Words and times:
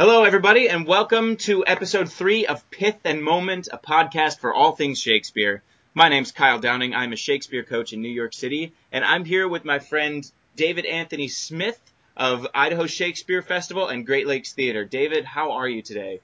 Hello, 0.00 0.24
everybody, 0.24 0.70
and 0.70 0.86
welcome 0.86 1.36
to 1.36 1.62
episode 1.66 2.10
three 2.10 2.46
of 2.46 2.70
Pith 2.70 3.00
and 3.04 3.22
Moment, 3.22 3.68
a 3.70 3.76
podcast 3.76 4.38
for 4.38 4.54
all 4.54 4.72
things 4.72 4.98
Shakespeare. 4.98 5.62
My 5.92 6.08
name's 6.08 6.32
Kyle 6.32 6.58
Downing. 6.58 6.94
I'm 6.94 7.12
a 7.12 7.16
Shakespeare 7.16 7.64
coach 7.64 7.92
in 7.92 8.00
New 8.00 8.08
York 8.08 8.32
City, 8.32 8.72
and 8.92 9.04
I'm 9.04 9.26
here 9.26 9.46
with 9.46 9.66
my 9.66 9.78
friend 9.78 10.24
David 10.56 10.86
Anthony 10.86 11.28
Smith 11.28 11.78
of 12.16 12.46
Idaho 12.54 12.86
Shakespeare 12.86 13.42
Festival 13.42 13.88
and 13.88 14.06
Great 14.06 14.26
Lakes 14.26 14.54
Theater. 14.54 14.86
David, 14.86 15.26
how 15.26 15.52
are 15.52 15.68
you 15.68 15.82
today? 15.82 16.20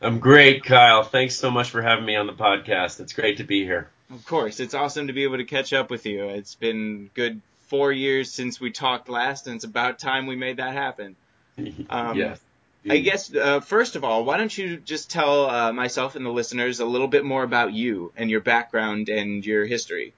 I'm 0.00 0.20
great, 0.20 0.62
Kyle. 0.62 1.02
Thanks 1.02 1.34
so 1.34 1.50
much 1.50 1.70
for 1.70 1.82
having 1.82 2.04
me 2.04 2.14
on 2.14 2.28
the 2.28 2.32
podcast. 2.32 3.00
It's 3.00 3.12
great 3.12 3.38
to 3.38 3.44
be 3.44 3.64
here. 3.64 3.90
Of 4.12 4.24
course, 4.24 4.60
it's 4.60 4.74
awesome 4.74 5.08
to 5.08 5.12
be 5.12 5.24
able 5.24 5.38
to 5.38 5.44
catch 5.44 5.72
up 5.72 5.90
with 5.90 6.06
you. 6.06 6.28
It's 6.28 6.54
been 6.54 7.10
good 7.14 7.40
four 7.66 7.90
years 7.90 8.30
since 8.32 8.60
we 8.60 8.70
talked 8.70 9.08
last, 9.08 9.48
and 9.48 9.56
it's 9.56 9.64
about 9.64 9.98
time 9.98 10.28
we 10.28 10.36
made 10.36 10.58
that 10.58 10.74
happen. 10.74 11.16
Um, 11.90 12.16
yes. 12.16 12.38
I 12.88 12.98
guess 12.98 13.34
uh, 13.34 13.60
first 13.60 13.96
of 13.96 14.04
all, 14.04 14.24
why 14.24 14.38
don't 14.38 14.56
you 14.56 14.78
just 14.78 15.10
tell 15.10 15.50
uh, 15.50 15.72
myself 15.72 16.16
and 16.16 16.24
the 16.24 16.30
listeners 16.30 16.80
a 16.80 16.86
little 16.86 17.08
bit 17.08 17.24
more 17.24 17.42
about 17.42 17.72
you 17.72 18.12
and 18.16 18.30
your 18.30 18.40
background 18.40 19.08
and 19.10 19.44
your 19.44 19.66
history? 19.66 20.14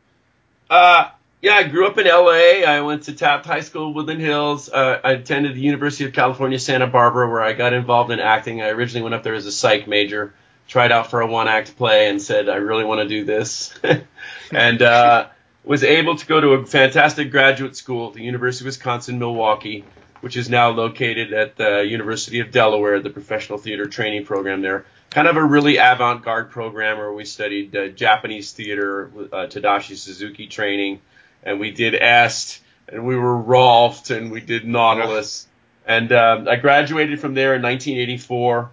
Uh, 0.71 1.11
yeah, 1.41 1.55
I 1.55 1.65
grew 1.65 1.88
up 1.88 1.98
in 1.98 2.07
LA. 2.07 2.65
I 2.65 2.83
went 2.83 3.05
to 3.05 3.15
Taft 3.15 3.47
High 3.47 3.62
School, 3.62 3.93
Woodland 3.93 4.21
Hills. 4.21 4.69
Uh, 4.69 5.01
I 5.02 5.12
attended 5.12 5.57
the 5.57 5.61
University 5.61 6.05
of 6.05 6.12
California, 6.12 6.59
Santa 6.59 6.87
Barbara, 6.87 7.29
where 7.29 7.43
I 7.43 7.52
got 7.52 7.73
involved 7.73 8.12
in 8.12 8.21
acting. 8.21 8.63
I 8.63 8.69
originally 8.69 9.02
went 9.02 9.16
up 9.16 9.24
there 9.24 9.35
as 9.35 9.47
a 9.47 9.52
psych 9.52 9.88
major, 9.88 10.33
tried 10.69 10.93
out 10.93 11.10
for 11.10 11.21
a 11.21 11.27
one 11.27 11.49
act 11.49 11.77
play, 11.77 12.09
and 12.09 12.23
said, 12.23 12.49
I 12.49 12.57
really 12.57 12.85
want 12.85 13.01
to 13.01 13.09
do 13.09 13.24
this. 13.24 13.74
and 14.52 14.83
uh, 14.83 15.29
was 15.65 15.83
able 15.83 16.15
to 16.15 16.27
go 16.27 16.41
to 16.41 16.51
a 16.51 16.65
fantastic 16.65 17.33
graduate 17.33 17.74
school, 17.74 18.13
the 18.13 18.23
University 18.23 18.63
of 18.63 18.66
Wisconsin 18.66 19.19
Milwaukee 19.19 19.85
which 20.23 20.37
is 20.37 20.49
now 20.49 20.71
located 20.71 21.33
at 21.33 21.57
the 21.57 21.85
University 21.85 22.39
of 22.39 22.53
Delaware, 22.53 23.01
the 23.01 23.11
professional 23.11 23.59
theater 23.59 23.87
training 23.87 24.25
program 24.25 24.63
there. 24.63 24.87
Kind 25.11 25.27
of 25.27 25.37
a 25.37 25.45
really 25.45 25.79
avant-garde 25.79 26.51
program 26.51 26.96
where 26.96 27.13
we 27.13 27.24
studied 27.24 27.74
uh, 27.77 27.88
Japanese 27.88 28.52
theater, 28.52 29.11
uh, 29.33 29.49
Tadashi 29.49 29.96
Suzuki 29.96 30.46
training, 30.46 31.01
and 31.43 31.59
we 31.59 31.73
did 31.73 31.96
Est, 31.96 32.61
and 32.88 33.05
we 33.05 33.16
were 33.16 33.37
Rolf, 33.37 34.11
and 34.11 34.30
we 34.30 34.41
did 34.41 34.65
Nautilus. 34.65 35.49
And 35.85 36.13
uh, 36.13 36.45
I 36.49 36.55
graduated 36.55 37.18
from 37.18 37.35
there 37.35 37.57
in 37.57 37.63
1984, 37.63 38.71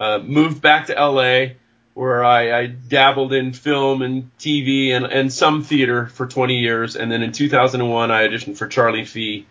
uh, 0.00 0.18
moved 0.24 0.62
back 0.62 0.86
to 0.86 0.94
LA, 0.94 1.56
where 1.92 2.24
I, 2.24 2.58
I 2.58 2.66
dabbled 2.68 3.34
in 3.34 3.52
film 3.52 4.00
and 4.00 4.30
TV 4.38 4.92
and, 4.92 5.04
and 5.04 5.30
some 5.30 5.62
theater 5.62 6.06
for 6.06 6.26
20 6.26 6.56
years. 6.56 6.96
And 6.96 7.12
then 7.12 7.22
in 7.22 7.32
2001, 7.32 8.10
I 8.10 8.26
auditioned 8.26 8.56
for 8.56 8.66
Charlie 8.66 9.04
Fee 9.04 9.44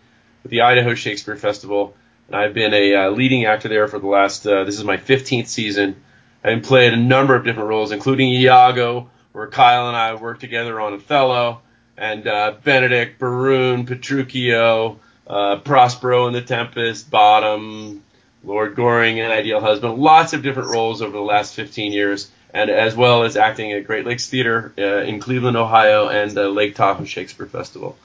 with 0.46 0.52
the 0.52 0.60
Idaho 0.60 0.94
Shakespeare 0.94 1.34
Festival, 1.34 1.96
and 2.28 2.36
I've 2.36 2.54
been 2.54 2.72
a 2.72 2.94
uh, 2.94 3.10
leading 3.10 3.46
actor 3.46 3.66
there 3.66 3.88
for 3.88 3.98
the 3.98 4.06
last. 4.06 4.46
Uh, 4.46 4.62
this 4.62 4.78
is 4.78 4.84
my 4.84 4.96
15th 4.96 5.48
season. 5.48 5.96
I've 6.44 6.62
played 6.62 6.92
a 6.92 6.96
number 6.96 7.34
of 7.34 7.44
different 7.44 7.68
roles, 7.68 7.90
including 7.90 8.28
Iago, 8.30 9.10
where 9.32 9.48
Kyle 9.48 9.88
and 9.88 9.96
I 9.96 10.14
worked 10.14 10.40
together 10.40 10.80
on 10.80 10.92
Othello, 10.92 11.62
and 11.96 12.28
uh, 12.28 12.54
Benedick, 12.64 13.18
Berowne, 13.18 13.88
Petruchio, 13.88 14.98
uh, 15.26 15.56
Prospero 15.56 16.28
in 16.28 16.32
The 16.32 16.42
Tempest, 16.42 17.10
Bottom, 17.10 18.04
Lord 18.44 18.76
Goring, 18.76 19.18
and 19.18 19.32
Ideal 19.32 19.58
Husband. 19.58 19.98
Lots 19.98 20.32
of 20.32 20.44
different 20.44 20.68
roles 20.68 21.02
over 21.02 21.10
the 21.10 21.24
last 21.24 21.56
15 21.56 21.90
years, 21.90 22.30
and 22.54 22.70
as 22.70 22.94
well 22.94 23.24
as 23.24 23.36
acting 23.36 23.72
at 23.72 23.84
Great 23.84 24.06
Lakes 24.06 24.30
Theater 24.30 24.72
uh, 24.78 25.02
in 25.02 25.18
Cleveland, 25.18 25.56
Ohio, 25.56 26.06
and 26.06 26.30
the 26.30 26.48
Lake 26.48 26.76
Tahoe 26.76 27.04
Shakespeare 27.04 27.46
Festival. 27.46 27.96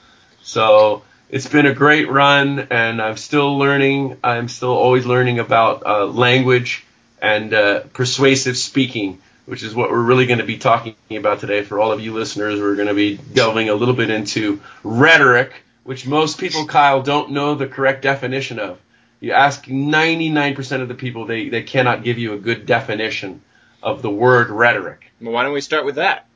So 0.42 1.04
it's 1.32 1.48
been 1.48 1.64
a 1.64 1.72
great 1.72 2.10
run, 2.10 2.68
and 2.70 3.00
I'm 3.00 3.16
still 3.16 3.58
learning. 3.58 4.18
I'm 4.22 4.48
still 4.48 4.76
always 4.76 5.06
learning 5.06 5.38
about 5.38 5.84
uh, 5.84 6.04
language 6.04 6.84
and 7.22 7.54
uh, 7.54 7.80
persuasive 7.94 8.58
speaking, 8.58 9.18
which 9.46 9.62
is 9.62 9.74
what 9.74 9.90
we're 9.90 10.02
really 10.02 10.26
going 10.26 10.40
to 10.40 10.44
be 10.44 10.58
talking 10.58 10.94
about 11.10 11.40
today. 11.40 11.62
For 11.62 11.80
all 11.80 11.90
of 11.90 12.02
you 12.02 12.12
listeners, 12.12 12.60
we're 12.60 12.76
going 12.76 12.88
to 12.88 12.94
be 12.94 13.16
delving 13.16 13.70
a 13.70 13.74
little 13.74 13.94
bit 13.94 14.10
into 14.10 14.60
rhetoric, 14.84 15.54
which 15.84 16.06
most 16.06 16.38
people, 16.38 16.66
Kyle, 16.66 17.02
don't 17.02 17.30
know 17.30 17.54
the 17.54 17.66
correct 17.66 18.02
definition 18.02 18.58
of. 18.58 18.78
You 19.18 19.32
ask 19.32 19.64
99% 19.64 20.82
of 20.82 20.88
the 20.88 20.94
people, 20.94 21.24
they, 21.24 21.48
they 21.48 21.62
cannot 21.62 22.04
give 22.04 22.18
you 22.18 22.34
a 22.34 22.38
good 22.38 22.66
definition 22.66 23.40
of 23.82 24.02
the 24.02 24.10
word 24.10 24.50
rhetoric. 24.50 25.10
Well, 25.18 25.32
why 25.32 25.44
don't 25.44 25.54
we 25.54 25.62
start 25.62 25.86
with 25.86 25.94
that? 25.94 26.26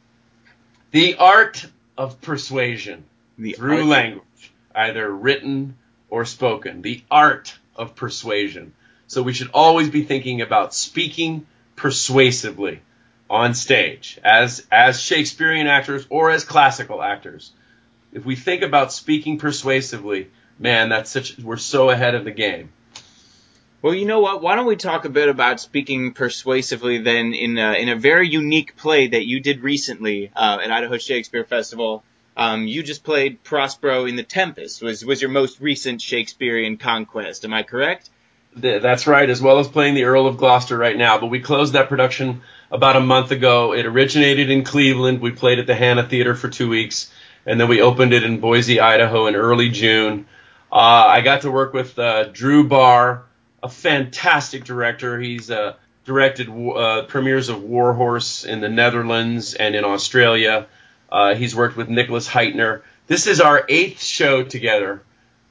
The 0.93 1.17
art 1.17 1.67
of 1.99 2.23
persuasion 2.23 3.05
the 3.37 3.53
through 3.53 3.85
language 3.85 4.23
either 4.77 5.11
written 5.11 5.77
or 6.11 6.25
spoken, 6.25 6.83
the 6.83 7.03
art 7.11 7.57
of 7.75 7.97
persuasion. 7.97 8.73
So 9.07 9.23
we 9.23 9.33
should 9.33 9.51
always 9.55 9.91
be 9.91 10.03
thinking 10.03 10.41
about 10.41 10.75
speaking 10.75 11.47
persuasively 11.77 12.81
on 13.29 13.55
stage 13.55 14.19
as 14.23 14.67
as 14.71 15.01
Shakespearean 15.01 15.67
actors 15.67 16.07
or 16.11 16.31
as 16.31 16.45
classical 16.45 17.03
actors. 17.03 17.53
If 18.13 18.25
we 18.25 18.37
think 18.37 18.63
about 18.63 18.93
speaking 18.93 19.39
persuasively, 19.39 20.31
man, 20.59 20.89
that's 20.89 21.11
such 21.11 21.39
we're 21.39 21.57
so 21.57 21.91
ahead 21.91 22.15
of 22.15 22.25
the 22.25 22.31
game. 22.31 22.71
Well, 23.83 23.95
you 23.95 24.07
know 24.07 24.21
what? 24.21 24.43
Why 24.43 24.57
don't 24.57 24.67
we 24.67 24.77
talk 24.77 25.05
a 25.05 25.11
bit 25.11 25.29
about 25.29 25.61
speaking 25.61 26.13
persuasively 26.13 26.99
then 26.99 27.35
in 27.35 27.59
a, 27.59 27.75
in 27.75 27.89
a 27.89 27.97
very 27.97 28.29
unique 28.29 28.75
play 28.77 29.07
that 29.09 29.27
you 29.27 29.39
did 29.39 29.63
recently 29.63 30.33
uh, 30.35 30.59
at 30.63 30.71
Idaho 30.73 30.99
Shakespeare 30.99 31.45
Festival 31.45 32.03
um, 32.37 32.67
you 32.67 32.83
just 32.83 33.03
played 33.03 33.43
Prospero 33.43 34.05
in 34.05 34.17
The 34.17 34.23
Tempest. 34.23 34.83
Was 34.83 35.05
was 35.05 35.23
your 35.23 35.31
most 35.31 35.61
recent 35.61 36.03
Shakespearean 36.03 36.77
conquest? 36.77 37.45
Am 37.45 37.55
I 37.55 37.63
correct? 37.63 38.11
That's 38.55 39.07
right, 39.07 39.29
as 39.29 39.43
well 39.43 39.59
as 39.59 39.69
playing 39.69 39.95
the 39.95 40.05
Earl 40.05 40.27
of 40.27 40.39
Gloucester 40.39 40.79
right 40.79 40.97
now. 40.97 41.19
But 41.19 41.27
we 41.27 41.41
closed 41.41 41.75
that 41.75 41.91
production 41.91 42.41
about 42.71 42.97
a 42.97 43.01
month 43.01 43.31
ago. 43.31 43.75
It 43.75 43.85
originated 43.85 44.51
in 44.51 44.65
Cleveland. 44.65 45.21
We 45.21 45.31
played 45.31 45.59
at 45.59 45.67
the 45.67 45.75
Hanna 45.75 46.09
Theater 46.09 46.35
for 46.35 46.49
two 46.49 46.69
weeks, 46.69 47.13
and 47.45 47.61
then 47.61 47.69
we 47.69 47.83
opened 47.83 48.15
it 48.15 48.23
in 48.23 48.41
Boise, 48.41 48.81
Idaho, 48.81 49.27
in 49.27 49.37
early 49.37 49.69
June. 49.69 50.27
Uh, 50.73 50.77
I 50.77 51.21
got 51.21 51.43
to 51.43 51.51
work 51.51 51.75
with 51.75 51.99
uh, 51.99 52.25
Drew 52.25 52.67
Barr, 52.67 53.25
a 53.63 53.69
fantastic 53.69 54.65
director. 54.65 55.21
He's 55.21 55.51
uh, 55.51 55.75
directed 56.07 56.49
uh, 56.49 57.03
premieres 57.03 57.51
of 57.51 57.63
Warhorse 57.63 58.45
in 58.45 58.61
the 58.61 58.69
Netherlands 58.69 59.55
and 59.55 59.75
in 59.75 59.85
Australia. 59.85 60.67
Uh, 61.11 61.35
he's 61.35 61.55
worked 61.55 61.77
with 61.77 61.89
Nicholas 61.89 62.29
Hytner. 62.29 62.83
This 63.07 63.27
is 63.27 63.41
our 63.41 63.65
eighth 63.69 64.03
show 64.03 64.43
together. 64.43 65.03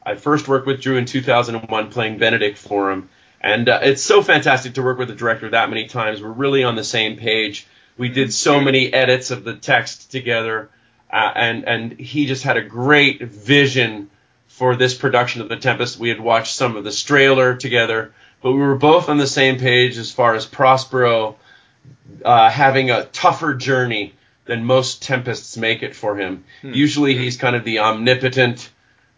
I 0.05 0.15
first 0.15 0.47
worked 0.47 0.67
with 0.67 0.81
Drew 0.81 0.97
in 0.97 1.05
2001 1.05 1.89
playing 1.91 2.19
Benedick 2.19 2.57
for 2.57 2.91
him. 2.91 3.09
And 3.41 3.69
uh, 3.69 3.79
it's 3.83 4.01
so 4.01 4.21
fantastic 4.21 4.73
to 4.73 4.83
work 4.83 4.97
with 4.97 5.09
a 5.09 5.15
director 5.15 5.49
that 5.49 5.69
many 5.69 5.87
times. 5.87 6.21
We're 6.21 6.29
really 6.29 6.63
on 6.63 6.75
the 6.75 6.83
same 6.83 7.17
page. 7.17 7.67
We 7.97 8.09
did 8.09 8.33
so 8.33 8.59
many 8.59 8.91
edits 8.91 9.31
of 9.31 9.43
the 9.43 9.55
text 9.55 10.11
together. 10.11 10.69
Uh, 11.11 11.31
and, 11.35 11.63
and 11.65 11.99
he 11.99 12.25
just 12.25 12.43
had 12.43 12.57
a 12.57 12.63
great 12.63 13.21
vision 13.21 14.09
for 14.47 14.75
this 14.75 14.93
production 14.93 15.41
of 15.41 15.49
The 15.49 15.57
Tempest. 15.57 15.99
We 15.99 16.09
had 16.09 16.19
watched 16.19 16.55
some 16.55 16.75
of 16.75 16.83
the 16.83 16.89
Strehler 16.89 17.57
together, 17.57 18.13
but 18.41 18.51
we 18.51 18.59
were 18.59 18.75
both 18.75 19.09
on 19.09 19.17
the 19.17 19.27
same 19.27 19.59
page 19.59 19.97
as 19.97 20.11
far 20.11 20.33
as 20.33 20.45
Prospero 20.45 21.35
uh, 22.23 22.49
having 22.49 22.89
a 22.89 23.05
tougher 23.05 23.53
journey 23.53 24.13
than 24.45 24.65
most 24.65 25.01
tempests 25.01 25.57
make 25.57 25.83
it 25.83 25.95
for 25.95 26.15
him. 26.17 26.43
Hmm. 26.61 26.73
Usually 26.73 27.17
he's 27.17 27.37
kind 27.37 27.55
of 27.55 27.63
the 27.63 27.79
omnipotent 27.79 28.69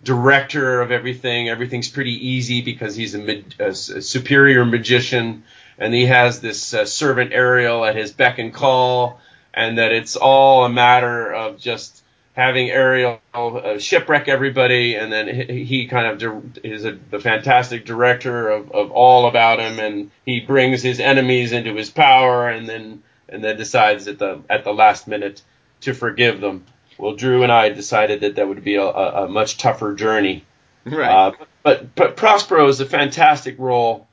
director 0.03 0.81
of 0.81 0.91
everything. 0.91 1.49
Everything's 1.49 1.89
pretty 1.89 2.27
easy 2.29 2.61
because 2.61 2.95
he's 2.95 3.15
a, 3.15 3.43
a, 3.59 3.69
a 3.69 3.73
superior 3.73 4.65
magician 4.65 5.43
and 5.77 5.93
he 5.93 6.05
has 6.05 6.39
this 6.39 6.73
uh, 6.73 6.85
servant 6.85 7.33
Ariel 7.33 7.85
at 7.85 7.95
his 7.95 8.11
beck 8.11 8.39
and 8.39 8.53
call 8.53 9.19
and 9.53 9.79
that 9.79 9.91
it's 9.91 10.15
all 10.15 10.65
a 10.65 10.69
matter 10.69 11.33
of 11.33 11.57
just 11.57 12.03
having 12.33 12.69
Ariel 12.69 13.19
uh, 13.33 13.79
shipwreck 13.79 14.27
everybody, 14.27 14.93
and 14.93 15.11
then 15.11 15.27
he, 15.27 15.63
he 15.63 15.87
kind 15.87 16.05
of 16.05 16.53
di- 16.53 16.69
is 16.69 16.85
a, 16.85 16.91
the 17.09 17.19
fantastic 17.19 17.83
director 17.83 18.49
of, 18.49 18.71
of 18.71 18.91
all 18.91 19.27
about 19.27 19.59
him, 19.59 19.79
and 19.79 20.11
he 20.23 20.39
brings 20.39 20.83
his 20.83 20.99
enemies 20.99 21.51
into 21.51 21.73
his 21.73 21.89
power, 21.89 22.47
and 22.47 22.69
then 22.69 23.01
and 23.29 23.43
then 23.43 23.57
decides 23.57 24.07
at 24.07 24.19
the 24.19 24.41
at 24.49 24.63
the 24.63 24.73
last 24.73 25.07
minute 25.07 25.41
to 25.81 25.93
forgive 25.93 26.41
them. 26.41 26.65
Well, 26.97 27.13
Drew 27.13 27.43
and 27.43 27.51
I 27.51 27.69
decided 27.69 28.21
that 28.21 28.35
that 28.35 28.47
would 28.47 28.63
be 28.63 28.75
a, 28.75 28.85
a 28.85 29.27
much 29.27 29.57
tougher 29.57 29.93
journey. 29.93 30.45
Right. 30.85 31.11
Uh, 31.11 31.31
but 31.63 31.95
but 31.95 32.15
Prospero 32.15 32.67
is 32.67 32.79
a 32.79 32.85
fantastic 32.85 33.59
role. 33.59 34.07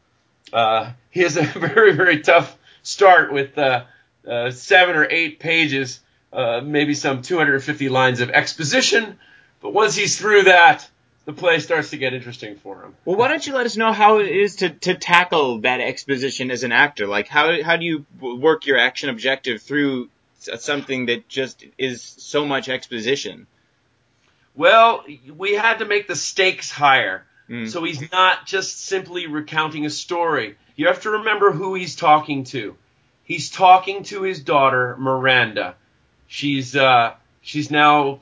Uh, 0.53 0.93
he 1.11 1.21
has 1.21 1.37
a 1.37 1.43
very 1.45 1.93
very 1.95 2.21
tough 2.21 2.57
start 2.83 3.33
with 3.33 3.57
uh, 3.59 3.85
uh 4.29 4.51
seven 4.51 4.97
or 4.97 5.07
eight 5.09 5.39
pages, 5.39 6.01
uh, 6.33 6.61
maybe 6.63 6.95
some 6.95 7.23
250 7.23 7.89
lines 7.89 8.21
of 8.21 8.31
exposition. 8.31 9.19
But 9.61 9.73
once 9.73 9.95
he's 9.95 10.19
through 10.19 10.43
that, 10.45 10.87
the 11.25 11.33
play 11.33 11.59
starts 11.59 11.91
to 11.91 11.97
get 11.97 12.13
interesting 12.13 12.57
for 12.57 12.83
him. 12.83 12.95
Well, 13.05 13.17
why 13.17 13.29
don't 13.29 13.47
you 13.47 13.55
let 13.55 13.67
us 13.67 13.77
know 13.77 13.93
how 13.93 14.19
it 14.19 14.29
is 14.29 14.57
to, 14.57 14.71
to 14.71 14.95
tackle 14.95 15.61
that 15.61 15.81
exposition 15.81 16.51
as 16.51 16.65
an 16.65 16.73
actor? 16.73 17.07
Like, 17.07 17.29
how, 17.29 17.63
how 17.63 17.77
do 17.77 17.85
you 17.85 18.05
work 18.21 18.67
your 18.67 18.79
action 18.79 19.09
objective 19.09 19.63
through 19.63 20.11
something 20.39 21.07
that 21.07 21.29
just 21.29 21.65
is 21.79 22.03
so 22.03 22.45
much 22.45 22.69
exposition? 22.69 23.47
Well, 24.55 25.05
we 25.37 25.55
had 25.55 25.79
to 25.79 25.85
make 25.85 26.07
the 26.07 26.17
stakes 26.17 26.71
higher. 26.71 27.25
Mm. 27.49 27.69
So 27.69 27.83
he's 27.85 28.11
not 28.13 28.47
just 28.47 28.85
simply 28.85 29.27
recounting 29.27 29.85
a 29.85 29.91
story. 29.91 30.57
You 30.77 30.87
have 30.87 31.03
to 31.03 31.11
remember 31.11 31.53
who 31.53 31.75
he's 31.75 31.97
talking 31.97 32.45
to. 32.45 32.77
He's 33.25 33.51
talking 33.51 34.03
to 34.05 34.23
his 34.23 34.41
daughter 34.41 34.97
Miranda. 34.99 35.77
She's 36.27 36.77
uh, 36.77 37.15
she's 37.43 37.71
now 37.71 38.21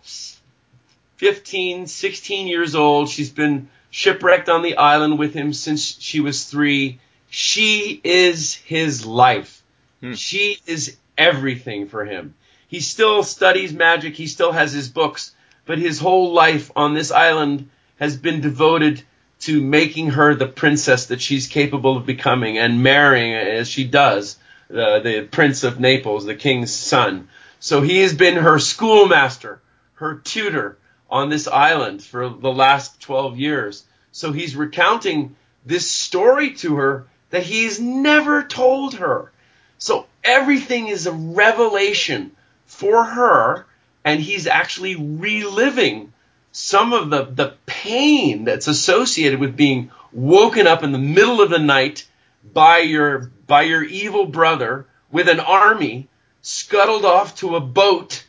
15, 1.23 1.87
16 1.87 2.49
years 2.49 2.75
old. 2.75 3.09
She's 3.09 3.31
been 3.31 3.69
shipwrecked 3.91 4.49
on 4.49 4.63
the 4.63 4.77
island 4.77 5.21
with 5.21 5.35
him 5.35 5.53
since 5.53 5.81
she 6.01 6.19
was 6.19 6.47
three. 6.47 6.99
She 7.31 8.01
is 8.03 8.55
his 8.55 9.07
life. 9.07 9.63
Hmm. 10.01 10.15
She 10.15 10.59
is 10.67 10.97
everything 11.17 11.87
for 11.87 12.05
him. 12.05 12.35
He 12.67 12.81
still 12.81 13.23
studies 13.23 13.73
magic. 13.73 14.17
He 14.17 14.27
still 14.27 14.51
has 14.51 14.73
his 14.73 14.89
books, 14.89 15.33
but 15.65 15.79
his 15.79 16.01
whole 16.01 16.33
life 16.33 16.73
on 16.75 16.93
this 16.93 17.13
island 17.13 17.71
has 18.01 18.17
been 18.17 18.41
devoted 18.41 19.01
to 19.43 19.61
making 19.63 20.11
her 20.11 20.35
the 20.35 20.49
princess 20.49 21.07
that 21.07 21.21
she's 21.21 21.47
capable 21.47 21.97
of 21.97 22.05
becoming 22.05 22.59
and 22.59 22.83
marrying 22.83 23.33
as 23.33 23.69
she 23.69 23.85
does 23.85 24.39
uh, 24.73 24.99
the 24.99 25.29
prince 25.31 25.63
of 25.63 25.79
Naples, 25.79 26.25
the 26.25 26.35
king's 26.35 26.73
son. 26.73 27.29
So 27.61 27.81
he 27.81 28.01
has 28.01 28.13
been 28.13 28.39
her 28.39 28.59
schoolmaster, 28.59 29.61
her 29.95 30.17
tutor 30.17 30.79
on 31.13 31.29
this 31.29 31.47
island 31.47 32.03
for 32.03 32.31
the 32.31 32.51
last 32.51 32.99
12 33.01 33.39
years. 33.39 33.85
So 34.13 34.33
he's 34.33 34.57
recounting 34.57 35.37
this 35.65 35.89
story 35.89 36.55
to 36.55 36.77
her 36.77 37.07
that 37.29 37.43
he's 37.43 37.79
never 37.79 38.43
told 38.43 38.95
her. 38.95 39.31
So 39.77 40.07
everything 40.25 40.89
is 40.89 41.07
a 41.07 41.13
revelation 41.13 42.33
for 42.65 43.05
her, 43.05 43.67
and 44.05 44.21
he's 44.21 44.47
actually 44.47 44.97
reliving 44.97 46.15
some 46.51 46.95
of 46.95 47.11
the, 47.11 47.25
the 47.25 47.55
pain 47.67 48.45
that's 48.45 48.67
associated 48.67 49.39
with 49.39 49.55
being 49.55 49.91
woken 50.13 50.67
up 50.67 50.83
in 50.83 50.93
the 50.93 50.99
middle 50.99 51.43
of 51.43 51.51
the 51.51 51.59
night 51.59 52.07
by 52.53 52.79
your 52.79 53.31
by 53.47 53.63
your 53.63 53.85
evil 53.85 54.27
brother 54.27 54.87
with 55.11 55.29
an 55.29 55.41
army 55.41 56.09
scuttled 56.41 57.05
off 57.05 57.37
to 57.37 57.55
a 57.55 57.61
boat 57.61 58.25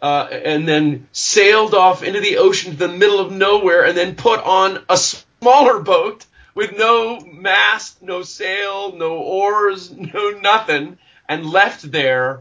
uh, 0.00 0.28
and 0.30 0.66
then 0.66 1.08
sailed 1.12 1.74
off 1.74 2.02
into 2.02 2.20
the 2.20 2.38
ocean 2.38 2.72
to 2.72 2.78
the 2.78 2.88
middle 2.88 3.20
of 3.20 3.32
nowhere 3.32 3.84
and 3.84 3.96
then 3.96 4.14
put 4.14 4.40
on 4.40 4.84
a 4.88 4.96
smaller 4.96 5.80
boat 5.80 6.24
with 6.54 6.76
no 6.76 7.20
mast, 7.20 8.02
no 8.02 8.22
sail, 8.22 8.96
no 8.96 9.18
oars, 9.18 9.90
no 10.14 10.30
nothing, 10.30 10.98
and 11.28 11.46
left 11.46 11.90
there 11.90 12.40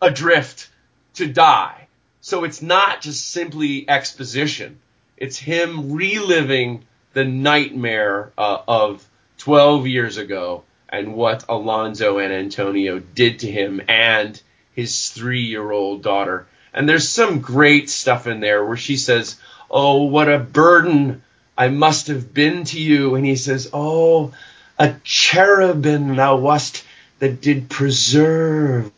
adrift 0.00 0.68
to 1.14 1.26
die. 1.26 1.86
So 2.20 2.44
it's 2.44 2.60
not 2.60 3.00
just 3.00 3.30
simply 3.30 3.88
exposition. 3.88 4.80
It's 5.16 5.38
him 5.38 5.92
reliving 5.92 6.84
the 7.12 7.24
nightmare 7.24 8.32
uh, 8.36 8.58
of 8.66 9.06
12 9.38 9.86
years 9.86 10.16
ago 10.16 10.64
and 10.88 11.14
what 11.14 11.44
Alonso 11.48 12.18
and 12.18 12.32
Antonio 12.32 12.98
did 12.98 13.40
to 13.40 13.50
him 13.50 13.80
and 13.88 14.40
his 14.74 15.10
three 15.10 15.42
year 15.42 15.70
old 15.70 16.02
daughter. 16.02 16.46
And 16.76 16.86
there's 16.86 17.08
some 17.08 17.40
great 17.40 17.88
stuff 17.88 18.26
in 18.26 18.40
there 18.40 18.64
where 18.64 18.76
she 18.76 18.98
says, 18.98 19.36
Oh, 19.70 20.04
what 20.04 20.30
a 20.30 20.38
burden 20.38 21.22
I 21.56 21.68
must 21.68 22.08
have 22.08 22.34
been 22.34 22.64
to 22.64 22.78
you. 22.78 23.14
And 23.14 23.24
he 23.24 23.36
says, 23.36 23.70
Oh, 23.72 24.34
a 24.78 24.94
cherubim 25.02 26.16
thou 26.16 26.36
wast 26.36 26.84
that 27.18 27.40
did 27.40 27.70
preserve 27.70 28.92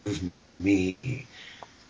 me. 0.58 1.26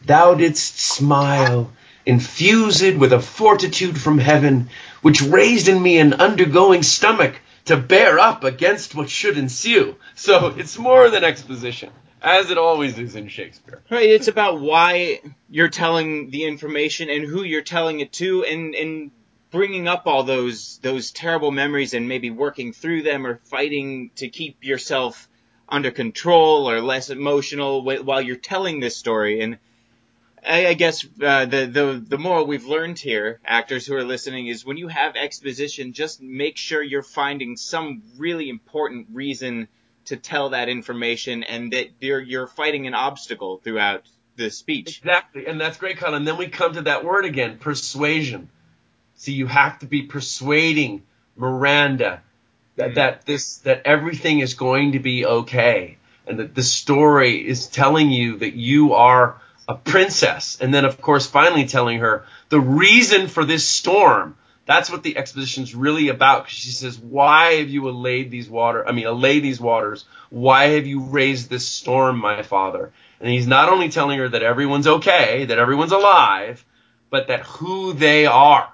Thou 0.04 0.34
didst 0.34 0.78
smile, 0.78 1.72
infused 2.04 2.96
with 2.96 3.14
a 3.14 3.20
fortitude 3.20 3.98
from 3.98 4.18
heaven, 4.18 4.68
which 5.00 5.22
raised 5.22 5.68
in 5.68 5.82
me 5.82 5.98
an 5.98 6.12
undergoing 6.12 6.82
stomach 6.82 7.40
to 7.64 7.78
bear 7.78 8.18
up 8.18 8.44
against 8.44 8.94
what 8.94 9.08
should 9.08 9.38
ensue. 9.38 9.96
So 10.14 10.54
it's 10.56 10.78
more 10.78 11.08
than 11.08 11.24
exposition, 11.24 11.90
as 12.22 12.50
it 12.50 12.58
always 12.58 12.98
is 12.98 13.14
in 13.16 13.28
Shakespeare. 13.28 13.82
Right, 13.90 14.08
it's 14.08 14.28
about 14.28 14.60
why 14.60 15.20
you're 15.48 15.68
telling 15.68 16.30
the 16.30 16.44
information 16.44 17.08
and 17.10 17.24
who 17.24 17.42
you're 17.42 17.62
telling 17.62 18.00
it 18.00 18.12
to, 18.14 18.44
and 18.44 18.74
and 18.74 19.10
bringing 19.50 19.88
up 19.88 20.06
all 20.06 20.24
those 20.24 20.78
those 20.78 21.10
terrible 21.10 21.50
memories 21.50 21.94
and 21.94 22.08
maybe 22.08 22.30
working 22.30 22.72
through 22.72 23.02
them 23.02 23.26
or 23.26 23.36
fighting 23.44 24.10
to 24.16 24.28
keep 24.28 24.64
yourself 24.64 25.28
under 25.68 25.90
control 25.90 26.70
or 26.70 26.80
less 26.80 27.10
emotional 27.10 27.82
while 27.82 28.22
you're 28.22 28.36
telling 28.36 28.80
this 28.80 28.96
story 28.96 29.40
and 29.40 29.58
I, 30.46 30.74
guess 30.74 31.04
uh, 31.04 31.44
the 31.46 31.66
the 31.66 32.04
the 32.06 32.16
moral 32.16 32.46
we've 32.46 32.64
learned 32.64 32.98
here, 32.98 33.40
actors 33.44 33.86
who 33.86 33.94
are 33.94 34.04
listening, 34.04 34.46
is 34.46 34.64
when 34.64 34.76
you 34.76 34.88
have 34.88 35.16
exposition, 35.16 35.92
just 35.92 36.22
make 36.22 36.56
sure 36.56 36.82
you're 36.82 37.02
finding 37.02 37.56
some 37.56 38.02
really 38.16 38.48
important 38.48 39.08
reason 39.12 39.68
to 40.08 40.16
tell 40.16 40.50
that 40.50 40.68
information, 40.68 41.42
and 41.42 41.72
that 41.72 41.88
you're 42.00 42.20
you're 42.20 42.46
fighting 42.46 42.86
an 42.86 42.94
obstacle 42.94 43.58
throughout 43.58 44.04
the 44.36 44.50
speech. 44.50 44.98
Exactly, 44.98 45.46
and 45.46 45.60
that's 45.60 45.78
great, 45.78 45.98
Colin. 45.98 46.14
And 46.14 46.26
then 46.26 46.36
we 46.36 46.48
come 46.48 46.74
to 46.74 46.82
that 46.82 47.04
word 47.04 47.24
again, 47.24 47.58
persuasion. 47.58 48.50
See, 49.16 49.32
you 49.32 49.46
have 49.46 49.80
to 49.80 49.86
be 49.86 50.02
persuading 50.02 51.02
Miranda 51.36 52.22
that, 52.76 52.90
mm. 52.90 52.94
that 52.94 53.26
this 53.26 53.58
that 53.58 53.82
everything 53.84 54.40
is 54.40 54.54
going 54.54 54.92
to 54.92 54.98
be 54.98 55.26
okay, 55.26 55.98
and 56.26 56.38
that 56.38 56.54
the 56.54 56.62
story 56.62 57.46
is 57.46 57.66
telling 57.66 58.10
you 58.10 58.38
that 58.38 58.54
you 58.54 58.94
are 58.94 59.40
a 59.68 59.74
princess. 59.74 60.58
And 60.60 60.72
then, 60.72 60.84
of 60.84 61.00
course, 61.00 61.26
finally 61.26 61.66
telling 61.66 61.98
her 61.98 62.24
the 62.48 62.60
reason 62.60 63.28
for 63.28 63.44
this 63.44 63.68
storm. 63.68 64.36
That's 64.68 64.90
what 64.90 65.02
the 65.02 65.16
exposition 65.16 65.62
is 65.62 65.74
really 65.74 66.10
about. 66.10 66.44
Because 66.44 66.58
she 66.58 66.70
says, 66.72 66.98
"Why 66.98 67.54
have 67.54 67.70
you 67.70 67.88
allayed 67.88 68.30
these 68.30 68.50
water? 68.50 68.86
I 68.86 68.92
mean, 68.92 69.06
allay 69.06 69.40
these 69.40 69.58
waters. 69.58 70.04
Why 70.28 70.64
have 70.74 70.86
you 70.86 71.00
raised 71.00 71.48
this 71.48 71.66
storm, 71.66 72.18
my 72.18 72.42
father?" 72.42 72.92
And 73.18 73.30
he's 73.30 73.46
not 73.46 73.70
only 73.70 73.88
telling 73.88 74.18
her 74.18 74.28
that 74.28 74.42
everyone's 74.42 74.86
okay, 74.86 75.46
that 75.46 75.58
everyone's 75.58 75.92
alive, 75.92 76.66
but 77.08 77.28
that 77.28 77.40
who 77.46 77.94
they 77.94 78.26
are, 78.26 78.68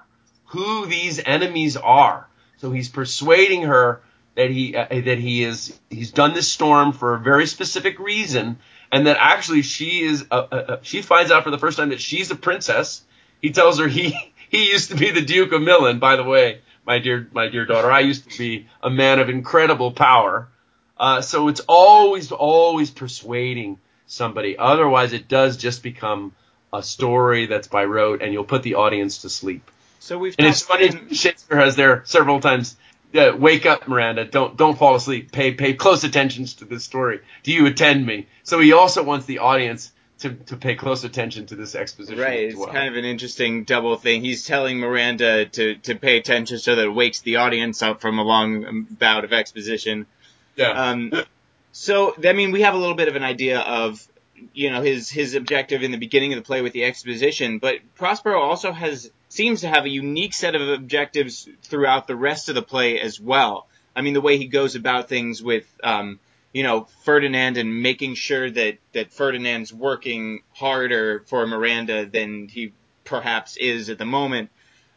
who 0.47 0.85
these 0.85 1.21
enemies 1.25 1.77
are. 1.77 2.27
So 2.57 2.71
he's 2.71 2.89
persuading 2.89 3.63
her 3.63 4.01
that 4.35 4.49
he 4.49 4.75
uh, 4.75 4.87
that 4.89 5.17
he 5.17 5.45
is 5.45 5.79
he's 5.89 6.11
done 6.11 6.33
this 6.33 6.51
storm 6.51 6.91
for 6.91 7.15
a 7.15 7.19
very 7.19 7.47
specific 7.47 7.99
reason, 7.99 8.57
and 8.91 9.07
that 9.07 9.15
actually 9.17 9.61
she 9.61 10.01
is 10.01 10.25
a, 10.29 10.37
a, 10.37 10.57
a, 10.57 10.79
she 10.81 11.01
finds 11.01 11.31
out 11.31 11.45
for 11.45 11.51
the 11.51 11.57
first 11.57 11.77
time 11.77 11.89
that 11.89 12.01
she's 12.01 12.31
a 12.31 12.35
princess. 12.35 13.01
He 13.41 13.51
tells 13.51 13.79
her 13.79 13.87
he 13.87 14.13
he 14.49 14.71
used 14.71 14.89
to 14.89 14.95
be 14.95 15.11
the 15.11 15.21
Duke 15.21 15.51
of 15.51 15.61
Milan. 15.61 15.99
By 15.99 16.15
the 16.15 16.23
way, 16.23 16.61
my 16.85 16.99
dear 16.99 17.27
my 17.33 17.47
dear 17.47 17.65
daughter, 17.65 17.91
I 17.91 18.01
used 18.01 18.29
to 18.29 18.37
be 18.37 18.67
a 18.81 18.89
man 18.89 19.19
of 19.19 19.29
incredible 19.29 19.91
power. 19.91 20.47
Uh, 20.97 21.21
so 21.21 21.47
it's 21.47 21.61
always 21.67 22.31
always 22.31 22.91
persuading 22.91 23.79
somebody. 24.07 24.57
Otherwise, 24.57 25.13
it 25.13 25.27
does 25.27 25.57
just 25.57 25.83
become 25.83 26.33
a 26.71 26.83
story 26.83 27.47
that's 27.47 27.67
by 27.67 27.85
rote, 27.85 28.21
and 28.21 28.33
you'll 28.33 28.43
put 28.43 28.63
the 28.63 28.75
audience 28.75 29.19
to 29.19 29.29
sleep. 29.29 29.69
So 29.99 30.17
we've 30.17 30.35
and 30.37 30.47
it's 30.47 30.61
funny. 30.61 30.91
Shakespeare 31.13 31.57
has 31.57 31.75
there 31.75 32.03
several 32.05 32.39
times 32.39 32.75
uh, 33.15 33.33
wake 33.37 33.65
up, 33.65 33.87
Miranda. 33.87 34.25
Don't 34.25 34.55
don't 34.55 34.77
fall 34.77 34.95
asleep. 34.95 35.31
Pay 35.31 35.53
pay 35.53 35.73
close 35.73 36.03
attention 36.03 36.45
to 36.45 36.65
this 36.65 36.83
story. 36.83 37.21
Do 37.43 37.51
you 37.51 37.65
attend 37.65 38.05
me? 38.05 38.27
So 38.43 38.59
he 38.59 38.73
also 38.73 39.03
wants 39.03 39.25
the 39.25 39.39
audience 39.39 39.91
to, 40.19 40.33
to 40.33 40.57
pay 40.57 40.75
close 40.75 41.03
attention 41.03 41.45
to 41.47 41.55
this 41.55 41.75
exposition. 41.75 42.21
Right. 42.21 42.45
It's 42.45 42.55
well. 42.55 42.67
kind 42.67 42.87
of 42.87 42.95
an 42.95 43.05
interesting 43.05 43.63
double 43.63 43.97
thing. 43.97 44.21
He's 44.21 44.45
telling 44.45 44.79
Miranda 44.79 45.45
to, 45.45 45.75
to 45.75 45.95
pay 45.95 46.17
attention 46.17 46.57
so 46.59 46.75
that 46.75 46.85
it 46.85 46.93
wakes 46.93 47.19
the 47.21 47.37
audience 47.37 47.81
up 47.81 48.01
from 48.01 48.19
a 48.19 48.23
long 48.23 48.87
bout 48.89 49.25
of 49.25 49.33
exposition. 49.33 50.05
Yeah. 50.55 50.69
Um, 50.69 51.11
so, 51.71 52.15
I 52.23 52.33
mean, 52.33 52.51
we 52.51 52.61
have 52.61 52.73
a 52.73 52.77
little 52.77 52.95
bit 52.95 53.09
of 53.09 53.15
an 53.17 53.23
idea 53.23 53.59
of, 53.59 54.05
you 54.53 54.69
know, 54.69 54.81
his, 54.81 55.09
his 55.09 55.35
objective 55.35 55.83
in 55.83 55.91
the 55.91 55.97
beginning 55.97 56.31
of 56.31 56.37
the 56.37 56.45
play 56.45 56.61
with 56.61 56.71
the 56.71 56.85
exposition, 56.85 57.59
but 57.59 57.79
Prospero 57.95 58.39
also 58.39 58.71
has 58.71 59.11
seems 59.27 59.61
to 59.61 59.67
have 59.67 59.83
a 59.83 59.89
unique 59.89 60.33
set 60.33 60.55
of 60.55 60.69
objectives 60.69 61.49
throughout 61.63 62.07
the 62.07 62.15
rest 62.15 62.47
of 62.47 62.55
the 62.55 62.61
play 62.61 63.01
as 63.01 63.19
well. 63.19 63.67
I 63.93 64.01
mean, 64.01 64.13
the 64.13 64.21
way 64.21 64.37
he 64.37 64.47
goes 64.47 64.75
about 64.75 65.09
things 65.09 65.43
with, 65.43 65.65
um, 65.83 66.19
you 66.55 66.63
know, 66.63 66.87
Ferdinand 67.03 67.57
and 67.57 67.81
making 67.81 68.15
sure 68.15 68.49
that, 68.49 68.77
that 68.93 69.11
Ferdinand's 69.11 69.73
working 69.73 70.41
harder 70.53 71.19
for 71.27 71.45
Miranda 71.45 72.05
than 72.05 72.47
he 72.47 72.71
perhaps 73.03 73.57
is 73.57 73.89
at 73.89 73.97
the 73.97 74.05
moment. 74.05 74.49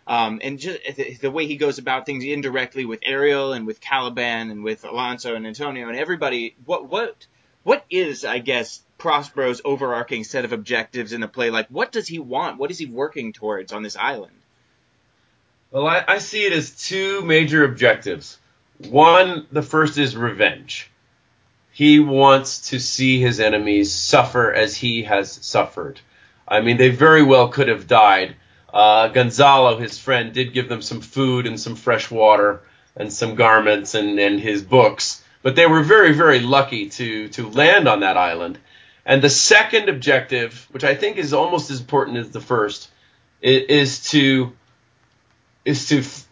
Um, 0.07 0.39
and 0.41 0.61
just 0.61 0.79
the, 0.95 1.15
the, 1.15 1.33
way 1.33 1.49
he 1.49 1.57
goes 1.57 1.79
about 1.79 2.07
things 2.07 2.23
indirectly 2.23 2.85
with 2.85 3.01
Ariel 3.03 3.55
and 3.55 3.67
with 3.67 3.81
Caliban 3.81 4.53
and 4.53 4.63
with 4.63 4.85
Alonso 4.85 5.35
and 5.35 5.49
Antonio 5.49 5.89
and 5.89 5.99
everybody. 5.99 6.55
What, 6.65 6.89
what, 6.89 7.27
what 7.65 7.85
is, 7.91 8.25
I 8.25 8.39
guess, 8.39 8.81
Prospero's 8.97 9.61
overarching 9.65 10.23
set 10.23 10.45
of 10.45 10.53
objectives 10.53 11.13
in 11.13 11.21
the 11.21 11.27
play? 11.27 11.51
Like, 11.51 11.67
what 11.71 11.91
does 11.91 12.07
he 12.07 12.21
want? 12.21 12.59
What 12.59 12.71
is 12.71 12.79
he 12.79 12.87
working 12.87 13.33
towards 13.33 13.73
on 13.73 13.83
this 13.83 13.97
island? 13.97 14.37
Well, 15.73 15.89
I, 15.89 16.05
I 16.07 16.19
see 16.19 16.47
it 16.47 16.53
as 16.53 16.71
two 16.71 17.23
major 17.23 17.65
objectives. 17.65 18.39
One, 18.89 19.49
the 19.51 19.63
first 19.63 19.99
is 19.99 20.17
revenge. 20.17 20.89
He 21.79 22.01
wants 22.01 22.71
to 22.71 22.81
see 22.81 23.21
his 23.21 23.39
enemies 23.39 23.93
suffer 23.93 24.53
as 24.53 24.77
he 24.77 25.05
has 25.05 25.31
suffered. 25.31 26.01
I 26.47 26.61
mean, 26.61 26.77
they 26.77 26.89
very 26.89 27.23
well 27.23 27.49
could 27.49 27.69
have 27.69 27.87
died. 27.87 28.35
Uh, 28.73 29.09
Gonzalo, 29.09 29.79
his 29.79 29.99
friend, 29.99 30.33
did 30.33 30.53
give 30.53 30.69
them 30.69 30.83
some 30.83 31.01
food 31.01 31.47
and 31.47 31.61
some 31.61 31.77
fresh 31.77 32.11
water 32.11 32.63
and 32.97 33.13
some 33.13 33.37
garments 33.37 33.95
and, 33.95 34.19
and 34.19 34.41
his 34.41 34.63
books 34.63 35.23
but 35.43 35.57
they 35.57 35.67
were 35.67 35.83
very, 35.83 36.13
very 36.13 36.41
lucky 36.41 36.89
to 36.91 37.29
to 37.29 37.49
land 37.49 37.89
on 37.89 38.01
that 38.01 38.17
island. 38.17 38.59
And 39.07 39.23
the 39.23 39.31
second 39.31 39.89
objective, 39.89 40.67
which 40.71 40.85
I 40.85 40.95
think 40.95 41.17
is 41.17 41.33
almost 41.33 41.71
as 41.71 41.81
important 41.81 42.19
as 42.19 42.31
the 42.31 42.41
first, 42.41 42.91
is, 43.41 44.11
to 44.11 44.53
is 45.65 45.89
to 45.89 46.01
f- 46.01 46.27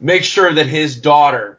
make 0.00 0.24
sure 0.24 0.52
that 0.52 0.66
his 0.66 1.00
daughter 1.00 1.57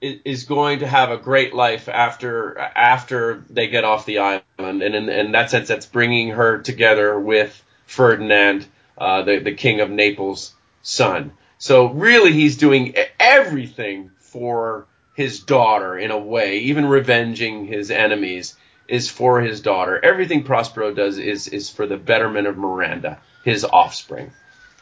is, 0.00 0.44
going 0.44 0.80
to 0.80 0.86
have 0.86 1.10
a 1.10 1.16
great 1.16 1.54
life 1.54 1.88
after 1.88 2.58
after 2.58 3.44
they 3.50 3.68
get 3.68 3.84
off 3.84 4.06
the 4.06 4.18
island, 4.18 4.42
and 4.82 4.94
in, 4.94 5.08
in 5.08 5.32
that 5.32 5.50
sense, 5.50 5.68
that's 5.68 5.86
bringing 5.86 6.30
her 6.30 6.58
together 6.58 7.18
with 7.18 7.62
Ferdinand, 7.86 8.66
uh, 8.98 9.22
the 9.22 9.38
the 9.38 9.54
king 9.54 9.80
of 9.80 9.90
Naples' 9.90 10.54
son. 10.82 11.32
So 11.58 11.86
really, 11.90 12.32
he's 12.32 12.56
doing 12.56 12.94
everything 13.18 14.10
for 14.18 14.86
his 15.14 15.40
daughter 15.40 15.98
in 15.98 16.10
a 16.10 16.18
way, 16.18 16.58
even 16.58 16.86
revenging 16.86 17.66
his 17.66 17.90
enemies 17.90 18.54
is 18.88 19.10
for 19.10 19.40
his 19.40 19.60
daughter. 19.60 19.98
Everything 20.04 20.44
Prospero 20.44 20.92
does 20.92 21.18
is 21.18 21.48
is 21.48 21.70
for 21.70 21.86
the 21.86 21.96
betterment 21.96 22.46
of 22.46 22.56
Miranda, 22.56 23.20
his 23.44 23.64
offspring. 23.64 24.32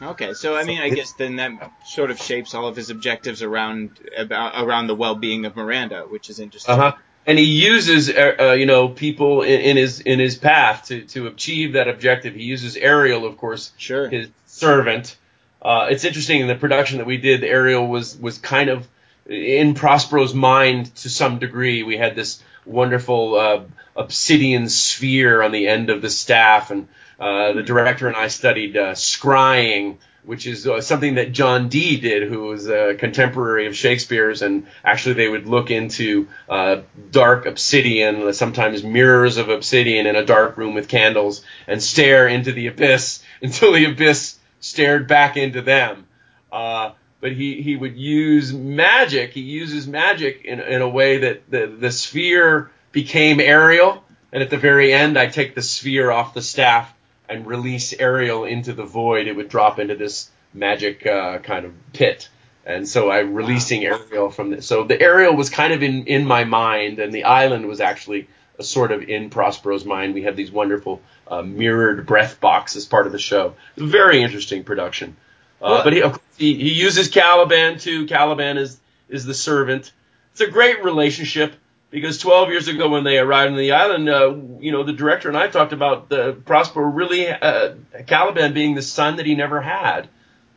Okay, 0.01 0.33
so 0.33 0.55
I 0.55 0.65
mean, 0.65 0.81
I 0.81 0.89
guess 0.89 1.13
then 1.13 1.37
that 1.37 1.71
sort 1.85 2.11
of 2.11 2.21
shapes 2.21 2.53
all 2.53 2.67
of 2.67 2.75
his 2.75 2.89
objectives 2.89 3.41
around 3.41 3.91
about 4.17 4.61
around 4.61 4.87
the 4.87 4.95
well-being 4.95 5.45
of 5.45 5.55
Miranda, 5.55 6.01
which 6.01 6.29
is 6.29 6.39
interesting. 6.39 6.73
Uh-huh. 6.73 6.93
And 7.27 7.39
he 7.39 7.45
uses, 7.45 8.09
uh, 8.09 8.35
uh, 8.39 8.51
you 8.51 8.67
know, 8.67 8.89
people 8.89 9.41
in, 9.41 9.61
in, 9.61 9.77
his 9.77 9.99
in 10.01 10.19
his 10.19 10.35
path 10.35 10.87
to 10.87 11.03
to 11.05 11.27
achieve 11.27 11.73
that 11.73 11.87
objective. 11.87 12.35
He 12.35 12.43
uses 12.43 12.75
Ariel, 12.75 13.25
of 13.25 13.37
course, 13.37 13.71
sure, 13.77 14.09
his 14.09 14.29
servant. 14.45 15.17
Uh, 15.61 15.87
it's 15.89 16.03
interesting 16.03 16.41
in 16.41 16.47
the 16.47 16.55
production 16.55 16.97
that 16.97 17.07
we 17.07 17.17
did. 17.17 17.43
Ariel 17.43 17.87
was 17.87 18.17
was 18.17 18.37
kind 18.37 18.69
of 18.69 18.87
in 19.25 19.73
Prospero's 19.73 20.33
mind 20.33 20.93
to 20.97 21.09
some 21.09 21.39
degree. 21.39 21.83
We 21.83 21.97
had 21.97 22.15
this 22.15 22.43
wonderful 22.65 23.35
uh, 23.35 23.63
obsidian 23.95 24.67
sphere 24.69 25.41
on 25.41 25.51
the 25.51 25.67
end 25.67 25.89
of 25.89 26.01
the 26.01 26.09
staff, 26.09 26.69
and 26.69 26.87
uh, 27.19 27.53
the 27.53 27.63
director 27.63 28.07
and 28.07 28.15
I 28.15 28.27
studied 28.27 28.75
uh, 28.75 28.93
scrying, 28.93 29.97
which 30.23 30.47
is 30.47 30.67
uh, 30.67 30.81
something 30.81 31.15
that 31.15 31.31
John 31.31 31.69
Dee 31.69 31.99
did, 31.99 32.27
who 32.29 32.45
was 32.45 32.67
a 32.67 32.95
contemporary 32.95 33.67
of 33.67 33.75
Shakespeare's, 33.75 34.41
and 34.41 34.67
actually 34.83 35.13
they 35.13 35.29
would 35.29 35.47
look 35.47 35.71
into 35.71 36.27
uh, 36.49 36.81
dark 37.11 37.45
obsidian, 37.45 38.33
sometimes 38.33 38.83
mirrors 38.83 39.37
of 39.37 39.49
obsidian 39.49 40.07
in 40.07 40.15
a 40.15 40.25
dark 40.25 40.57
room 40.57 40.73
with 40.73 40.87
candles, 40.87 41.43
and 41.67 41.81
stare 41.81 42.27
into 42.27 42.51
the 42.51 42.67
abyss 42.67 43.23
until 43.41 43.71
the 43.71 43.85
abyss 43.85 44.37
stared 44.59 45.07
back 45.07 45.37
into 45.37 45.61
them. 45.61 46.07
Uh, 46.51 46.91
but 47.21 47.31
he, 47.31 47.61
he 47.61 47.75
would 47.75 47.97
use 47.97 48.53
magic. 48.53 49.31
He 49.31 49.41
uses 49.41 49.87
magic 49.87 50.45
in, 50.45 50.59
in 50.59 50.81
a 50.81 50.89
way 50.89 51.17
that 51.19 51.49
the, 51.49 51.67
the 51.67 51.91
sphere 51.91 52.71
became 52.91 53.39
Ariel 53.39 54.03
And 54.31 54.41
at 54.41 54.49
the 54.49 54.57
very 54.57 54.93
end, 54.93 55.17
I 55.17 55.27
take 55.27 55.55
the 55.55 55.61
sphere 55.61 56.11
off 56.11 56.33
the 56.33 56.41
staff 56.41 56.94
and 57.29 57.45
release 57.45 57.93
Ariel 57.93 58.45
into 58.45 58.73
the 58.73 58.85
void. 58.85 59.27
It 59.27 59.35
would 59.35 59.49
drop 59.49 59.79
into 59.79 59.95
this 59.95 60.29
magic 60.53 61.05
uh, 61.05 61.39
kind 61.39 61.65
of 61.65 61.73
pit. 61.93 62.29
And 62.65 62.87
so 62.87 63.11
I'm 63.11 63.35
releasing 63.35 63.85
Ariel 63.85 64.31
from 64.31 64.49
this. 64.49 64.65
So 64.65 64.83
the 64.83 64.99
Ariel 64.99 65.35
was 65.35 65.49
kind 65.49 65.73
of 65.73 65.83
in, 65.83 66.07
in 66.07 66.25
my 66.25 66.43
mind, 66.45 66.99
and 66.99 67.13
the 67.13 67.25
island 67.25 67.67
was 67.67 67.79
actually 67.79 68.27
a 68.57 68.63
sort 68.63 68.91
of 68.91 69.03
in 69.03 69.29
Prospero's 69.29 69.85
mind. 69.85 70.13
We 70.13 70.23
have 70.23 70.35
these 70.35 70.51
wonderful 70.51 71.01
uh, 71.27 71.41
mirrored 71.41 72.05
breath 72.05 72.39
box 72.39 72.75
as 72.75 72.85
part 72.85 73.05
of 73.05 73.11
the 73.11 73.19
show. 73.19 73.55
Very 73.77 74.21
interesting 74.21 74.63
production. 74.63 75.15
Uh, 75.61 75.83
but 75.83 75.93
he, 75.93 76.03
he, 76.37 76.53
he 76.55 76.73
uses 76.73 77.09
Caliban 77.09 77.79
too. 77.79 78.05
Caliban 78.07 78.57
is 78.57 78.77
is 79.09 79.25
the 79.25 79.33
servant. 79.33 79.91
It's 80.31 80.41
a 80.41 80.49
great 80.49 80.83
relationship 80.83 81.53
because 81.95 82.17
12 82.17 82.49
years 82.49 82.67
ago 82.67 82.89
when 82.89 83.05
they 83.05 83.17
arrived 83.17 83.53
on 83.53 83.57
the 83.57 83.71
island, 83.71 84.09
uh, 84.09 84.35
you 84.59 84.73
know, 84.73 84.83
the 84.83 84.91
director 84.91 85.29
and 85.29 85.37
I 85.37 85.47
talked 85.47 85.71
about 85.71 86.09
the 86.09 86.33
Prospero 86.33 86.87
really 86.87 87.29
uh, 87.29 87.75
Caliban 88.05 88.53
being 88.53 88.75
the 88.75 88.81
son 88.81 89.15
that 89.15 89.25
he 89.25 89.33
never 89.33 89.61
had, 89.61 90.09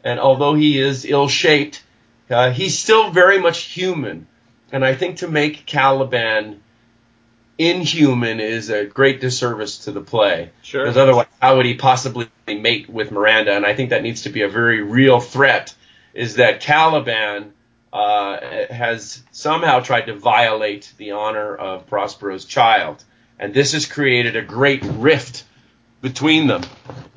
and 0.02 0.18
although 0.18 0.54
he 0.54 0.80
is 0.80 1.04
ill-shaped, 1.04 1.80
uh, 2.28 2.50
he's 2.50 2.76
still 2.76 3.12
very 3.12 3.38
much 3.38 3.60
human. 3.60 4.26
And 4.72 4.84
I 4.84 4.96
think 4.96 5.18
to 5.18 5.28
make 5.28 5.64
Caliban 5.64 6.60
inhuman 7.56 8.40
is 8.40 8.68
a 8.68 8.84
great 8.84 9.20
disservice 9.20 9.84
to 9.84 9.92
the 9.92 10.00
play. 10.00 10.50
Sure. 10.62 10.82
Because 10.82 10.96
otherwise, 10.96 11.26
how 11.40 11.56
would 11.56 11.66
he 11.66 11.74
possibly 11.74 12.28
mate 12.48 12.90
with 12.90 13.12
Miranda? 13.12 13.52
And 13.52 13.64
I 13.64 13.76
think 13.76 13.90
that 13.90 14.02
needs 14.02 14.22
to 14.22 14.30
be 14.30 14.42
a 14.42 14.48
very 14.48 14.82
real 14.82 15.20
threat. 15.20 15.72
Is 16.14 16.34
that 16.34 16.62
Caliban 16.62 17.52
uh, 17.92 18.38
has 18.70 19.22
somehow 19.32 19.80
tried 19.80 20.02
to 20.02 20.14
violate 20.14 20.92
the 20.98 21.12
honor 21.12 21.54
of 21.54 21.86
Prospero's 21.86 22.44
child, 22.44 23.02
and 23.38 23.54
this 23.54 23.72
has 23.72 23.86
created 23.86 24.36
a 24.36 24.42
great 24.42 24.82
rift 24.82 25.44
between 26.00 26.46
them. 26.46 26.62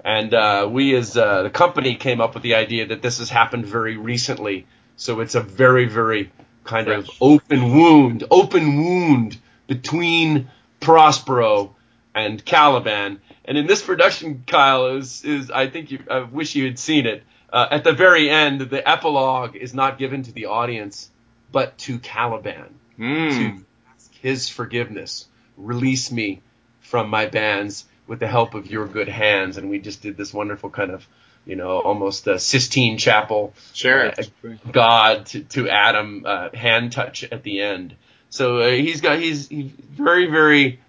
And 0.03 0.33
uh, 0.33 0.67
we, 0.71 0.95
as 0.95 1.15
uh, 1.15 1.43
the 1.43 1.49
company, 1.49 1.95
came 1.95 2.21
up 2.21 2.33
with 2.33 2.43
the 2.43 2.55
idea 2.55 2.87
that 2.87 3.01
this 3.01 3.19
has 3.19 3.29
happened 3.29 3.65
very 3.65 3.97
recently. 3.97 4.65
So 4.95 5.19
it's 5.19 5.35
a 5.35 5.41
very, 5.41 5.85
very 5.85 6.31
kind 6.63 6.87
Fresh. 6.87 7.09
of 7.09 7.09
open 7.21 7.75
wound, 7.75 8.23
open 8.31 8.83
wound 8.83 9.37
between 9.67 10.49
Prospero 10.79 11.75
and 12.15 12.43
Caliban. 12.43 13.21
And 13.45 13.57
in 13.57 13.67
this 13.67 13.81
production, 13.81 14.43
Kyle, 14.47 14.97
is, 14.97 15.23
is 15.23 15.51
I 15.51 15.67
think 15.67 15.91
you, 15.91 15.99
I 16.09 16.19
wish 16.19 16.55
you 16.55 16.65
had 16.65 16.79
seen 16.79 17.05
it. 17.05 17.23
Uh, 17.51 17.67
at 17.71 17.83
the 17.83 17.93
very 17.93 18.29
end, 18.29 18.61
the 18.61 18.87
epilogue 18.87 19.55
is 19.55 19.73
not 19.73 19.97
given 19.97 20.23
to 20.23 20.31
the 20.31 20.45
audience, 20.45 21.09
but 21.51 21.77
to 21.79 21.99
Caliban 21.99 22.75
mm. 22.97 23.31
to 23.31 23.65
ask 23.93 24.13
his 24.15 24.47
forgiveness. 24.47 25.27
Release 25.57 26.11
me 26.11 26.41
from 26.79 27.09
my 27.09 27.25
bands 27.25 27.85
with 28.07 28.19
the 28.19 28.27
help 28.27 28.53
of 28.53 28.69
your 28.69 28.87
good 28.87 29.09
hands. 29.09 29.57
And 29.57 29.69
we 29.69 29.79
just 29.79 30.01
did 30.01 30.17
this 30.17 30.33
wonderful 30.33 30.69
kind 30.69 30.91
of, 30.91 31.05
you 31.45 31.55
know, 31.55 31.79
almost 31.79 32.25
a 32.27 32.39
Sistine 32.39 32.97
Chapel, 32.97 33.53
sure, 33.73 34.09
uh, 34.09 34.23
God 34.71 35.25
to, 35.27 35.43
to 35.43 35.69
Adam 35.69 36.23
uh, 36.25 36.49
hand 36.53 36.93
touch 36.93 37.23
at 37.23 37.43
the 37.43 37.61
end. 37.61 37.95
So 38.29 38.59
uh, 38.59 38.69
he's 38.69 39.01
got 39.01 39.19
he's, 39.19 39.49
he's 39.49 39.71
very 39.71 40.27
very 40.27 40.79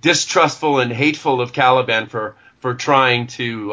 distrustful 0.00 0.78
and 0.78 0.92
hateful 0.92 1.40
of 1.40 1.52
Caliban 1.52 2.08
for 2.08 2.36
for 2.60 2.74
trying 2.74 3.28
to 3.28 3.72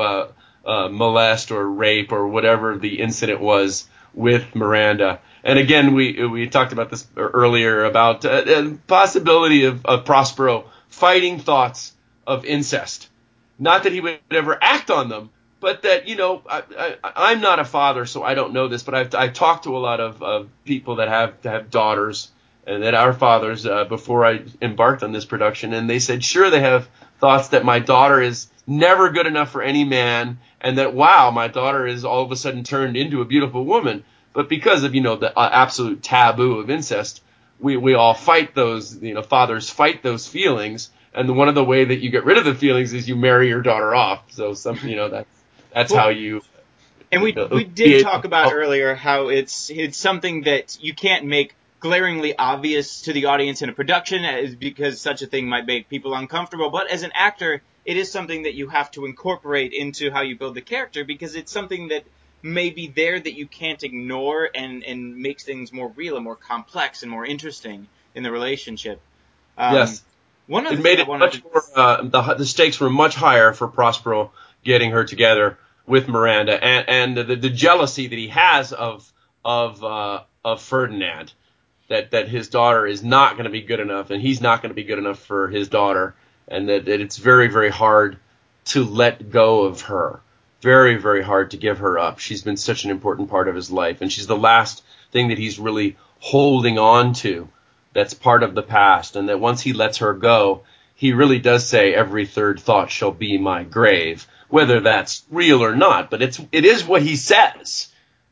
uh, 0.65 0.89
molest 0.89 1.51
or 1.51 1.67
rape 1.67 2.11
or 2.11 2.27
whatever 2.27 2.77
the 2.77 2.99
incident 2.99 3.39
was 3.39 3.87
with 4.13 4.55
Miranda. 4.55 5.19
And 5.43 5.57
again, 5.57 5.93
we 5.93 6.25
we 6.25 6.47
talked 6.47 6.73
about 6.73 6.89
this 6.89 7.07
earlier 7.15 7.85
about 7.85 8.25
uh, 8.25 8.71
possibility 8.87 9.65
of, 9.65 9.85
of 9.85 10.05
Prospero 10.05 10.65
fighting 10.89 11.39
thoughts 11.39 11.93
of 12.27 12.45
incest. 12.45 13.09
Not 13.57 13.83
that 13.83 13.93
he 13.93 14.01
would 14.01 14.19
ever 14.31 14.57
act 14.61 14.91
on 14.91 15.09
them, 15.09 15.29
but 15.59 15.83
that 15.83 16.07
you 16.07 16.15
know 16.15 16.41
I, 16.49 16.97
I, 17.03 17.31
am 17.31 17.41
not 17.41 17.59
a 17.59 17.65
father, 17.65 18.05
so 18.05 18.23
I 18.23 18.33
don't 18.33 18.53
know 18.53 18.67
this. 18.67 18.83
But 18.83 18.95
I've 18.95 19.15
I've 19.15 19.33
talked 19.33 19.63
to 19.63 19.77
a 19.77 19.79
lot 19.79 19.99
of, 19.99 20.21
of 20.21 20.49
people 20.65 20.97
that 20.97 21.07
have 21.07 21.41
have 21.43 21.69
daughters 21.69 22.31
and 22.67 22.83
that 22.83 22.93
our 22.93 23.13
fathers 23.13 23.65
uh, 23.65 23.85
before 23.85 24.25
I 24.25 24.41
embarked 24.61 25.03
on 25.03 25.11
this 25.11 25.25
production, 25.25 25.73
and 25.73 25.89
they 25.89 25.99
said, 25.99 26.23
sure, 26.23 26.49
they 26.49 26.59
have 26.59 26.87
thoughts 27.19 27.49
that 27.49 27.65
my 27.65 27.79
daughter 27.79 28.21
is 28.21 28.47
never 28.65 29.09
good 29.09 29.27
enough 29.27 29.51
for 29.51 29.61
any 29.61 29.83
man, 29.83 30.39
and 30.61 30.77
that 30.77 30.93
wow, 30.93 31.31
my 31.31 31.47
daughter 31.47 31.85
is 31.85 32.05
all 32.05 32.23
of 32.23 32.31
a 32.31 32.35
sudden 32.35 32.63
turned 32.63 32.95
into 32.95 33.21
a 33.21 33.25
beautiful 33.25 33.65
woman. 33.65 34.03
But 34.33 34.47
because 34.47 34.83
of 34.83 34.95
you 34.95 35.01
know 35.01 35.15
the 35.15 35.37
uh, 35.37 35.49
absolute 35.51 36.03
taboo 36.03 36.59
of 36.59 36.69
incest, 36.69 37.21
we 37.59 37.77
we 37.77 37.93
all 37.93 38.13
fight 38.13 38.55
those 38.55 39.01
you 39.01 39.13
know 39.13 39.23
fathers 39.23 39.69
fight 39.69 40.03
those 40.03 40.27
feelings, 40.27 40.91
and 41.13 41.35
one 41.35 41.49
of 41.49 41.55
the 41.55 41.63
way 41.63 41.85
that 41.85 41.99
you 41.99 42.09
get 42.09 42.25
rid 42.25 42.37
of 42.37 42.45
the 42.45 42.55
feelings 42.55 42.93
is 42.93 43.09
you 43.09 43.15
marry 43.15 43.49
your 43.49 43.61
daughter 43.61 43.93
off. 43.93 44.31
So 44.31 44.53
some 44.53 44.77
you 44.83 44.95
know 44.95 45.09
that's 45.09 45.29
that's 45.73 45.91
well, 45.91 46.03
how 46.03 46.09
you. 46.09 46.41
And 47.11 47.23
we 47.23 47.35
we 47.51 47.63
did 47.63 48.03
talk 48.03 48.23
about 48.23 48.53
earlier 48.53 48.93
how 48.93 49.29
it's 49.29 49.71
it's 49.71 49.97
something 49.97 50.43
that 50.43 50.77
you 50.79 50.93
can't 50.93 51.25
make 51.25 51.55
glaringly 51.79 52.37
obvious 52.37 53.01
to 53.01 53.13
the 53.13 53.25
audience 53.25 53.61
in 53.61 53.69
a 53.69 53.73
production 53.73 54.25
is 54.25 54.55
because 54.55 55.01
such 55.01 55.21
a 55.21 55.27
thing 55.27 55.47
might 55.47 55.65
make 55.65 55.89
people 55.89 56.13
uncomfortable. 56.13 56.69
But 56.69 56.91
as 56.91 57.03
an 57.03 57.11
actor, 57.13 57.61
it 57.85 57.97
is 57.97 58.11
something 58.11 58.43
that 58.43 58.53
you 58.53 58.67
have 58.69 58.91
to 58.91 59.05
incorporate 59.05 59.73
into 59.73 60.11
how 60.11 60.21
you 60.21 60.37
build 60.37 60.55
the 60.55 60.61
character 60.61 61.03
because 61.03 61.35
it's 61.35 61.51
something 61.51 61.89
that 61.89 62.03
may 62.41 62.69
be 62.69 62.87
there 62.87 63.19
that 63.19 63.33
you 63.33 63.45
can't 63.47 63.83
ignore 63.83 64.49
and, 64.53 64.83
and 64.83 65.17
makes 65.17 65.43
things 65.43 65.73
more 65.73 65.91
real 65.95 66.15
and 66.15 66.23
more 66.23 66.35
complex 66.35 67.03
and 67.03 67.11
more 67.11 67.25
interesting 67.25 67.87
in 68.15 68.23
the 68.23 68.31
relationship. 68.31 69.01
Um, 69.57 69.75
yes. 69.75 70.03
One 70.47 70.65
of 70.65 70.73
it 70.73 70.81
made 70.81 70.99
it 70.99 71.07
much 71.07 71.43
more, 71.43 71.63
uh, 71.75 72.03
the, 72.03 72.33
the 72.35 72.45
stakes 72.45 72.79
were 72.79 72.89
much 72.89 73.15
higher 73.15 73.53
for 73.53 73.67
Prospero 73.67 74.31
getting 74.63 74.91
her 74.91 75.03
together 75.03 75.57
with 75.85 76.07
Miranda 76.07 76.63
and, 76.63 76.89
and 76.89 77.29
the, 77.29 77.35
the 77.35 77.49
jealousy 77.49 78.07
that 78.07 78.17
he 78.17 78.29
has 78.29 78.73
of, 78.73 79.11
of, 79.45 79.83
uh, 79.83 80.21
of 80.43 80.61
Ferdinand 80.61 81.33
that 81.89 82.11
that 82.11 82.29
his 82.29 82.47
daughter 82.49 82.87
is 82.87 83.03
not 83.03 83.33
going 83.33 83.43
to 83.43 83.51
be 83.51 83.61
good 83.61 83.79
enough, 83.81 84.09
and 84.11 84.21
he's 84.21 84.41
not 84.41 84.61
going 84.61 84.69
to 84.69 84.75
be 84.75 84.83
good 84.85 84.99
enough 84.99 85.19
for 85.19 85.49
his 85.49 85.67
daughter, 85.67 86.15
and 86.47 86.69
that, 86.69 86.85
that 86.85 87.01
it's 87.01 87.17
very 87.17 87.49
very 87.49 87.69
hard 87.69 88.17
to 88.65 88.85
let 88.85 89.29
go 89.29 89.63
of 89.63 89.81
her. 89.81 90.21
Very 90.61 90.95
very 90.95 91.21
hard 91.23 91.51
to 91.51 91.57
give 91.57 91.79
her 91.79 91.99
up. 91.99 92.19
She's 92.19 92.43
been 92.43 92.57
such 92.57 92.85
an 92.85 92.91
important 92.91 93.29
part 93.29 93.47
of 93.47 93.55
his 93.55 93.71
life, 93.71 94.01
and 94.01 94.11
she's 94.11 94.27
the 94.27 94.37
last 94.37 94.83
thing 95.11 95.29
that 95.29 95.37
he's 95.37 95.59
really 95.59 95.97
holding 96.19 96.77
on 96.79 97.13
to. 97.13 97.49
that's 97.93 98.13
part 98.13 98.43
of 98.43 98.55
the 98.55 98.61
past, 98.61 99.15
and 99.15 99.29
that 99.29 99.39
once 99.39 99.61
he 99.61 99.73
lets 99.73 99.97
her 99.97 100.13
go, 100.13 100.61
he 100.95 101.13
really 101.13 101.39
does 101.39 101.65
say, 101.67 101.93
"Every 101.93 102.25
third 102.25 102.59
thought 102.59 102.91
shall 102.91 103.11
be 103.11 103.37
my 103.37 103.63
grave," 103.63 104.27
whether 104.47 104.79
that's 104.79 105.23
real 105.31 105.63
or 105.63 105.75
not. 105.75 106.09
But 106.09 106.21
it's 106.21 106.39
it 106.51 106.65
is 106.65 106.85
what 106.85 107.01
he 107.01 107.15
says. 107.15 107.88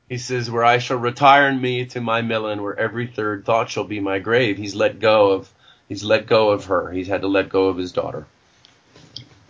He 0.10 0.18
says, 0.18 0.50
"Where 0.50 0.64
I 0.64 0.78
shall 0.78 0.98
retire 0.98 1.54
me 1.54 1.86
to 1.88 2.00
my 2.00 2.22
Milan, 2.22 2.62
where 2.62 2.78
every 2.80 3.08
third 3.08 3.46
thought 3.46 3.70
shall 3.70 3.84
be 3.84 4.00
my 4.00 4.20
grave." 4.20 4.58
He's 4.58 4.76
let 4.76 5.00
go 5.00 5.32
of 5.32 5.54
he's 5.90 6.04
let 6.04 6.28
go 6.28 6.52
of 6.52 6.66
her. 6.66 6.92
He's 6.92 7.08
had 7.08 7.22
to 7.22 7.28
let 7.28 7.50
go 7.50 7.68
of 7.68 7.78
his 7.78 7.92
daughter. 7.92 8.26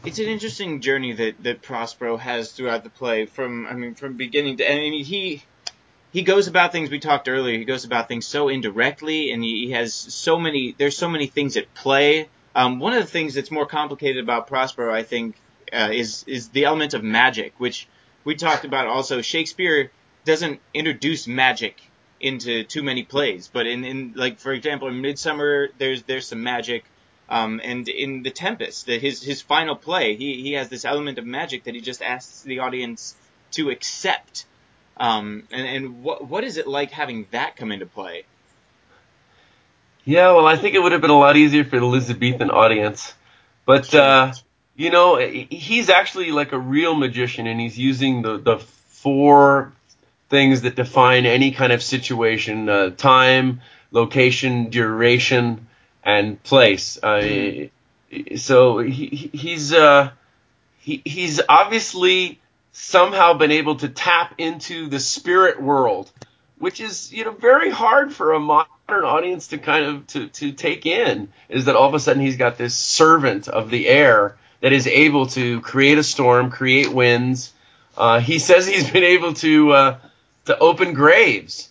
It's 0.03 0.19
an 0.19 0.25
interesting 0.25 0.81
journey 0.81 1.13
that, 1.13 1.43
that 1.43 1.61
Prospero 1.61 2.17
has 2.17 2.51
throughout 2.51 2.83
the 2.83 2.89
play 2.89 3.25
from 3.25 3.67
I 3.67 3.73
mean 3.73 3.93
from 3.93 4.13
beginning 4.13 4.57
to 4.57 4.67
end. 4.67 4.79
I 4.79 4.89
mean 4.89 5.03
he 5.03 5.43
he 6.13 6.21
goes 6.23 6.47
about 6.47 6.71
things 6.71 6.89
we 6.89 6.99
talked 6.99 7.27
earlier 7.27 7.57
he 7.57 7.65
goes 7.65 7.85
about 7.85 8.07
things 8.07 8.25
so 8.25 8.47
indirectly 8.47 9.31
and 9.31 9.43
he, 9.43 9.67
he 9.67 9.71
has 9.71 9.93
so 9.93 10.39
many 10.39 10.73
there's 10.77 10.97
so 10.97 11.09
many 11.09 11.27
things 11.27 11.57
at 11.57 11.71
play 11.73 12.29
um, 12.55 12.79
one 12.79 12.93
of 12.93 13.01
the 13.01 13.11
things 13.11 13.33
that's 13.33 13.51
more 13.51 13.65
complicated 13.65 14.23
about 14.23 14.47
Prospero 14.47 14.93
I 14.93 15.03
think 15.03 15.35
uh, 15.73 15.89
is 15.91 16.23
is 16.25 16.49
the 16.49 16.65
element 16.65 16.93
of 16.93 17.03
magic 17.03 17.53
which 17.57 17.87
we 18.23 18.35
talked 18.35 18.65
about 18.65 18.87
also 18.87 19.21
Shakespeare 19.21 19.91
doesn't 20.27 20.59
introduce 20.73 21.27
magic 21.27 21.81
into 22.19 22.63
too 22.63 22.83
many 22.83 23.03
plays 23.03 23.49
but 23.51 23.65
in, 23.65 23.83
in 23.83 24.13
like 24.15 24.39
for 24.39 24.53
example 24.53 24.87
in 24.87 25.01
Midsummer 25.01 25.69
there's 25.77 26.03
there's 26.03 26.27
some 26.27 26.43
magic 26.43 26.83
um, 27.29 27.59
and 27.63 27.87
in 27.89 28.23
The 28.23 28.31
Tempest, 28.31 28.85
that 28.85 29.01
his 29.01 29.21
his 29.21 29.41
final 29.41 29.75
play, 29.75 30.15
he 30.15 30.41
he 30.41 30.53
has 30.53 30.69
this 30.69 30.85
element 30.85 31.19
of 31.19 31.25
magic 31.25 31.65
that 31.65 31.75
he 31.75 31.81
just 31.81 32.01
asks 32.01 32.41
the 32.41 32.59
audience 32.59 33.15
to 33.51 33.69
accept. 33.69 34.45
Um, 34.95 35.43
and 35.51 35.67
and 35.67 36.03
what 36.03 36.27
what 36.27 36.43
is 36.43 36.57
it 36.57 36.67
like 36.67 36.91
having 36.91 37.27
that 37.31 37.57
come 37.57 37.71
into 37.71 37.85
play? 37.85 38.23
Yeah, 40.05 40.31
well, 40.31 40.47
I 40.47 40.55
think 40.55 40.73
it 40.73 40.79
would 40.79 40.93
have 40.93 41.01
been 41.01 41.09
a 41.09 41.19
lot 41.19 41.35
easier 41.35 41.65
for 41.65 41.77
the 41.77 41.85
Elizabethan 41.85 42.49
audience, 42.49 43.13
but 43.65 43.93
uh, 43.93 44.31
you 44.77 44.89
know, 44.89 45.17
he's 45.17 45.89
actually 45.89 46.31
like 46.31 46.53
a 46.53 46.59
real 46.59 46.95
magician, 46.95 47.45
and 47.45 47.59
he's 47.59 47.77
using 47.77 48.21
the 48.21 48.37
the 48.37 48.57
four 48.57 49.73
things 50.29 50.61
that 50.61 50.75
define 50.75 51.25
any 51.25 51.51
kind 51.51 51.71
of 51.71 51.81
situation: 51.81 52.69
uh, 52.69 52.89
time, 52.91 53.61
location, 53.91 54.69
duration, 54.69 55.67
and 56.03 56.41
place. 56.43 57.01
Uh, 57.01 57.67
so 58.35 58.79
he, 58.79 59.29
he's 59.33 59.73
uh, 59.73 60.11
he, 60.79 61.01
he's 61.05 61.41
obviously 61.47 62.39
somehow 62.71 63.33
been 63.33 63.51
able 63.51 63.75
to 63.75 63.89
tap 63.89 64.35
into 64.37 64.87
the 64.87 64.99
spirit 64.99 65.61
world, 65.61 66.11
which 66.59 66.79
is 66.79 67.11
you 67.11 67.25
know 67.25 67.31
very 67.31 67.69
hard 67.69 68.13
for 68.13 68.33
a 68.33 68.39
modern 68.39 68.67
audience 68.89 69.47
to 69.47 69.57
kind 69.57 69.85
of 69.85 70.07
to, 70.07 70.27
to 70.29 70.51
take 70.51 70.85
in. 70.85 71.29
Is 71.49 71.65
that 71.65 71.75
all 71.75 71.87
of 71.87 71.93
a 71.93 71.99
sudden 71.99 72.21
he's 72.21 72.37
got 72.37 72.57
this 72.57 72.75
servant 72.75 73.47
of 73.47 73.69
the 73.69 73.87
air 73.87 74.37
that 74.61 74.73
is 74.73 74.87
able 74.87 75.27
to 75.27 75.61
create 75.61 75.97
a 75.97 76.03
storm, 76.03 76.49
create 76.49 76.91
winds. 76.91 77.53
Uh, 77.95 78.19
he 78.19 78.39
says 78.39 78.67
he's 78.67 78.89
been 78.89 79.03
able 79.03 79.33
to 79.33 79.71
uh, 79.71 79.99
to 80.47 80.57
open 80.57 80.93
graves 80.93 81.69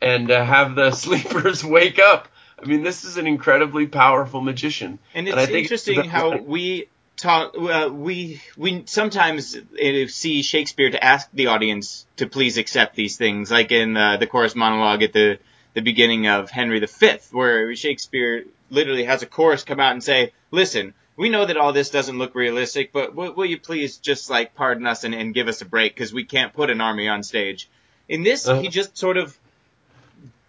and 0.00 0.30
uh, 0.30 0.44
have 0.44 0.74
the 0.74 0.90
sleepers 0.92 1.64
wake 1.64 1.98
up 1.98 2.28
I 2.64 2.66
mean, 2.66 2.82
this 2.82 3.04
is 3.04 3.18
an 3.18 3.26
incredibly 3.26 3.86
powerful 3.86 4.40
magician. 4.40 4.98
And 5.14 5.28
it's 5.28 5.36
and 5.36 5.50
interesting 5.50 6.04
how 6.04 6.38
we 6.38 6.88
talk. 7.16 7.54
Uh, 7.56 7.90
we 7.92 8.40
we 8.56 8.84
sometimes 8.86 9.54
uh, 9.56 10.06
see 10.08 10.42
Shakespeare 10.42 10.90
to 10.90 11.02
ask 11.02 11.28
the 11.32 11.48
audience 11.48 12.06
to 12.16 12.26
please 12.26 12.56
accept 12.56 12.96
these 12.96 13.16
things, 13.18 13.50
like 13.50 13.70
in 13.70 13.96
uh, 13.96 14.16
the 14.16 14.26
chorus 14.26 14.54
monologue 14.54 15.02
at 15.02 15.12
the 15.12 15.38
the 15.74 15.82
beginning 15.82 16.26
of 16.26 16.50
Henry 16.50 16.80
V, 16.80 17.18
where 17.32 17.74
Shakespeare 17.76 18.44
literally 18.70 19.04
has 19.04 19.22
a 19.22 19.26
chorus 19.26 19.64
come 19.64 19.80
out 19.80 19.92
and 19.92 20.02
say, 20.02 20.32
"Listen." 20.50 20.94
We 21.16 21.28
know 21.28 21.46
that 21.46 21.56
all 21.56 21.72
this 21.72 21.90
doesn't 21.90 22.18
look 22.18 22.34
realistic, 22.34 22.92
but 22.92 23.14
will, 23.14 23.34
will 23.34 23.44
you 23.44 23.60
please 23.60 23.98
just 23.98 24.28
like 24.30 24.56
pardon 24.56 24.84
us 24.84 25.04
and, 25.04 25.14
and 25.14 25.32
give 25.32 25.46
us 25.46 25.60
a 25.60 25.64
break 25.64 25.94
because 25.94 26.12
we 26.12 26.24
can't 26.24 26.52
put 26.52 26.70
an 26.70 26.80
army 26.80 27.06
on 27.06 27.22
stage. 27.22 27.68
In 28.08 28.22
this, 28.22 28.46
uh-huh. 28.46 28.60
he 28.60 28.68
just 28.68 28.96
sort 28.96 29.16
of 29.16 29.36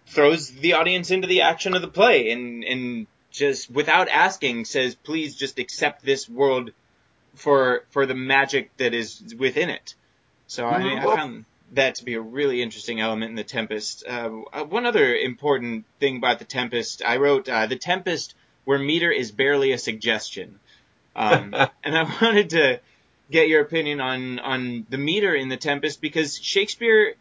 throws 0.06 0.50
the 0.50 0.74
audience 0.74 1.10
into 1.10 1.26
the 1.26 1.42
action 1.42 1.74
of 1.74 1.82
the 1.82 1.88
play 1.88 2.30
and 2.30 2.64
and 2.64 3.06
just 3.30 3.70
without 3.70 4.08
asking 4.08 4.64
says 4.64 4.94
please 4.94 5.36
just 5.36 5.58
accept 5.58 6.04
this 6.04 6.28
world 6.28 6.70
for 7.34 7.84
for 7.90 8.06
the 8.06 8.14
magic 8.14 8.74
that 8.78 8.94
is 8.94 9.34
within 9.38 9.68
it 9.68 9.94
so. 10.46 10.64
I, 10.64 10.82
mean, 10.82 10.98
I 10.98 11.16
found 11.16 11.44
that 11.72 11.96
to 11.96 12.04
be 12.04 12.14
a 12.14 12.20
really 12.20 12.62
interesting 12.62 13.00
element 13.00 13.30
in 13.30 13.36
the 13.36 13.44
tempest 13.44 14.04
uh, 14.08 14.30
uh, 14.52 14.64
one 14.64 14.86
other 14.86 15.14
important 15.14 15.84
thing 15.98 16.16
about 16.16 16.38
the 16.38 16.44
tempest 16.44 17.02
i 17.04 17.16
wrote 17.16 17.48
uh, 17.48 17.66
the 17.66 17.76
tempest 17.76 18.34
where 18.64 18.78
meter 18.78 19.10
is 19.10 19.32
barely 19.32 19.72
a 19.72 19.78
suggestion 19.78 20.58
um, 21.16 21.54
and 21.84 21.98
i 21.98 22.04
wanted 22.22 22.50
to 22.50 22.80
get 23.30 23.48
your 23.48 23.60
opinion 23.60 24.00
on 24.00 24.38
on 24.38 24.86
the 24.88 24.98
meter 24.98 25.34
in 25.34 25.48
the 25.48 25.56
tempest 25.56 26.00
because 26.00 26.38
shakespeare 26.38 27.16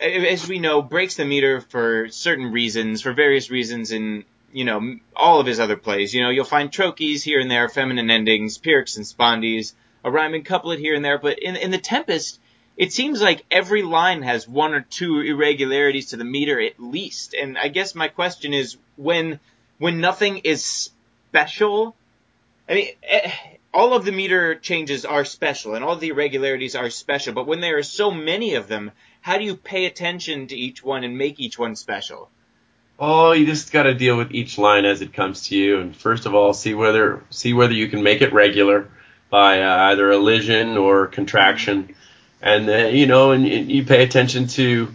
as 0.00 0.48
we 0.48 0.58
know, 0.58 0.82
breaks 0.82 1.16
the 1.16 1.24
meter 1.24 1.60
for 1.60 2.08
certain 2.08 2.52
reasons, 2.52 3.02
for 3.02 3.12
various 3.12 3.50
reasons 3.50 3.92
in, 3.92 4.24
you 4.52 4.64
know, 4.64 4.96
all 5.14 5.40
of 5.40 5.46
his 5.46 5.60
other 5.60 5.76
plays. 5.76 6.14
You 6.14 6.22
know, 6.22 6.30
you'll 6.30 6.44
find 6.44 6.70
trochees 6.70 7.22
here 7.22 7.40
and 7.40 7.50
there, 7.50 7.68
feminine 7.68 8.10
endings, 8.10 8.58
pyrrhics 8.58 8.96
and 8.96 9.06
spondees, 9.06 9.72
a 10.04 10.10
rhyming 10.10 10.44
couplet 10.44 10.78
here 10.78 10.94
and 10.94 11.04
there, 11.04 11.18
but 11.18 11.38
in, 11.38 11.56
in 11.56 11.70
The 11.70 11.78
Tempest, 11.78 12.38
it 12.76 12.92
seems 12.92 13.22
like 13.22 13.44
every 13.50 13.82
line 13.82 14.22
has 14.22 14.46
one 14.46 14.74
or 14.74 14.82
two 14.82 15.20
irregularities 15.20 16.10
to 16.10 16.16
the 16.16 16.24
meter 16.24 16.60
at 16.60 16.78
least. 16.78 17.34
And 17.34 17.56
I 17.56 17.68
guess 17.68 17.94
my 17.94 18.08
question 18.08 18.52
is, 18.52 18.76
when, 18.96 19.40
when 19.78 20.00
nothing 20.00 20.38
is 20.38 20.90
special, 21.28 21.96
I 22.68 22.74
mean, 22.74 22.88
eh, 23.02 23.32
all 23.72 23.94
of 23.94 24.04
the 24.04 24.12
meter 24.12 24.54
changes 24.54 25.04
are 25.04 25.24
special 25.24 25.74
and 25.74 25.84
all 25.84 25.96
the 25.96 26.08
irregularities 26.08 26.74
are 26.76 26.88
special, 26.90 27.34
but 27.34 27.46
when 27.46 27.60
there 27.60 27.78
are 27.78 27.82
so 27.82 28.10
many 28.10 28.54
of 28.54 28.68
them, 28.68 28.90
how 29.26 29.38
do 29.38 29.44
you 29.44 29.56
pay 29.56 29.86
attention 29.86 30.46
to 30.46 30.54
each 30.56 30.84
one 30.84 31.02
and 31.02 31.18
make 31.18 31.40
each 31.40 31.58
one 31.58 31.74
special? 31.74 32.30
Oh, 32.96 33.32
you 33.32 33.44
just 33.44 33.72
got 33.72 33.82
to 33.82 33.92
deal 33.92 34.16
with 34.16 34.30
each 34.30 34.56
line 34.56 34.84
as 34.84 35.00
it 35.00 35.12
comes 35.12 35.48
to 35.48 35.56
you, 35.56 35.80
and 35.80 35.96
first 35.96 36.26
of 36.26 36.34
all, 36.36 36.54
see 36.54 36.74
whether 36.74 37.24
see 37.30 37.52
whether 37.52 37.72
you 37.72 37.88
can 37.88 38.04
make 38.04 38.22
it 38.22 38.32
regular 38.32 38.88
by 39.28 39.62
uh, 39.62 39.90
either 39.90 40.12
elision 40.12 40.76
or 40.76 41.08
contraction, 41.08 41.92
and 42.40 42.96
you 42.96 43.08
know, 43.08 43.32
and, 43.32 43.44
and 43.44 43.68
you 43.68 43.84
pay 43.84 44.04
attention 44.04 44.46
to 44.46 44.94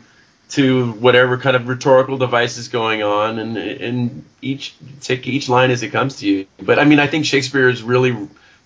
to 0.51 0.93
whatever 0.93 1.37
kind 1.37 1.57
of 1.57 1.67
rhetorical 1.67 2.17
device 2.17 2.57
is 2.57 2.69
going 2.69 3.03
on, 3.03 3.37
and 3.37 3.57
and 3.57 4.23
each 4.41 4.75
take 5.01 5.27
each 5.27 5.49
line 5.49 5.71
as 5.71 5.83
it 5.83 5.89
comes 5.89 6.19
to 6.19 6.25
you. 6.25 6.47
But 6.57 6.79
I 6.79 6.85
mean, 6.85 7.01
I 7.01 7.07
think 7.07 7.25
Shakespeare 7.25 7.67
is 7.67 7.83
really 7.83 8.15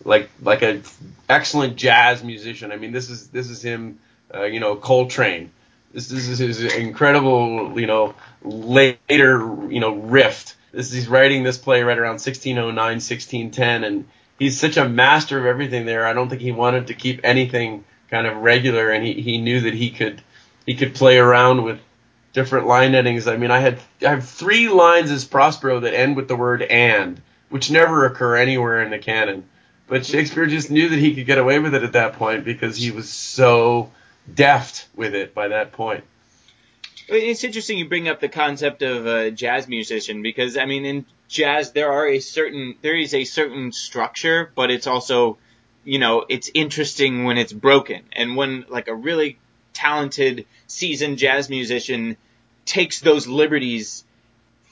like 0.03 0.29
like 0.43 0.61
a 0.61 0.83
excellent 1.27 1.75
jazz 1.75 2.23
musician. 2.23 2.71
I 2.71 2.75
mean, 2.75 2.91
this 2.91 3.09
is 3.09 3.29
this 3.29 3.49
is 3.49 3.63
him, 3.63 3.97
uh, 4.35 4.43
you 4.43 4.59
know, 4.59 4.75
Coltrane. 4.75 5.51
This, 5.93 6.09
this 6.09 6.27
is 6.27 6.39
his 6.39 6.61
incredible, 6.61 7.79
you 7.79 7.87
know, 7.87 8.15
later, 8.43 9.39
you 9.69 9.79
know, 9.79 9.95
rift. 9.95 10.55
This 10.71 10.91
he's 10.91 11.07
writing 11.07 11.43
this 11.43 11.57
play 11.57 11.83
right 11.83 11.97
around 11.97 12.15
1609, 12.15 12.75
1610, 12.75 13.83
and 13.85 14.05
he's 14.37 14.59
such 14.59 14.77
a 14.77 14.87
master 14.87 15.39
of 15.39 15.45
everything 15.45 15.85
there. 15.85 16.05
I 16.05 16.13
don't 16.13 16.29
think 16.29 16.41
he 16.41 16.51
wanted 16.51 16.87
to 16.87 16.93
keep 16.93 17.21
anything 17.23 17.85
kind 18.11 18.27
of 18.27 18.37
regular, 18.37 18.91
and 18.91 19.05
he, 19.05 19.13
he 19.21 19.37
knew 19.37 19.61
that 19.61 19.73
he 19.73 19.89
could 19.89 20.21
he 20.65 20.75
could 20.75 20.95
play 20.95 21.17
around 21.17 21.63
with 21.63 21.79
different 22.33 22.67
line 22.67 22.93
endings. 22.93 23.27
I 23.27 23.37
mean, 23.37 23.51
I 23.51 23.59
had 23.59 23.79
I 24.01 24.09
have 24.09 24.27
three 24.27 24.67
lines 24.67 25.11
as 25.11 25.23
Prospero 25.23 25.79
that 25.79 25.93
end 25.93 26.17
with 26.17 26.27
the 26.27 26.35
word 26.35 26.61
and, 26.61 27.21
which 27.49 27.71
never 27.71 28.05
occur 28.05 28.35
anywhere 28.35 28.81
in 28.81 28.91
the 28.91 28.99
canon. 28.99 29.45
But 29.87 30.05
Shakespeare 30.05 30.45
just 30.47 30.71
knew 30.71 30.89
that 30.89 30.99
he 30.99 31.15
could 31.15 31.25
get 31.25 31.37
away 31.37 31.59
with 31.59 31.75
it 31.75 31.83
at 31.83 31.93
that 31.93 32.13
point 32.13 32.43
because 32.43 32.75
he 32.75 32.91
was 32.91 33.07
so 33.09 33.91
deft 34.31 34.87
with 34.95 35.15
it 35.15 35.33
by 35.33 35.49
that 35.49 35.71
point. 35.71 36.03
It's 37.07 37.43
interesting 37.43 37.77
you 37.77 37.87
bring 37.87 38.07
up 38.07 38.19
the 38.19 38.29
concept 38.29 38.81
of 38.81 39.05
a 39.05 39.29
jazz 39.29 39.67
musician 39.67 40.23
because 40.23 40.57
I 40.57 40.65
mean 40.65 40.85
in 40.85 41.05
jazz 41.27 41.71
there 41.71 41.91
are 41.91 42.07
a 42.07 42.19
certain 42.19 42.75
there 42.81 42.95
is 42.95 43.13
a 43.13 43.25
certain 43.25 43.71
structure, 43.71 44.51
but 44.55 44.71
it's 44.71 44.87
also 44.87 45.37
you 45.83 45.99
know 45.99 46.25
it's 46.27 46.49
interesting 46.53 47.25
when 47.25 47.37
it's 47.37 47.53
broken 47.53 48.03
and 48.11 48.35
when 48.35 48.65
like 48.69 48.87
a 48.87 48.95
really 48.95 49.37
talented 49.73 50.47
seasoned 50.67 51.17
jazz 51.17 51.49
musician 51.49 52.17
takes 52.65 53.01
those 53.01 53.27
liberties 53.27 54.03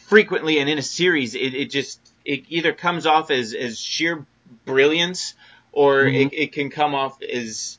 frequently 0.07 0.59
and 0.59 0.69
in 0.69 0.79
a 0.79 0.83
series 0.83 1.35
it, 1.35 1.53
it 1.53 1.69
just 1.69 1.99
it 2.25 2.45
either 2.49 2.73
comes 2.73 3.05
off 3.05 3.29
as 3.29 3.53
as 3.53 3.79
sheer 3.79 4.25
brilliance, 4.65 5.33
or 5.71 6.03
mm-hmm. 6.03 6.27
it, 6.27 6.33
it, 6.33 6.51
can 6.51 6.69
come 6.69 6.95
off 6.95 7.21
as 7.21 7.77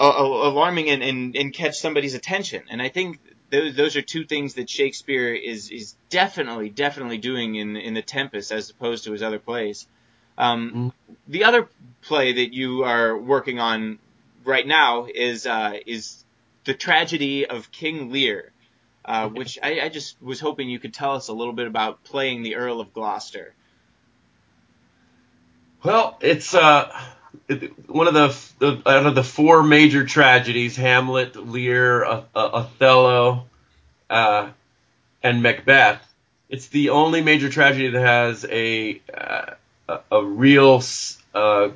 alarming 0.00 0.90
and, 0.90 1.02
and, 1.02 1.36
and 1.36 1.54
catch 1.54 1.78
somebody's 1.78 2.14
attention. 2.14 2.62
And 2.70 2.82
I 2.82 2.88
think 2.88 3.18
those 3.50 3.76
those 3.76 3.96
are 3.96 4.02
two 4.02 4.24
things 4.24 4.54
that 4.54 4.68
Shakespeare 4.68 5.32
is 5.32 5.70
is 5.70 5.94
definitely 6.10 6.70
definitely 6.70 7.18
doing 7.18 7.54
in 7.54 7.76
in 7.76 7.94
the 7.94 8.02
Tempest 8.02 8.52
as 8.52 8.70
opposed 8.70 9.04
to 9.04 9.12
his 9.12 9.22
other 9.22 9.38
plays. 9.38 9.86
Um, 10.36 10.70
mm-hmm. 10.70 11.14
The 11.28 11.44
other 11.44 11.68
play 12.02 12.32
that 12.32 12.54
you 12.54 12.84
are 12.84 13.16
working 13.16 13.60
on 13.60 13.98
right 14.44 14.66
now 14.66 15.06
is 15.12 15.46
uh, 15.46 15.78
is 15.86 16.24
the 16.64 16.74
tragedy 16.74 17.46
of 17.46 17.70
King 17.70 18.10
Lear. 18.10 18.52
uh, 19.04 19.28
which 19.28 19.58
I, 19.62 19.80
I 19.80 19.88
just 19.88 20.20
was 20.22 20.40
hoping 20.40 20.68
you 20.70 20.78
could 20.78 20.94
tell 20.94 21.12
us 21.12 21.28
a 21.28 21.32
little 21.32 21.52
bit 21.52 21.66
about 21.66 22.04
playing 22.04 22.42
the 22.42 22.56
Earl 22.56 22.80
of 22.80 22.92
Gloucester. 22.94 23.54
Well, 25.82 26.16
it's 26.22 26.54
uh, 26.54 26.90
one 27.86 28.08
of 28.08 28.14
the, 28.14 28.82
out 28.86 29.06
of 29.06 29.14
the 29.14 29.24
four 29.24 29.62
major 29.62 30.04
tragedies: 30.04 30.76
Hamlet, 30.76 31.36
Lear, 31.36 32.04
Othello, 32.34 33.46
uh, 34.10 34.48
and 35.22 35.42
Macbeth. 35.42 36.00
It's 36.48 36.68
the 36.68 36.90
only 36.90 37.22
major 37.22 37.48
tragedy 37.48 37.90
that 37.90 38.00
has 38.00 38.44
a 38.44 39.00
uh, 39.12 39.54
a, 40.10 40.24
real 40.24 40.82
uh, 41.34 41.70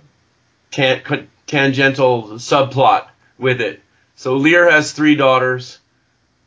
tan- 0.70 1.28
tangential 1.46 2.24
subplot 2.34 3.08
with 3.38 3.60
it. 3.60 3.82
So 4.16 4.36
Lear 4.36 4.70
has 4.70 4.92
three 4.92 5.14
daughters, 5.14 5.78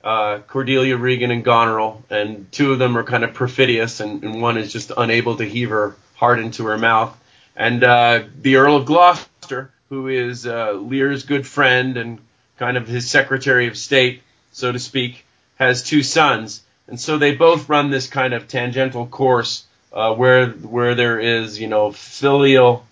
uh, 0.04 0.40
Cordelia, 0.40 0.98
Regan, 0.98 1.32
and 1.32 1.44
Goneril, 1.44 2.04
and 2.10 2.52
two 2.52 2.72
of 2.74 2.80
them 2.80 2.98
are 2.98 3.04
kind 3.04 3.24
of 3.24 3.34
perfidious, 3.34 4.00
and, 4.00 4.24
and 4.24 4.42
one 4.42 4.58
is 4.58 4.74
just 4.74 4.92
unable 4.96 5.38
to 5.38 5.46
heave 5.46 5.70
her 5.70 5.96
heart 6.16 6.40
into 6.40 6.66
her 6.66 6.78
mouth. 6.78 7.18
And 7.56 7.84
uh, 7.84 8.24
the 8.42 8.56
Earl 8.58 8.78
of 8.78 8.86
Gloucester, 8.86 9.72
who 9.90 10.08
is 10.08 10.48
uh, 10.48 10.74
Lear's 10.74 11.24
good 11.24 11.46
friend 11.46 11.98
and 11.98 12.20
kind 12.58 12.78
of 12.78 12.88
his 12.88 13.10
Secretary 13.10 13.68
of 13.68 13.78
State, 13.78 14.22
so 14.52 14.72
to 14.72 14.80
speak, 14.80 15.26
has 15.56 15.84
two 15.84 16.04
sons, 16.04 16.64
and 16.88 17.00
so 17.00 17.18
they 17.18 17.36
both 17.36 17.70
run 17.70 17.90
this 17.90 18.08
kind 18.08 18.34
of 18.34 18.48
tangential 18.48 19.06
course 19.06 19.66
uh, 19.94 20.14
where 20.14 20.48
where 20.48 20.96
there 20.96 21.20
is 21.20 21.60
you 21.60 21.68
know 21.68 21.92
filial 21.92 22.86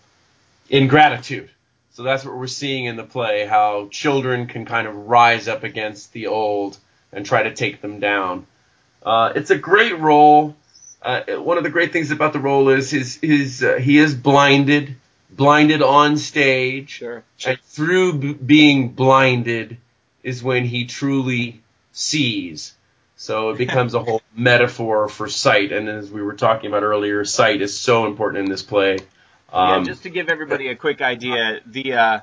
ingratitude. 0.69 1.49
So 1.93 2.03
that's 2.03 2.23
what 2.23 2.35
we're 2.37 2.47
seeing 2.47 2.85
in 2.85 2.95
the 2.95 3.03
play, 3.03 3.45
how 3.45 3.89
children 3.91 4.47
can 4.47 4.65
kind 4.65 4.87
of 4.87 4.95
rise 5.07 5.47
up 5.47 5.63
against 5.63 6.13
the 6.13 6.27
old 6.27 6.77
and 7.11 7.25
try 7.25 7.43
to 7.43 7.53
take 7.53 7.81
them 7.81 7.99
down. 7.99 8.45
Uh, 9.03 9.33
it's 9.35 9.49
a 9.49 9.57
great 9.57 9.99
role. 9.99 10.55
Uh, 11.01 11.23
one 11.37 11.57
of 11.57 11.63
the 11.63 11.69
great 11.69 11.93
things 11.93 12.11
about 12.11 12.33
the 12.33 12.39
role 12.39 12.69
is 12.69 12.91
his 12.91 13.15
his 13.21 13.63
uh, 13.63 13.75
he 13.75 13.97
is 13.97 14.13
blinded, 14.13 14.97
blinded 15.31 15.81
on 15.81 16.17
stage. 16.17 16.89
Sure. 16.89 17.23
And 17.45 17.59
through 17.61 18.13
b- 18.13 18.33
being 18.33 18.89
blinded 18.89 19.77
is 20.23 20.43
when 20.43 20.65
he 20.65 20.85
truly 20.85 21.61
sees. 21.93 22.73
So 23.15 23.51
it 23.51 23.57
becomes 23.65 23.93
a 23.93 24.03
whole 24.03 24.21
metaphor 24.35 25.07
for 25.07 25.29
sight. 25.29 25.71
And 25.71 25.87
as 25.87 26.11
we 26.11 26.21
were 26.21 26.33
talking 26.33 26.69
about 26.69 26.83
earlier, 26.83 27.23
sight 27.23 27.61
is 27.61 27.77
so 27.77 28.05
important 28.05 28.43
in 28.43 28.49
this 28.49 28.63
play. 28.63 28.97
Um, 29.51 29.69
yeah, 29.69 29.83
just 29.91 30.03
to 30.03 30.09
give 30.09 30.29
everybody 30.29 30.67
a 30.67 30.75
quick 30.75 31.01
idea, 31.01 31.61
the 31.65 31.93
uh, 31.93 32.19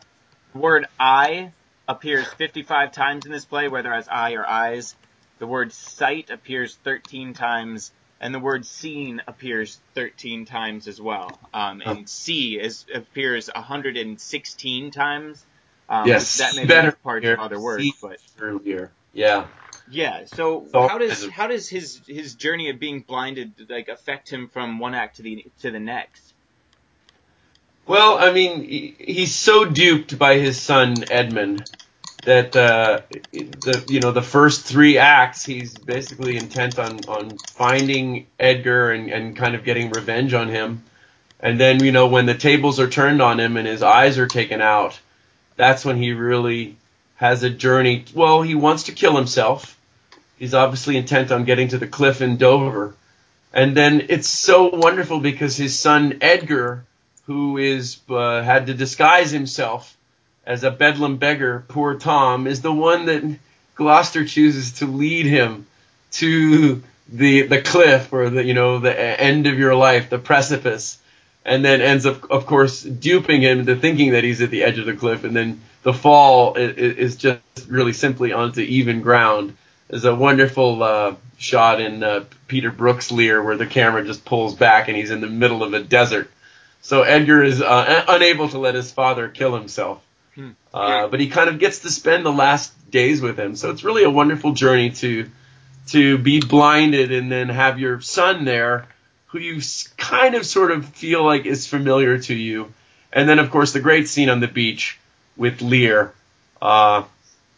word 0.54 0.86
"I" 0.98 1.52
appears 1.88 2.26
55 2.26 2.92
times 2.92 3.26
in 3.26 3.32
this 3.32 3.44
play, 3.44 3.68
whether 3.68 3.92
as 3.92 4.08
"I" 4.08 4.34
or 4.34 4.46
"eyes." 4.46 4.94
The 5.38 5.46
word 5.46 5.72
"sight" 5.72 6.30
appears 6.30 6.76
13 6.84 7.34
times, 7.34 7.92
and 8.20 8.35
the 8.35 8.38
word 8.38 8.64
"seen" 8.64 9.22
appears 9.26 9.79
13 9.94 10.44
times 10.44 10.88
as 10.88 11.00
well. 11.00 11.38
Um, 11.52 11.83
and 11.85 12.09
"see" 12.09 12.59
is 12.59 12.87
appears 12.94 13.48
116 13.55 14.90
times. 14.90 15.44
Um, 15.88 16.09
yes, 16.09 16.38
that 16.38 16.57
may 16.57 16.64
be 16.64 16.90
part 17.02 17.24
of 17.24 17.38
other 17.38 17.61
words, 17.61 17.87
but 18.00 18.18
earlier, 18.40 18.90
yeah. 19.12 19.46
Yeah. 19.88 20.24
So, 20.26 20.66
so 20.72 20.88
how 20.88 20.98
does 20.98 21.29
how 21.29 21.46
does 21.46 21.68
his 21.68 22.00
his 22.07 22.35
journey 22.35 22.70
of 22.70 22.81
being 22.81 23.00
blinded 23.00 23.66
like 23.68 23.88
affect 23.88 24.29
him 24.29 24.48
from 24.48 24.79
one 24.79 24.94
act 24.94 25.16
to 25.16 25.22
the 25.22 25.44
to 25.61 25.70
the 25.70 25.79
next? 25.79 26.35
Well, 27.87 28.18
I 28.18 28.33
mean, 28.33 28.64
he's 28.64 29.35
so 29.35 29.64
duped 29.64 30.18
by 30.18 30.38
his 30.38 30.61
son 30.61 31.05
Edmund 31.09 31.70
that 32.26 32.56
uh, 32.56 33.00
the 33.32 33.84
you 33.88 34.00
know 34.00 34.10
the 34.10 34.20
first 34.20 34.64
three 34.64 34.98
acts 34.98 35.44
he's 35.44 35.78
basically 35.78 36.36
intent 36.36 36.78
on 36.78 37.00
on 37.08 37.38
finding 37.52 38.26
Edgar 38.38 38.90
and 38.90 39.08
and 39.10 39.36
kind 39.36 39.54
of 39.54 39.64
getting 39.64 39.90
revenge 39.90 40.34
on 40.34 40.48
him, 40.48 40.82
and 41.40 41.58
then 41.58 41.82
you 41.82 41.92
know 41.92 42.08
when 42.08 42.26
the 42.26 42.34
tables 42.34 42.80
are 42.80 42.90
turned 42.90 43.22
on 43.22 43.38
him 43.38 43.56
and 43.56 43.66
his 43.66 43.82
eyes 43.82 44.18
are 44.18 44.26
taken 44.26 44.60
out, 44.60 44.98
that's 45.54 45.84
when 45.84 45.96
he 45.96 46.12
really 46.12 46.76
has 47.14 47.44
a 47.44 47.50
journey. 47.50 48.04
Well, 48.12 48.42
he 48.42 48.56
wants 48.56 48.84
to 48.84 48.92
kill 48.92 49.16
himself. 49.16 49.78
He's 50.36 50.52
obviously 50.52 50.96
intent 50.96 51.30
on 51.30 51.44
getting 51.44 51.68
to 51.68 51.78
the 51.78 51.86
cliff 51.86 52.20
in 52.20 52.38
Dover, 52.38 52.94
and 53.52 53.76
then 53.76 54.06
it's 54.08 54.28
so 54.28 54.68
wonderful 54.68 55.20
because 55.20 55.56
his 55.56 55.78
son 55.78 56.18
Edgar 56.20 56.84
who 57.26 57.56
is 57.58 57.98
uh, 58.08 58.42
had 58.42 58.66
to 58.66 58.74
disguise 58.74 59.30
himself 59.30 59.95
as 60.46 60.64
a 60.64 60.70
bedlam 60.70 61.16
beggar, 61.16 61.64
poor 61.68 61.96
Tom, 61.96 62.46
is 62.46 62.62
the 62.62 62.72
one 62.72 63.06
that 63.06 63.38
Gloucester 63.74 64.24
chooses 64.24 64.72
to 64.74 64.87
lead 64.87 65.26
him 65.26 65.66
to 66.12 66.82
the 67.09 67.42
the 67.42 67.61
cliff 67.61 68.12
or 68.12 68.30
the 68.30 68.44
you 68.44 68.54
know 68.54 68.78
the 68.78 68.98
end 68.98 69.46
of 69.46 69.59
your 69.59 69.74
life, 69.74 70.09
the 70.09 70.18
precipice, 70.18 70.98
and 71.44 71.64
then 71.64 71.80
ends 71.80 72.06
up, 72.06 72.30
of 72.30 72.46
course, 72.46 72.82
duping 72.82 73.42
him 73.42 73.61
into 73.61 73.76
thinking 73.76 74.12
that 74.12 74.24
he's 74.24 74.40
at 74.40 74.50
the 74.50 74.62
edge 74.62 74.78
of 74.78 74.87
the 74.87 74.94
cliff, 74.94 75.24
and 75.24 75.35
then 75.35 75.61
the 75.82 75.92
fall 75.92 76.54
is, 76.54 77.16
just 77.16 77.40
really 77.68 77.92
simply 77.92 78.32
onto 78.32 78.61
even 78.61 79.02
ground. 79.02 79.56
There's 79.88 80.04
a 80.04 80.14
wonderful 80.14 80.82
uh, 80.82 81.14
shot 81.38 81.80
in 81.80 82.02
uh, 82.02 82.24
Peter 82.48 82.72
Brook's 82.72 83.12
Lear 83.12 83.42
where 83.42 83.56
the 83.56 83.66
camera 83.66 84.04
just 84.04 84.24
pulls 84.24 84.56
back 84.56 84.88
and 84.88 84.96
he's 84.96 85.12
in 85.12 85.20
the 85.20 85.28
middle 85.28 85.62
of 85.62 85.74
a 85.74 85.80
desert 85.80 86.28
so 86.87 87.02
Edgar 87.02 87.42
is 87.42 87.61
uh, 87.61 88.04
unable 88.06 88.48
to 88.50 88.59
let 88.59 88.76
his 88.76 88.92
father 88.92 89.26
kill 89.26 89.56
himself. 89.56 90.06
Hmm. 90.37 90.51
Uh, 90.72 91.09
but 91.09 91.18
he 91.18 91.29
kind 91.29 91.49
of 91.49 91.59
gets 91.59 91.81
to 91.81 91.90
spend 91.90 92.25
the 92.25 92.33
last 92.33 92.72
days 92.90 93.20
with 93.20 93.38
him. 93.38 93.57
So 93.57 93.70
it's 93.70 93.83
really 93.83 94.05
a 94.05 94.11
wonderful 94.11 94.53
journey 94.53 94.90
to 94.90 95.29
to 95.88 96.18
be 96.18 96.40
blinded 96.40 97.12
and 97.12 97.31
then 97.31 97.49
have 97.49 97.79
your 97.79 98.01
son 98.01 98.44
there 98.44 98.87
who 99.27 99.38
you 99.38 99.61
kind 99.96 100.35
of 100.35 100.46
sort 100.46 100.70
of 100.70 100.85
feel 100.87 101.25
like 101.25 101.46
is 101.46 101.66
familiar 101.66 102.18
to 102.18 102.35
you. 102.35 102.72
And 103.12 103.29
then 103.29 103.38
of 103.38 103.51
course 103.51 103.72
the 103.72 103.81
great 103.81 104.09
scene 104.09 104.29
on 104.29 104.40
the 104.40 104.49
beach 104.49 104.99
with 105.37 105.62
Lear, 105.62 106.12
uh, 106.61 107.05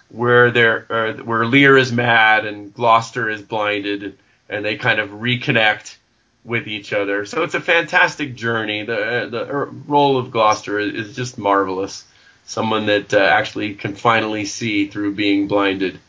where 0.09 0.51
there 0.51 0.87
uh, 0.88 1.12
where 1.23 1.47
Lear 1.47 1.77
is 1.77 1.93
mad 1.93 2.47
and 2.47 2.73
Gloucester 2.73 3.29
is 3.29 3.43
blinded, 3.43 4.19
and 4.49 4.64
they 4.64 4.77
kind 4.77 5.01
of 5.01 5.11
reconnect 5.11 5.97
with 6.45 6.67
each 6.67 6.93
other. 6.93 7.27
So 7.27 7.43
it's 7.43 7.55
a 7.55 7.61
fantastic 7.61 8.35
journey. 8.35 8.85
The 8.85 9.29
the 9.31 9.47
er, 9.49 9.71
role 9.87 10.19
of 10.19 10.31
Gloucester 10.31 10.79
is 10.79 11.14
just 11.14 11.38
marvelous. 11.38 12.05
Someone 12.49 12.87
that 12.87 13.15
uh, 13.15 13.19
actually 13.19 13.75
can 13.75 13.95
finally 13.95 14.45
see 14.45 14.89
through 14.89 15.15
being 15.15 15.47
blinded, 15.47 16.01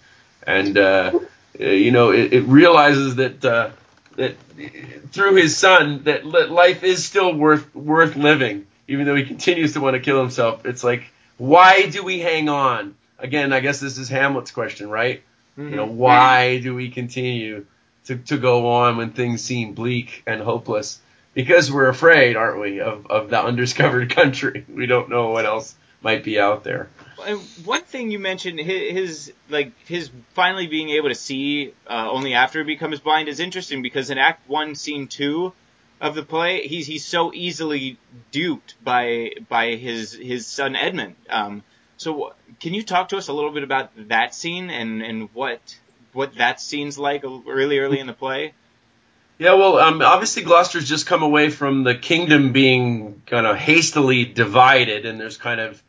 and 0.42 0.78
uh, 0.78 1.20
you 1.60 1.92
know 1.92 2.12
it, 2.12 2.34
it 2.34 2.42
realizes 2.44 3.18
that 3.18 3.46
uh, 3.46 3.70
that 4.16 4.36
through 5.12 5.36
his 5.36 5.56
son 5.56 6.04
that 6.06 6.26
life 6.26 6.84
is 6.84 7.06
still 7.06 7.34
worth 7.34 7.76
worth 7.76 8.16
living, 8.16 8.66
even 8.88 9.06
though 9.06 9.16
he 9.16 9.26
continues 9.26 9.74
to 9.74 9.82
want 9.82 9.94
to 9.96 10.00
kill 10.00 10.20
himself. 10.20 10.66
It's 10.66 10.84
like 10.84 11.12
why 11.38 11.90
do 11.90 12.04
we 12.04 12.20
hang 12.20 12.50
on? 12.50 12.96
Again, 13.20 13.54
I 13.54 13.60
guess 13.60 13.80
this 13.80 13.98
is 13.98 14.10
Hamlet's 14.10 14.52
question, 14.52 14.90
right? 14.90 15.22
Mm-hmm. 15.58 15.70
You 15.70 15.76
know, 15.76 15.86
why 15.86 16.60
do 16.60 16.74
we 16.74 16.90
continue? 16.90 17.66
to, 18.10 18.18
to 18.18 18.38
go 18.38 18.72
on 18.72 18.98
when 18.98 19.12
things 19.12 19.44
seem 19.44 19.74
bleak 19.74 20.24
and 20.26 20.42
hopeless 20.42 21.00
because 21.36 21.72
we're 21.72 21.90
afraid, 21.90 22.36
aren't 22.36 22.60
we, 22.60 22.82
of, 22.82 23.06
of 23.06 23.30
the 23.30 23.42
undiscovered 23.46 24.14
country? 24.14 24.66
We 24.68 24.88
don't 24.88 25.10
know 25.10 25.30
what 25.30 25.46
else 25.46 25.76
might 26.02 26.24
be 26.24 26.40
out 26.40 26.64
there. 26.64 26.90
And 27.26 27.40
one 27.66 27.84
thing 27.84 28.12
you 28.12 28.20
mentioned, 28.20 28.60
his, 28.60 28.92
his 28.92 29.34
like 29.50 29.74
his 29.86 30.10
finally 30.34 30.68
being 30.68 30.90
able 30.90 31.10
to 31.10 31.16
see 31.16 31.74
uh, 31.88 32.10
only 32.10 32.34
after 32.34 32.60
he 32.60 32.66
becomes 32.66 33.00
blind 33.00 33.28
is 33.28 33.40
interesting 33.40 33.82
because 33.82 34.10
in 34.10 34.18
Act 34.18 34.48
One, 34.50 34.76
Scene 34.76 35.08
Two 35.08 35.54
of 36.00 36.16
the 36.16 36.24
play, 36.24 36.66
he's 36.66 36.88
he's 36.88 37.06
so 37.06 37.34
easily 37.34 37.98
duped 38.32 38.76
by 38.84 39.32
by 39.50 39.76
his 39.76 40.14
his 40.14 40.48
son 40.48 40.76
Edmund. 40.76 41.16
Um, 41.30 41.64
so 41.98 42.34
can 42.62 42.74
you 42.74 42.84
talk 42.84 43.10
to 43.10 43.18
us 43.18 43.28
a 43.28 43.34
little 43.34 43.52
bit 43.52 43.64
about 43.64 43.92
that 44.08 44.34
scene 44.34 44.70
and 44.70 45.02
and 45.02 45.30
what 45.34 45.78
what 46.14 46.36
that 46.36 46.62
scene's 46.62 46.98
like 46.98 47.24
really 47.24 47.80
early 47.80 48.00
in 48.00 48.08
the 48.08 48.14
play? 48.14 48.54
Yeah, 49.38 49.54
well, 49.54 49.78
um, 49.78 50.02
obviously 50.02 50.44
Gloucester's 50.44 50.88
just 50.88 51.06
come 51.06 51.24
away 51.24 51.50
from 51.50 51.84
the 51.84 51.96
kingdom 51.96 52.52
being 52.52 53.22
kind 53.26 53.48
of 53.48 53.56
hastily 53.56 54.26
divided, 54.26 55.06
and 55.06 55.18
there's 55.18 55.38
kind 55.38 55.62
of 55.62 55.82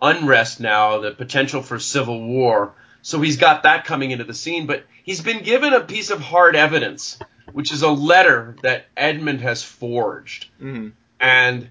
unrest 0.00 0.60
now, 0.60 1.00
the 1.00 1.10
potential 1.10 1.62
for 1.62 1.78
civil 1.78 2.22
war. 2.22 2.74
So 3.02 3.20
he's 3.20 3.36
got 3.36 3.62
that 3.62 3.84
coming 3.84 4.10
into 4.10 4.24
the 4.24 4.34
scene, 4.34 4.66
but 4.66 4.84
he's 5.02 5.20
been 5.20 5.42
given 5.42 5.72
a 5.72 5.80
piece 5.80 6.10
of 6.10 6.20
hard 6.20 6.56
evidence, 6.56 7.18
which 7.52 7.72
is 7.72 7.82
a 7.82 7.90
letter 7.90 8.56
that 8.62 8.86
Edmund 8.96 9.40
has 9.40 9.62
forged. 9.62 10.46
Mm-hmm. 10.60 10.88
And 11.20 11.68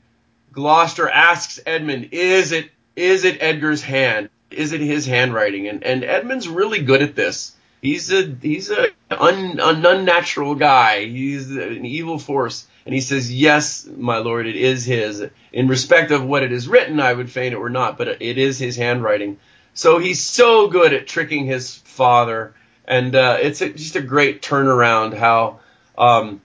Gloucester 0.51 1.09
asks 1.09 1.59
Edmund, 1.65 2.09
"Is 2.11 2.51
it 2.51 2.71
is 2.95 3.23
it 3.23 3.41
Edgar's 3.41 3.81
hand? 3.81 4.29
Is 4.49 4.73
it 4.73 4.81
his 4.81 5.05
handwriting?" 5.05 5.67
And 5.67 5.83
and 5.83 6.03
Edmund's 6.03 6.47
really 6.47 6.81
good 6.81 7.01
at 7.01 7.15
this 7.15 7.53
he's 7.81 8.11
a 8.11 8.35
he's 8.41 8.69
a 8.69 8.87
un, 9.11 9.59
an 9.59 9.85
unnatural 9.85 10.55
guy. 10.55 11.05
He's 11.05 11.51
an 11.51 11.85
evil 11.85 12.19
force. 12.19 12.67
And 12.87 12.95
he 12.95 13.01
says, 13.01 13.31
"Yes, 13.31 13.85
my 13.95 14.17
lord, 14.17 14.47
it 14.47 14.55
is 14.55 14.85
his. 14.85 15.23
In 15.53 15.67
respect 15.67 16.09
of 16.09 16.23
what 16.23 16.41
it 16.41 16.51
is 16.51 16.67
written, 16.67 16.99
I 16.99 17.13
would 17.13 17.29
fain 17.29 17.53
it 17.53 17.59
were 17.59 17.69
not, 17.69 17.97
but 17.99 18.07
it 18.07 18.37
is 18.39 18.57
his 18.57 18.75
handwriting." 18.75 19.37
So 19.75 19.99
he's 19.99 20.23
so 20.23 20.67
good 20.67 20.93
at 20.93 21.05
tricking 21.05 21.45
his 21.45 21.75
father 21.75 22.55
and 22.87 23.15
uh, 23.15 23.37
it's 23.41 23.61
a, 23.61 23.69
just 23.69 23.95
a 23.97 24.01
great 24.01 24.41
turnaround 24.41 25.13
how 25.13 25.59
um, 25.97 26.41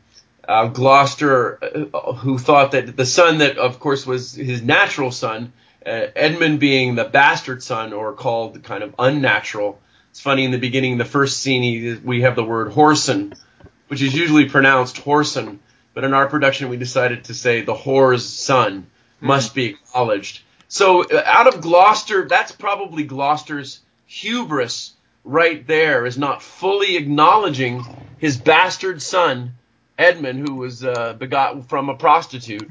uh, 0.47 0.67
Gloucester, 0.67 1.91
uh, 1.95 2.13
who 2.15 2.37
thought 2.37 2.73
that 2.73 2.97
the 2.97 3.07
son 3.07 3.39
that, 3.39 3.59
of 3.59 3.79
course, 3.79 4.05
was 4.05 4.35
his 4.35 4.61
natural 4.61 5.13
son, 5.13 5.53
uh, 5.87 6.07
Edmund 6.17 6.59
being 6.59 6.97
the 6.97 7.05
bastard 7.05 7.63
son, 7.63 7.93
or 7.93 8.13
called 8.13 8.63
kind 8.65 8.83
of 8.83 8.95
unnatural. 8.99 9.81
It's 10.11 10.21
funny 10.21 10.45
in 10.45 10.51
the 10.51 10.59
beginning, 10.59 10.99
the 10.99 11.05
first 11.05 11.41
scene, 11.41 11.63
he, 11.63 11.95
we 11.95 12.23
have 12.23 12.35
the 12.35 12.45
word 12.45 12.73
Whoreson, 12.73 13.39
which 13.87 14.03
is 14.03 14.13
usually 14.15 14.49
pronounced 14.49 14.97
Horson, 14.97 15.61
but 15.95 16.05
in 16.05 16.15
our 16.15 16.29
production, 16.29 16.69
we 16.69 16.77
decided 16.77 17.25
to 17.25 17.35
say 17.35 17.63
the 17.63 17.75
whore's 17.75 18.25
son 18.25 18.87
must 19.21 19.51
mm-hmm. 19.51 19.55
be 19.57 19.67
acknowledged. 19.71 20.43
So 20.69 21.05
uh, 21.05 21.23
out 21.27 21.53
of 21.53 21.61
Gloucester, 21.61 22.27
that's 22.29 22.53
probably 22.53 23.05
Gloucester's 23.05 23.81
hubris 24.07 24.93
right 25.25 25.67
there, 25.67 26.07
is 26.07 26.19
not 26.19 26.43
fully 26.43 26.97
acknowledging 26.97 27.85
his 28.19 28.37
bastard 28.37 29.03
son 29.03 29.55
Edmund, 29.99 30.49
who 30.49 30.57
was 30.57 30.85
uh, 30.85 31.15
begot 31.15 31.69
from 31.69 31.89
a 31.89 31.95
prostitute, 31.95 32.71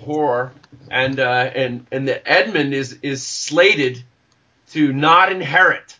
whore, 0.00 0.50
and 0.90 1.18
uh, 1.18 1.50
and 1.54 1.86
and 1.90 2.06
the 2.06 2.26
Edmund 2.26 2.74
is 2.74 2.98
is 3.02 3.26
slated 3.26 4.02
to 4.70 4.92
not 4.92 5.32
inherit, 5.32 5.98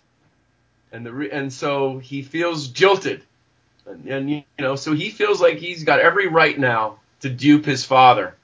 and 0.92 1.06
the 1.06 1.30
and 1.32 1.52
so 1.52 1.98
he 1.98 2.22
feels 2.22 2.68
jilted, 2.68 3.22
and, 3.88 4.06
and 4.06 4.30
you 4.30 4.44
know 4.58 4.76
so 4.76 4.92
he 4.92 5.10
feels 5.10 5.40
like 5.40 5.58
he's 5.58 5.84
got 5.84 6.00
every 6.00 6.26
right 6.26 6.58
now 6.58 6.98
to 7.20 7.28
dupe 7.28 7.64
his 7.64 7.84
father, 7.84 8.36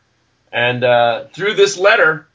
and 0.52 0.84
uh, 0.84 1.26
through 1.32 1.54
this 1.54 1.78
letter. 1.78 2.26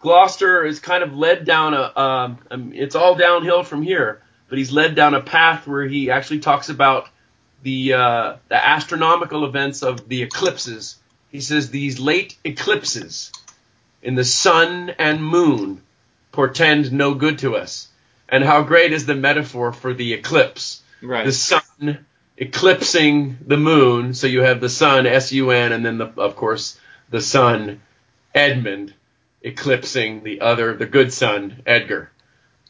Gloucester 0.00 0.64
is 0.64 0.80
kind 0.80 1.04
of 1.04 1.14
led 1.14 1.44
down 1.44 1.74
a, 1.74 1.92
um, 1.94 2.72
it's 2.74 2.96
all 2.96 3.14
downhill 3.14 3.62
from 3.62 3.82
here, 3.82 4.20
but 4.48 4.58
he's 4.58 4.72
led 4.72 4.96
down 4.96 5.14
a 5.14 5.20
path 5.20 5.64
where 5.64 5.86
he 5.86 6.10
actually 6.10 6.40
talks 6.40 6.68
about 6.70 7.08
the 7.62 7.92
uh, 7.94 8.36
the 8.48 8.66
astronomical 8.66 9.44
events 9.44 9.82
of 9.82 10.08
the 10.08 10.22
eclipses. 10.22 10.96
He 11.30 11.40
says 11.40 11.70
these 11.70 11.98
late 11.98 12.36
eclipses 12.44 13.32
in 14.02 14.14
the 14.14 14.24
sun 14.24 14.90
and 14.98 15.24
moon 15.24 15.80
portend 16.32 16.92
no 16.92 17.14
good 17.14 17.38
to 17.38 17.56
us. 17.56 17.88
And 18.28 18.44
how 18.44 18.62
great 18.62 18.92
is 18.92 19.06
the 19.06 19.14
metaphor 19.14 19.72
for 19.72 19.94
the 19.94 20.14
eclipse? 20.14 20.81
Right. 21.02 21.26
The 21.26 21.32
sun 21.32 22.06
eclipsing 22.36 23.38
the 23.46 23.56
moon, 23.56 24.14
so 24.14 24.26
you 24.26 24.42
have 24.42 24.60
the 24.60 24.68
sun 24.68 25.06
S 25.06 25.32
U 25.32 25.50
N, 25.50 25.72
and 25.72 25.84
then 25.84 25.98
the, 25.98 26.06
of 26.16 26.36
course 26.36 26.78
the 27.10 27.20
sun 27.20 27.80
Edmund 28.34 28.94
eclipsing 29.42 30.22
the 30.22 30.40
other, 30.40 30.74
the 30.74 30.86
good 30.86 31.12
son 31.12 31.62
Edgar. 31.66 32.10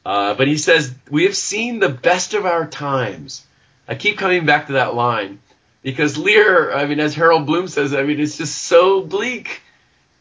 Uh, 0.05 0.35
but 0.35 0.49
he 0.49 0.59
says 0.59 0.92
we 1.11 1.25
have 1.25 1.37
seen 1.37 1.79
the 1.79 1.88
best 1.88 2.35
of 2.35 2.45
our 2.45 2.66
times 2.66 3.45
I 3.87 3.95
keep 3.95 4.18
coming 4.18 4.47
back 4.47 4.68
to 4.68 4.75
that 4.75 4.95
line 4.95 5.40
because 5.83 6.16
Lear, 6.16 6.73
I 6.73 6.87
mean, 6.87 7.01
as 7.01 7.14
Harold 7.14 7.47
Bloom 7.47 7.68
says, 7.68 7.95
I 7.95 8.03
mean, 8.03 8.21
it's 8.21 8.37
just 8.37 8.57
so 8.57 9.03
bleak. 9.03 9.61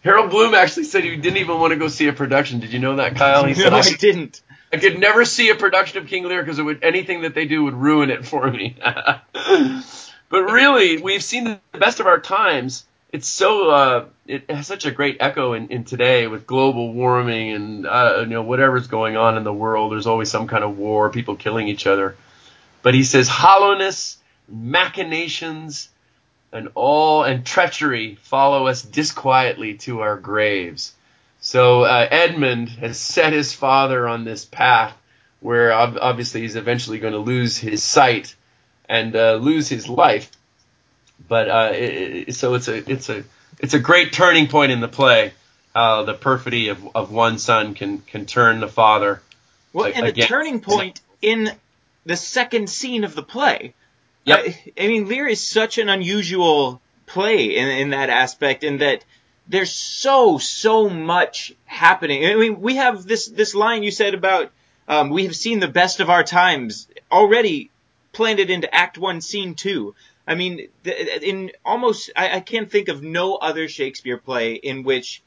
Harold 0.04 0.32
Bloom 0.32 0.56
actually 0.56 0.86
said 0.86 1.04
he 1.04 1.16
didn't 1.16 1.38
even 1.38 1.60
want 1.60 1.72
to 1.72 1.78
go 1.78 1.88
see 1.88 2.08
a 2.08 2.14
production. 2.14 2.60
Did 2.60 2.74
you 2.74 2.80
know 2.80 2.96
that, 2.96 3.16
Kyle? 3.16 3.46
He 3.46 3.54
said, 3.54 3.70
no, 3.72 3.78
I, 3.78 3.82
I 3.82 3.94
didn't. 3.94 4.42
I 4.74 4.78
could 4.78 5.00
never 5.00 5.26
see 5.26 5.50
a 5.50 5.56
production 5.56 5.98
of 5.98 6.08
King 6.08 6.24
Lear 6.26 6.42
because 6.42 6.60
it 6.60 6.64
would 6.64 6.84
anything 6.84 7.22
that 7.22 7.36
they 7.36 7.46
do 7.46 7.64
would 7.66 7.74
ruin 7.74 8.10
it 8.10 8.26
for 8.26 8.50
me. 8.50 8.78
but 8.84 9.84
really, 10.30 10.98
we've 10.98 11.24
seen 11.24 11.44
the 11.44 11.60
best 11.78 12.00
of 12.00 12.08
our 12.08 12.20
times. 12.20 12.86
It's 13.12 13.28
so 13.28 13.70
uh, 13.70 14.06
it 14.26 14.50
has 14.50 14.68
such 14.68 14.86
a 14.86 14.92
great 14.92 15.18
echo 15.20 15.52
in, 15.54 15.68
in 15.68 15.84
today 15.84 16.28
with 16.28 16.48
global 16.48 16.94
warming 16.94 17.52
and 17.52 17.86
uh, 17.86 18.20
you 18.22 18.28
know 18.28 18.44
whatever's 18.44 18.88
going 18.88 19.18
on 19.18 19.38
in 19.38 19.44
the 19.44 19.54
world. 19.54 19.92
There's 19.92 20.08
always 20.08 20.32
some 20.32 20.48
kind 20.48 20.64
of 20.64 20.78
war, 20.78 21.10
people 21.10 21.36
killing 21.36 21.68
each 21.68 21.86
other. 21.86 22.16
But 22.82 22.94
he 22.94 23.04
says 23.04 23.28
hollowness, 23.28 24.18
machinations, 24.48 25.90
and 26.54 26.70
all 26.76 27.24
and 27.24 27.46
treachery 27.46 28.16
follow 28.22 28.68
us 28.68 28.82
disquietly 28.82 29.76
to 29.80 30.00
our 30.00 30.16
graves. 30.16 30.94
So 31.52 31.82
uh, 31.82 32.08
Edmund 32.10 32.70
has 32.70 32.98
set 32.98 33.34
his 33.34 33.52
father 33.52 34.08
on 34.08 34.24
this 34.24 34.46
path 34.46 34.96
where 35.42 35.74
obviously 35.74 36.44
he's 36.44 36.56
eventually 36.56 36.98
going 36.98 37.12
to 37.12 37.20
lose 37.20 37.58
his 37.58 37.84
sight 37.84 38.34
and 38.88 39.14
uh, 39.14 39.34
lose 39.34 39.68
his 39.68 39.90
life. 39.90 40.32
But 41.28 41.50
uh, 41.50 41.72
it, 41.74 42.36
so 42.36 42.54
it's 42.54 42.70
a 42.70 42.90
it's 42.90 43.10
a 43.10 43.26
it's 43.60 43.74
a 43.74 43.80
great 43.80 44.14
turning 44.14 44.48
point 44.48 44.72
in 44.72 44.80
the 44.80 44.88
play. 44.88 45.34
How 45.76 46.06
the 46.06 46.14
perfidy 46.14 46.70
of, 46.70 46.96
of 46.96 47.12
one 47.12 47.38
son 47.38 47.74
can 47.74 47.98
can 47.98 48.26
turn 48.26 48.62
the 48.62 48.70
father. 48.70 49.22
Well, 49.74 49.92
and 49.94 50.08
the 50.08 50.22
turning 50.22 50.62
point 50.62 51.02
in 51.22 51.52
the 52.06 52.16
second 52.16 52.70
scene 52.70 53.04
of 53.04 53.14
the 53.14 53.24
play. 53.24 53.74
Yep. 54.24 54.40
I, 54.40 54.74
I 54.80 54.88
mean, 54.88 55.10
Lear 55.10 55.28
is 55.28 55.46
such 55.46 55.80
an 55.80 55.90
unusual 55.90 56.80
play 57.08 57.58
in, 57.58 57.68
in 57.68 57.90
that 57.90 58.10
aspect, 58.10 58.64
in 58.64 58.78
that 58.78 59.04
there's 59.52 59.72
so 59.72 60.38
so 60.38 60.90
much 60.90 61.54
happening. 61.66 62.26
I 62.26 62.36
mean, 62.36 62.62
we 62.62 62.76
have 62.78 63.06
this 63.06 63.28
this 63.28 63.54
line 63.54 63.84
you 63.84 63.92
said 63.92 64.14
about 64.14 64.52
um, 64.88 65.10
we 65.10 65.26
have 65.26 65.36
seen 65.36 65.60
the 65.60 65.68
best 65.68 66.00
of 66.00 66.10
our 66.10 66.24
times 66.24 66.88
already 67.12 67.70
planted 68.14 68.50
into 68.50 68.74
Act 68.74 68.98
One, 68.98 69.22
Scene 69.22 69.56
Two. 69.56 69.96
I 70.28 70.36
mean, 70.36 70.70
in 70.86 71.52
almost 71.66 72.12
I, 72.16 72.38
I 72.38 72.40
can't 72.40 72.72
think 72.72 72.88
of 72.88 73.04
no 73.04 73.36
other 73.36 73.68
Shakespeare 73.68 74.18
play 74.18 74.54
in 74.54 74.84
which 74.84 75.22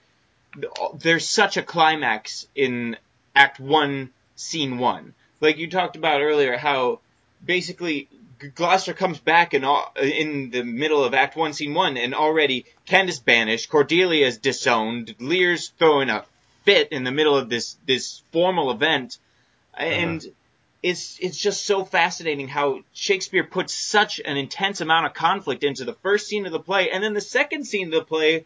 there's 0.95 1.29
such 1.29 1.57
a 1.57 1.63
climax 1.63 2.47
in 2.55 2.97
Act 3.35 3.61
One, 3.61 4.11
Scene 4.37 4.79
One 4.79 5.15
like 5.45 5.59
you 5.59 5.69
talked 5.71 5.97
about 5.97 6.23
earlier, 6.23 6.57
how 6.57 7.01
basically 7.45 8.09
Gloucester 8.55 8.93
comes 8.95 9.19
back 9.19 9.55
in, 9.55 9.65
all, 9.65 9.93
in 10.01 10.51
the 10.51 10.65
middle 10.65 11.05
of 11.05 11.15
Act 11.15 11.37
One, 11.37 11.53
Scene 11.53 11.75
One, 11.75 11.97
and 11.97 12.15
already 12.15 12.67
Kent 12.87 13.09
is 13.09 13.21
banished, 13.21 13.71
Cordelia's 13.71 14.39
disowned, 14.39 15.15
Lear's 15.19 15.69
throwing 15.79 16.11
a 16.11 16.25
fit 16.65 16.93
in 16.93 17.05
the 17.05 17.13
middle 17.13 17.37
of 17.37 17.49
this 17.49 17.77
this 17.87 18.23
formal 18.33 18.71
event, 18.71 19.19
uh-huh. 19.75 19.85
and 19.85 20.21
uh-huh. 20.21 20.31
it's 20.83 21.19
it's 21.21 21.39
just 21.39 21.67
so 21.67 21.85
fascinating 21.85 22.49
how 22.49 22.81
Shakespeare 22.93 23.45
puts 23.45 23.75
such 23.75 24.21
an 24.25 24.37
intense 24.37 24.81
amount 24.81 25.07
of 25.07 25.15
conflict 25.15 25.65
into 25.65 25.85
the 25.85 25.95
first 25.95 26.27
scene 26.27 26.47
of 26.47 26.53
the 26.53 26.61
play, 26.61 26.91
and 26.91 27.03
then 27.03 27.15
the 27.15 27.21
second 27.21 27.65
scene 27.67 27.87
of 27.89 27.93
the 27.93 28.05
play 28.05 28.45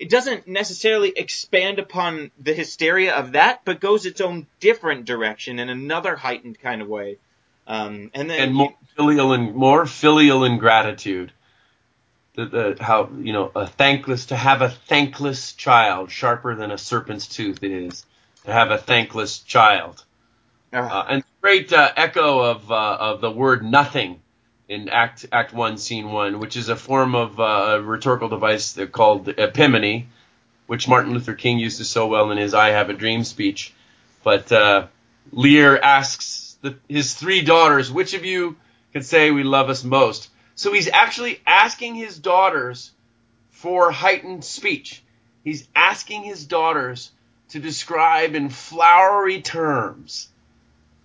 it 0.00 0.08
doesn't 0.08 0.48
necessarily 0.48 1.12
expand 1.14 1.78
upon 1.78 2.30
the 2.38 2.54
hysteria 2.54 3.12
of 3.12 3.32
that, 3.32 3.60
but 3.66 3.80
goes 3.80 4.06
its 4.06 4.22
own 4.22 4.46
different 4.58 5.04
direction 5.04 5.58
in 5.58 5.68
another 5.68 6.16
heightened 6.16 6.58
kind 6.58 6.80
of 6.80 6.88
way. 6.88 7.18
Um, 7.66 8.10
and 8.14 8.28
then 8.28 8.40
and 8.40 8.54
more 8.54 8.74
filial 8.96 9.32
and 9.32 9.54
more 9.54 9.86
filial 9.86 10.44
ingratitude. 10.44 11.32
The, 12.34 12.46
the 12.46 12.76
how 12.80 13.10
you 13.18 13.32
know 13.32 13.50
a 13.54 13.66
thankless 13.66 14.26
to 14.26 14.36
have 14.36 14.62
a 14.62 14.70
thankless 14.70 15.52
child 15.52 16.10
sharper 16.10 16.54
than 16.54 16.70
a 16.70 16.78
serpent's 16.78 17.26
tooth 17.26 17.62
is 17.62 18.04
to 18.44 18.52
have 18.52 18.70
a 18.70 18.78
thankless 18.78 19.38
child. 19.40 20.04
Uh, 20.72 20.76
uh, 20.76 21.06
and 21.08 21.24
great 21.40 21.72
uh, 21.72 21.90
echo 21.96 22.40
of 22.40 22.70
uh, 22.70 22.96
of 23.00 23.20
the 23.20 23.30
word 23.30 23.64
nothing 23.64 24.20
in 24.68 24.88
Act 24.88 25.26
Act 25.32 25.52
One, 25.52 25.78
Scene 25.78 26.12
One, 26.12 26.38
which 26.38 26.56
is 26.56 26.68
a 26.68 26.76
form 26.76 27.14
of 27.14 27.40
uh, 27.40 27.78
a 27.78 27.82
rhetorical 27.82 28.28
device 28.28 28.78
called 28.92 29.26
epimone, 29.26 30.06
which 30.66 30.86
Martin 30.86 31.12
Luther 31.12 31.34
King 31.34 31.58
uses 31.58 31.88
so 31.88 32.06
well 32.06 32.30
in 32.30 32.38
his 32.38 32.54
"I 32.54 32.68
Have 32.68 32.88
a 32.88 32.94
Dream" 32.94 33.24
speech. 33.24 33.74
But 34.22 34.52
uh, 34.52 34.86
Lear 35.32 35.76
asks 35.78 36.49
the, 36.62 36.76
his 36.88 37.14
three 37.14 37.42
daughters, 37.42 37.90
"Which 37.90 38.14
of 38.14 38.24
you 38.24 38.56
can 38.92 39.02
say 39.02 39.30
we 39.30 39.42
love 39.42 39.70
us 39.70 39.84
most?" 39.84 40.30
So 40.54 40.72
he's 40.72 40.88
actually 40.88 41.40
asking 41.46 41.94
his 41.94 42.18
daughters 42.18 42.90
for 43.50 43.90
heightened 43.90 44.44
speech. 44.44 45.02
He's 45.42 45.66
asking 45.74 46.24
his 46.24 46.44
daughters 46.44 47.12
to 47.50 47.60
describe 47.60 48.34
in 48.34 48.50
flowery 48.50 49.42
terms 49.42 50.28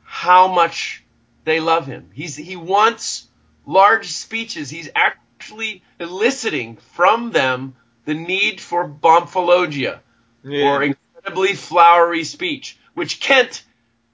how 0.03 0.47
much 0.47 1.03
they 1.43 1.59
love 1.59 1.85
him. 1.85 2.09
He's, 2.13 2.35
he 2.35 2.55
wants 2.55 3.27
large 3.65 4.07
speeches, 4.07 4.69
he's 4.69 4.89
actually 4.95 5.83
eliciting 5.99 6.77
from 6.93 7.31
them 7.31 7.75
the 8.05 8.13
need 8.13 8.61
for 8.61 8.87
bomphiologia, 8.87 9.99
yeah. 10.43 10.65
or 10.65 10.83
incredibly 10.83 11.53
flowery 11.53 12.23
speech, 12.23 12.77
which 12.93 13.19
Kent 13.19 13.63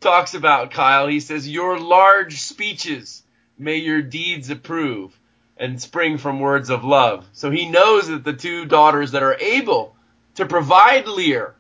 talks 0.02 0.34
about, 0.34 0.72
Kyle. 0.72 1.08
He 1.08 1.20
says, 1.20 1.48
Your 1.48 1.80
large 1.80 2.42
speeches 2.42 3.24
may 3.58 3.78
your 3.78 4.02
deeds 4.02 4.50
approve 4.50 5.18
and 5.56 5.82
spring 5.82 6.18
from 6.18 6.40
words 6.40 6.70
of 6.70 6.84
love. 6.84 7.26
So 7.34 7.52
he 7.52 7.70
knows 7.70 8.08
that 8.08 8.24
the 8.24 8.34
two 8.34 8.66
daughters 8.66 9.12
that 9.12 9.24
are 9.24 9.36
able 9.36 9.96
to 10.36 10.46
provide 10.46 11.08
Lear 11.08 11.56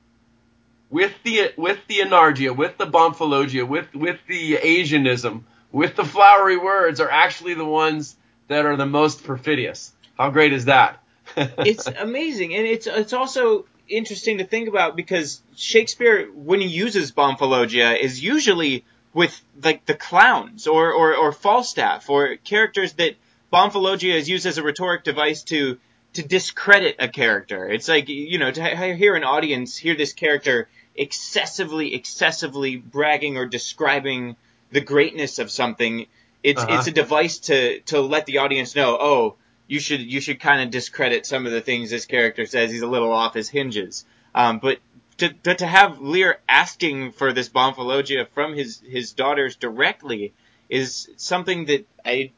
with 0.89 1.13
the 1.23 1.53
with 1.55 1.79
the 1.87 1.99
enargia, 1.99 2.55
with 2.55 2.77
the 2.77 2.87
bomphiologia, 2.87 3.67
with 3.67 3.93
with 3.93 4.19
the 4.27 4.55
Asianism, 4.55 5.45
with 5.71 5.95
the 5.95 6.03
flowery 6.03 6.57
words 6.57 6.99
are 6.99 7.09
actually 7.09 7.53
the 7.53 7.65
ones 7.65 8.15
that 8.47 8.65
are 8.65 8.75
the 8.75 8.85
most 8.85 9.23
perfidious. 9.23 9.93
How 10.17 10.31
great 10.31 10.51
is 10.51 10.65
that? 10.65 11.01
it's 11.37 11.87
amazing, 11.87 12.55
and 12.55 12.67
it's 12.67 12.87
it's 12.87 13.13
also 13.13 13.65
interesting 13.91 14.39
to 14.39 14.45
think 14.45 14.67
about 14.67 14.95
because 14.95 15.41
Shakespeare, 15.55 16.27
when 16.33 16.61
he 16.61 16.67
uses 16.67 17.11
bomphiologia, 17.11 17.99
is 17.99 18.21
usually 18.23 18.85
with 19.13 19.39
like 19.61 19.85
the 19.85 19.93
clowns 19.93 20.67
or 20.67 20.91
or, 20.93 21.15
or 21.15 21.31
Falstaff 21.31 22.09
or 22.09 22.37
characters 22.37 22.93
that 22.93 23.15
bomphiologia 23.51 24.15
is 24.15 24.29
used 24.29 24.45
as 24.45 24.57
a 24.57 24.63
rhetoric 24.63 25.03
device 25.03 25.43
to 25.43 25.77
to 26.13 26.23
discredit 26.23 26.95
a 26.99 27.07
character. 27.07 27.69
It's 27.69 27.87
like 27.87 28.09
you 28.09 28.37
know 28.37 28.51
to 28.51 28.95
hear 28.95 29.15
an 29.15 29.23
audience 29.23 29.77
hear 29.77 29.95
this 29.95 30.13
character 30.13 30.67
excessively 30.95 31.93
excessively 31.93 32.75
bragging 32.75 33.37
or 33.37 33.45
describing 33.45 34.35
the 34.71 34.81
greatness 34.81 35.39
of 35.39 35.51
something. 35.51 36.07
It's 36.43 36.61
uh-huh. 36.61 36.77
it's 36.77 36.87
a 36.87 36.91
device 36.91 37.39
to 37.39 37.79
to 37.81 38.01
let 38.01 38.25
the 38.25 38.39
audience 38.39 38.75
know, 38.75 38.97
oh, 38.99 39.35
you 39.71 39.79
should 39.79 40.01
you 40.01 40.19
should 40.19 40.41
kind 40.41 40.61
of 40.61 40.69
discredit 40.69 41.25
some 41.25 41.45
of 41.45 41.53
the 41.53 41.61
things 41.61 41.89
this 41.89 42.05
character 42.05 42.45
says. 42.45 42.71
He's 42.71 42.81
a 42.81 42.87
little 42.87 43.13
off 43.13 43.33
his 43.33 43.47
hinges. 43.47 44.03
Um, 44.35 44.59
but 44.59 44.79
to, 45.19 45.29
to, 45.55 45.65
have 45.65 46.01
Lear 46.01 46.39
asking 46.49 47.13
for 47.13 47.31
this 47.31 47.47
bomphiologia 47.47 48.27
from 48.33 48.53
his 48.53 48.81
his 48.85 49.13
daughters 49.13 49.55
directly 49.55 50.33
is 50.67 51.07
something 51.15 51.65
that 51.65 51.87
I 52.03 52.31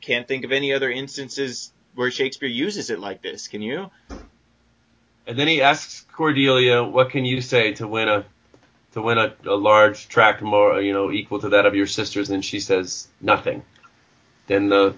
can't 0.00 0.26
think 0.26 0.46
of 0.46 0.52
any 0.52 0.72
other 0.72 0.90
instances 0.90 1.72
where 1.94 2.10
Shakespeare 2.10 2.48
uses 2.48 2.88
it 2.88 3.00
like 3.00 3.20
this. 3.20 3.48
Can 3.48 3.60
you? 3.60 3.90
And 5.26 5.38
then 5.38 5.46
he 5.46 5.60
asks 5.60 6.06
Cordelia, 6.14 6.82
"What 6.84 7.10
can 7.10 7.26
you 7.26 7.42
say 7.42 7.74
to 7.74 7.86
win 7.86 8.08
a 8.08 8.24
to 8.92 9.02
win 9.02 9.18
a, 9.18 9.34
a 9.44 9.56
large 9.56 10.08
tract 10.08 10.40
more, 10.40 10.80
you 10.80 10.94
know, 10.94 11.12
equal 11.12 11.40
to 11.40 11.50
that 11.50 11.66
of 11.66 11.74
your 11.74 11.86
sisters?" 11.86 12.30
And 12.30 12.42
she 12.42 12.60
says, 12.60 13.08
"Nothing." 13.20 13.62
Then 14.46 14.70
the 14.70 14.94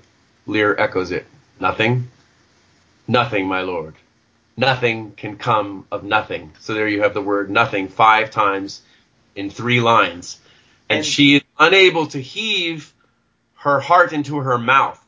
Lear 0.46 0.76
echoes 0.78 1.10
it. 1.10 1.26
Nothing? 1.60 2.08
Nothing, 3.06 3.46
my 3.46 3.60
lord. 3.60 3.94
Nothing 4.56 5.12
can 5.12 5.36
come 5.36 5.86
of 5.92 6.02
nothing. 6.02 6.52
So 6.60 6.72
there 6.74 6.88
you 6.88 7.02
have 7.02 7.12
the 7.12 7.22
word 7.22 7.50
nothing 7.50 7.88
five 7.88 8.30
times 8.30 8.80
in 9.36 9.50
three 9.50 9.80
lines. 9.80 10.40
And, 10.88 10.98
and 10.98 11.06
she 11.06 11.36
is 11.36 11.42
unable 11.58 12.06
to 12.08 12.20
heave 12.20 12.92
her 13.56 13.78
heart 13.78 14.12
into 14.12 14.38
her 14.38 14.58
mouth. 14.58 15.04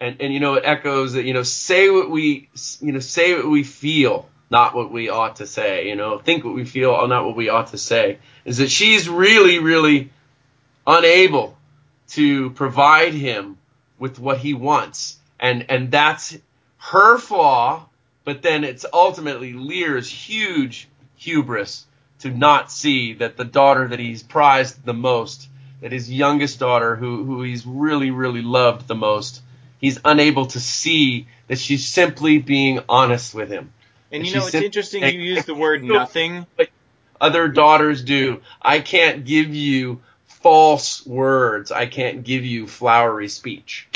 And, 0.00 0.20
and 0.20 0.32
you 0.32 0.40
know, 0.40 0.54
it 0.54 0.64
echoes 0.64 1.14
that, 1.14 1.24
you 1.24 1.34
know, 1.34 1.42
say 1.42 1.90
what 1.90 2.10
we, 2.10 2.48
you 2.80 2.92
know, 2.92 3.00
say 3.00 3.34
what 3.34 3.48
we 3.48 3.64
feel, 3.64 4.28
not 4.50 4.74
what 4.74 4.92
we 4.92 5.08
ought 5.08 5.36
to 5.36 5.46
say, 5.46 5.88
you 5.88 5.96
know, 5.96 6.18
think 6.18 6.44
what 6.44 6.54
we 6.54 6.64
feel, 6.64 6.90
oh, 6.90 7.06
not 7.06 7.24
what 7.24 7.36
we 7.36 7.48
ought 7.48 7.68
to 7.68 7.78
say. 7.78 8.18
Is 8.44 8.58
that 8.58 8.70
she's 8.70 9.08
really, 9.08 9.58
really 9.58 10.10
unable 10.86 11.56
to 12.10 12.50
provide 12.50 13.14
him 13.14 13.58
with 13.98 14.18
what 14.18 14.38
he 14.38 14.54
wants 14.54 15.18
and 15.42 15.66
and 15.68 15.90
that's 15.90 16.38
her 16.78 17.18
flaw. 17.18 17.86
But 18.24 18.40
then 18.40 18.62
it's 18.62 18.86
ultimately 18.92 19.52
Lear's 19.52 20.08
huge 20.08 20.88
hubris 21.16 21.84
to 22.20 22.30
not 22.30 22.70
see 22.70 23.14
that 23.14 23.36
the 23.36 23.44
daughter 23.44 23.88
that 23.88 23.98
he's 23.98 24.22
prized 24.22 24.84
the 24.84 24.94
most, 24.94 25.48
that 25.80 25.90
his 25.90 26.10
youngest 26.10 26.60
daughter, 26.60 26.94
who 26.94 27.24
who 27.24 27.42
he's 27.42 27.66
really 27.66 28.12
really 28.12 28.42
loved 28.42 28.86
the 28.86 28.94
most, 28.94 29.42
he's 29.78 29.98
unable 30.04 30.46
to 30.46 30.60
see 30.60 31.26
that 31.48 31.58
she's 31.58 31.86
simply 31.86 32.38
being 32.38 32.80
honest 32.88 33.34
with 33.34 33.50
him. 33.50 33.72
And 34.12 34.24
you 34.24 34.36
know, 34.36 34.46
it's 34.46 34.54
interesting 34.54 35.02
you 35.02 35.20
use 35.20 35.44
the 35.44 35.54
word 35.54 35.82
nothing. 35.84 36.46
Other 37.20 37.48
daughters 37.48 38.02
do. 38.02 38.40
I 38.60 38.80
can't 38.80 39.24
give 39.24 39.54
you 39.54 40.00
false 40.26 41.04
words. 41.06 41.70
I 41.70 41.86
can't 41.86 42.24
give 42.24 42.44
you 42.44 42.66
flowery 42.66 43.28
speech 43.28 43.88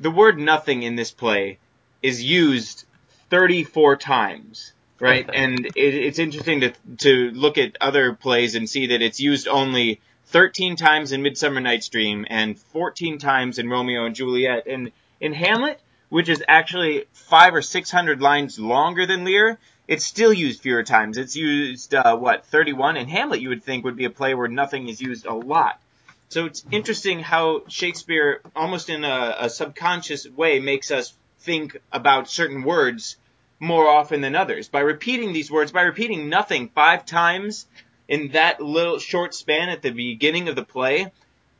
the 0.00 0.10
word 0.10 0.38
nothing 0.38 0.82
in 0.82 0.96
this 0.96 1.10
play 1.10 1.58
is 2.02 2.22
used 2.22 2.84
34 3.30 3.96
times, 3.96 4.72
right? 5.00 5.28
and 5.32 5.66
it, 5.66 5.94
it's 5.94 6.18
interesting 6.18 6.60
to 6.60 6.72
to 6.98 7.30
look 7.32 7.58
at 7.58 7.76
other 7.80 8.14
plays 8.14 8.54
and 8.54 8.68
see 8.68 8.88
that 8.88 9.02
it's 9.02 9.20
used 9.20 9.48
only 9.48 10.00
13 10.26 10.76
times 10.76 11.12
in 11.12 11.22
Midsummer 11.22 11.60
Night's 11.60 11.88
Dream 11.88 12.26
and 12.28 12.58
14 12.58 13.18
times 13.18 13.58
in 13.58 13.68
Romeo 13.68 14.04
and 14.04 14.14
Juliet. 14.14 14.66
And 14.66 14.92
in 15.20 15.32
Hamlet, 15.32 15.80
which 16.10 16.28
is 16.28 16.44
actually 16.46 17.04
five 17.12 17.54
or 17.54 17.62
six 17.62 17.90
hundred 17.90 18.20
lines 18.20 18.58
longer 18.58 19.06
than 19.06 19.24
Lear, 19.24 19.58
it's 19.86 20.04
still 20.04 20.32
used 20.32 20.60
fewer 20.60 20.82
times. 20.82 21.16
It's 21.16 21.34
used 21.34 21.94
uh, 21.94 22.16
what 22.16 22.44
31. 22.46 22.96
In 22.98 23.08
Hamlet, 23.08 23.40
you 23.40 23.48
would 23.48 23.64
think 23.64 23.84
would 23.84 23.96
be 23.96 24.04
a 24.04 24.10
play 24.10 24.34
where 24.34 24.48
nothing 24.48 24.88
is 24.88 25.00
used 25.00 25.26
a 25.26 25.34
lot. 25.34 25.80
So 26.28 26.44
it's 26.44 26.64
interesting 26.70 27.20
how 27.20 27.62
Shakespeare, 27.68 28.42
almost 28.54 28.90
in 28.90 29.04
a, 29.04 29.36
a, 29.40 29.50
subconscious 29.50 30.28
way, 30.28 30.58
makes 30.60 30.90
us 30.90 31.14
think 31.40 31.80
about 31.90 32.28
certain 32.28 32.64
words 32.64 33.16
more 33.58 33.88
often 33.88 34.20
than 34.20 34.36
others. 34.36 34.68
By 34.68 34.80
repeating 34.80 35.32
these 35.32 35.50
words, 35.50 35.72
by 35.72 35.82
repeating 35.82 36.28
nothing 36.28 36.68
five 36.68 37.06
times 37.06 37.66
in 38.08 38.32
that 38.32 38.60
little 38.60 38.98
short 38.98 39.34
span 39.34 39.70
at 39.70 39.80
the 39.80 39.90
beginning 39.90 40.48
of 40.48 40.56
the 40.56 40.64
play, 40.64 41.10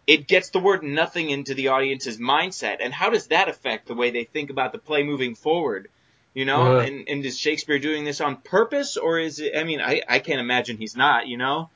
it 0.07 0.29
gets 0.29 0.51
the 0.51 0.61
word 0.61 0.83
nothing 0.83 1.31
into 1.31 1.55
the 1.55 1.69
audience's 1.69 2.19
mindset. 2.19 2.79
And 2.81 2.93
how 2.93 3.11
does 3.11 3.29
that 3.29 3.49
affect 3.49 3.87
the 3.87 3.95
way 3.95 4.11
they 4.11 4.25
think 4.25 4.51
about 4.51 4.73
the 4.73 4.79
play 4.79 5.03
moving 5.03 5.35
forward? 5.35 5.89
You 6.35 6.45
know, 6.45 6.79
uh, 6.79 6.83
and, 6.83 7.09
and 7.09 7.25
is 7.25 7.39
Shakespeare 7.39 7.79
doing 7.79 8.05
this 8.05 8.21
on 8.21 8.37
purpose, 8.37 8.97
or 8.97 9.19
is 9.19 9.41
it? 9.41 9.57
I 9.57 9.65
mean, 9.65 9.81
I, 9.81 10.03
I 10.09 10.19
can't 10.19 10.41
imagine 10.41 10.77
he's 10.77 10.95
not. 10.95 11.27
You 11.27 11.39
know. 11.39 11.71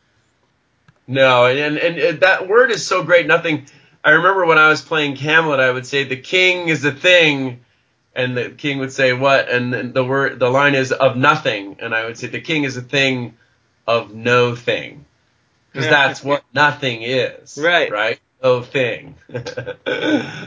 No, 1.06 1.46
and, 1.46 1.76
and, 1.76 1.98
and 1.98 2.20
that 2.20 2.48
word 2.48 2.70
is 2.70 2.86
so 2.86 3.02
great. 3.02 3.26
Nothing. 3.26 3.66
I 4.04 4.10
remember 4.10 4.46
when 4.46 4.58
I 4.58 4.68
was 4.68 4.82
playing 4.82 5.16
Hamlet, 5.16 5.60
I 5.60 5.70
would 5.70 5.86
say 5.86 6.04
the 6.04 6.16
king 6.16 6.68
is 6.68 6.84
a 6.84 6.92
thing, 6.92 7.60
and 8.14 8.36
the 8.36 8.50
king 8.50 8.78
would 8.78 8.92
say 8.92 9.12
what, 9.12 9.48
and 9.48 9.94
the 9.94 10.04
word, 10.04 10.38
the 10.38 10.48
line 10.50 10.74
is 10.74 10.92
of 10.92 11.16
nothing, 11.16 11.76
and 11.80 11.94
I 11.94 12.04
would 12.04 12.18
say 12.18 12.28
the 12.28 12.40
king 12.40 12.64
is 12.64 12.76
a 12.76 12.82
thing 12.82 13.36
of 13.86 14.14
no 14.14 14.54
thing, 14.54 15.04
because 15.72 15.88
that's 15.88 16.22
what 16.22 16.44
nothing 16.54 17.02
is. 17.02 17.58
Right. 17.60 17.90
Right. 17.90 18.20
No 18.42 18.62
thing. 18.62 19.14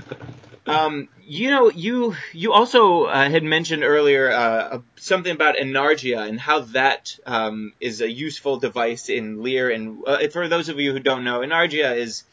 Um, 0.67 1.09
you 1.27 1.49
know, 1.49 1.69
you 1.71 2.15
you 2.33 2.53
also 2.53 3.05
uh, 3.05 3.29
had 3.29 3.43
mentioned 3.43 3.83
earlier 3.83 4.31
uh, 4.31 4.79
something 4.97 5.31
about 5.31 5.55
enargia 5.55 6.27
and 6.27 6.39
how 6.39 6.61
that 6.61 7.17
um, 7.25 7.73
is 7.79 8.01
a 8.01 8.09
useful 8.09 8.59
device 8.59 9.09
in 9.09 9.41
Lear. 9.41 9.69
And 9.69 10.03
uh, 10.05 10.27
for 10.29 10.47
those 10.47 10.69
of 10.69 10.79
you 10.79 10.91
who 10.91 10.99
don't 10.99 11.23
know, 11.23 11.39
enargia 11.39 11.97
is 11.97 12.23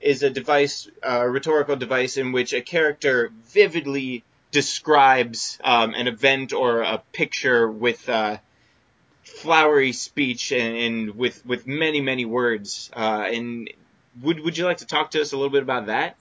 is 0.00 0.22
a 0.22 0.30
device, 0.30 0.88
a 1.02 1.28
rhetorical 1.28 1.76
device 1.76 2.16
in 2.16 2.32
which 2.32 2.52
a 2.52 2.62
character 2.62 3.30
vividly 3.48 4.24
describes 4.50 5.58
um, 5.62 5.94
an 5.94 6.06
event 6.06 6.52
or 6.52 6.82
a 6.82 7.02
picture 7.12 7.70
with 7.70 8.08
uh, 8.08 8.38
flowery 9.24 9.92
speech 9.92 10.52
and, 10.52 10.76
and, 10.76 11.16
with 11.16 11.44
with 11.44 11.66
many 11.66 12.00
many 12.00 12.24
words. 12.24 12.90
Uh, 12.94 13.28
and 13.30 13.70
would 14.22 14.40
would 14.40 14.56
you 14.56 14.64
like 14.64 14.78
to 14.78 14.86
talk 14.86 15.10
to 15.10 15.20
us 15.20 15.32
a 15.32 15.36
little 15.36 15.52
bit 15.52 15.62
about 15.62 15.86
that? 15.86 16.16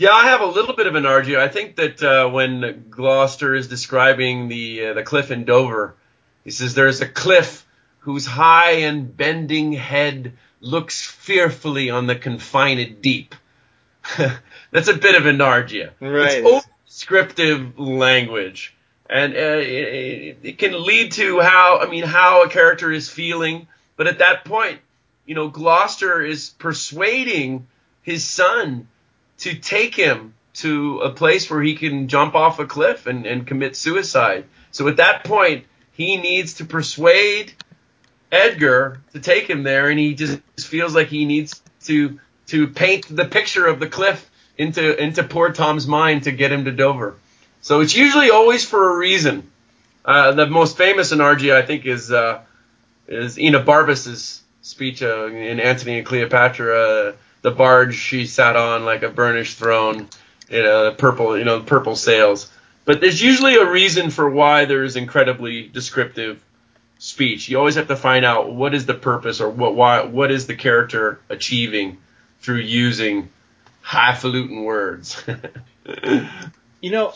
Yeah, 0.00 0.12
I 0.12 0.28
have 0.28 0.40
a 0.40 0.46
little 0.46 0.74
bit 0.74 0.86
of 0.86 0.94
an 0.94 1.04
enargia. 1.04 1.36
I 1.36 1.48
think 1.48 1.76
that 1.76 2.02
uh, 2.02 2.30
when 2.30 2.86
Gloucester 2.88 3.54
is 3.54 3.68
describing 3.68 4.48
the 4.48 4.86
uh, 4.86 4.94
the 4.94 5.02
cliff 5.02 5.30
in 5.30 5.44
Dover, 5.44 5.94
he 6.42 6.50
says 6.50 6.72
there's 6.72 7.02
a 7.02 7.06
cliff 7.06 7.66
whose 7.98 8.24
high 8.24 8.86
and 8.88 9.14
bending 9.14 9.72
head 9.72 10.32
looks 10.62 11.02
fearfully 11.06 11.90
on 11.90 12.06
the 12.06 12.16
confined 12.16 13.02
deep. 13.02 13.34
That's 14.70 14.88
a 14.88 14.96
bit 14.96 15.16
of 15.16 15.24
enargia. 15.24 15.90
Right. 16.00 16.42
It's 16.46 16.66
descriptive 16.86 17.78
language, 17.78 18.74
and 19.10 19.34
uh, 19.34 19.60
it, 19.60 20.38
it 20.42 20.56
can 20.56 20.82
lead 20.82 21.12
to 21.12 21.40
how 21.40 21.80
I 21.80 21.90
mean 21.90 22.04
how 22.04 22.44
a 22.44 22.48
character 22.48 22.90
is 22.90 23.10
feeling. 23.10 23.68
But 23.98 24.06
at 24.06 24.20
that 24.20 24.46
point, 24.46 24.78
you 25.26 25.34
know, 25.34 25.48
Gloucester 25.48 26.24
is 26.24 26.48
persuading 26.48 27.66
his 28.00 28.24
son 28.24 28.88
to 29.40 29.54
take 29.54 29.94
him 29.94 30.34
to 30.52 30.98
a 31.00 31.10
place 31.10 31.50
where 31.50 31.62
he 31.62 31.74
can 31.74 32.08
jump 32.08 32.34
off 32.34 32.58
a 32.58 32.66
cliff 32.66 33.06
and, 33.06 33.26
and 33.26 33.46
commit 33.46 33.76
suicide. 33.76 34.44
So 34.70 34.88
at 34.88 34.96
that 34.96 35.24
point, 35.24 35.64
he 35.92 36.16
needs 36.16 36.54
to 36.54 36.64
persuade 36.64 37.52
Edgar 38.30 39.00
to 39.12 39.20
take 39.20 39.48
him 39.48 39.62
there, 39.62 39.88
and 39.88 39.98
he 39.98 40.14
just 40.14 40.40
feels 40.60 40.94
like 40.94 41.08
he 41.08 41.24
needs 41.24 41.60
to 41.84 42.20
to 42.48 42.66
paint 42.66 43.06
the 43.08 43.24
picture 43.24 43.66
of 43.66 43.80
the 43.80 43.88
cliff 43.88 44.28
into 44.56 45.02
into 45.02 45.24
poor 45.24 45.52
Tom's 45.52 45.86
mind 45.86 46.24
to 46.24 46.32
get 46.32 46.52
him 46.52 46.64
to 46.66 46.72
Dover. 46.72 47.16
So 47.60 47.80
it's 47.80 47.94
usually 47.94 48.30
always 48.30 48.64
for 48.64 48.94
a 48.94 48.96
reason. 48.96 49.50
Uh, 50.04 50.32
the 50.32 50.46
most 50.46 50.76
famous 50.76 51.12
enargia, 51.12 51.54
I 51.54 51.62
think, 51.62 51.86
is 51.86 52.10
uh, 52.12 52.40
is 53.08 53.36
Enobarbus's 53.36 54.42
speech 54.62 55.02
uh, 55.02 55.26
in 55.26 55.60
Antony 55.60 55.98
and 55.98 56.06
Cleopatra 56.06 57.14
the 57.42 57.50
barge 57.50 57.94
she 57.94 58.26
sat 58.26 58.56
on 58.56 58.84
like 58.84 59.02
a 59.02 59.08
burnished 59.08 59.58
throne, 59.58 60.08
you 60.48 60.62
know, 60.62 60.92
purple, 60.92 61.38
you 61.38 61.44
know, 61.44 61.60
purple 61.60 61.96
sails. 61.96 62.50
But 62.84 63.00
there's 63.00 63.22
usually 63.22 63.56
a 63.56 63.70
reason 63.70 64.10
for 64.10 64.28
why 64.28 64.64
there's 64.64 64.96
incredibly 64.96 65.68
descriptive 65.68 66.42
speech. 66.98 67.48
You 67.48 67.58
always 67.58 67.76
have 67.76 67.88
to 67.88 67.96
find 67.96 68.24
out 68.24 68.52
what 68.52 68.74
is 68.74 68.86
the 68.86 68.94
purpose 68.94 69.40
or 69.40 69.48
what 69.48 69.74
why 69.74 70.04
what 70.04 70.30
is 70.30 70.46
the 70.46 70.54
character 70.54 71.20
achieving 71.28 71.98
through 72.40 72.58
using 72.58 73.28
highfalutin 73.80 74.64
words. 74.64 75.22
you 76.80 76.90
know, 76.90 77.14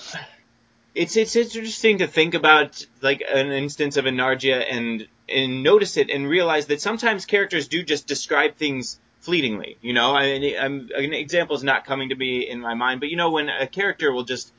it's 0.95 1.16
it's 1.16 1.37
interesting 1.37 1.99
to 1.99 2.07
think 2.07 2.35
about 2.35 2.85
like 3.03 3.22
an 3.29 3.53
instance 3.53 3.97
of 3.97 4.05
enargia 4.05 4.64
and 4.70 5.07
and 5.29 5.62
notice 5.62 5.97
it 5.97 6.11
and 6.11 6.29
realize 6.29 6.66
that 6.66 6.81
sometimes 6.81 7.27
characters 7.27 7.68
do 7.68 7.83
just 7.83 8.07
describe 8.07 8.57
things 8.57 8.99
fleetingly. 9.25 9.79
You 9.81 9.95
know, 9.95 10.14
I, 10.14 10.57
I'm, 10.61 10.91
an 10.95 11.14
example 11.14 11.57
is 11.57 11.64
not 11.64 11.87
coming 11.87 12.11
to 12.11 12.14
me 12.14 12.49
in 12.49 12.61
my 12.61 12.75
mind, 12.75 13.01
but 13.01 13.09
you 13.09 13.16
know, 13.16 13.31
when 13.31 13.49
a 13.49 13.66
character 13.66 14.12
will 14.12 14.25
just 14.25 14.53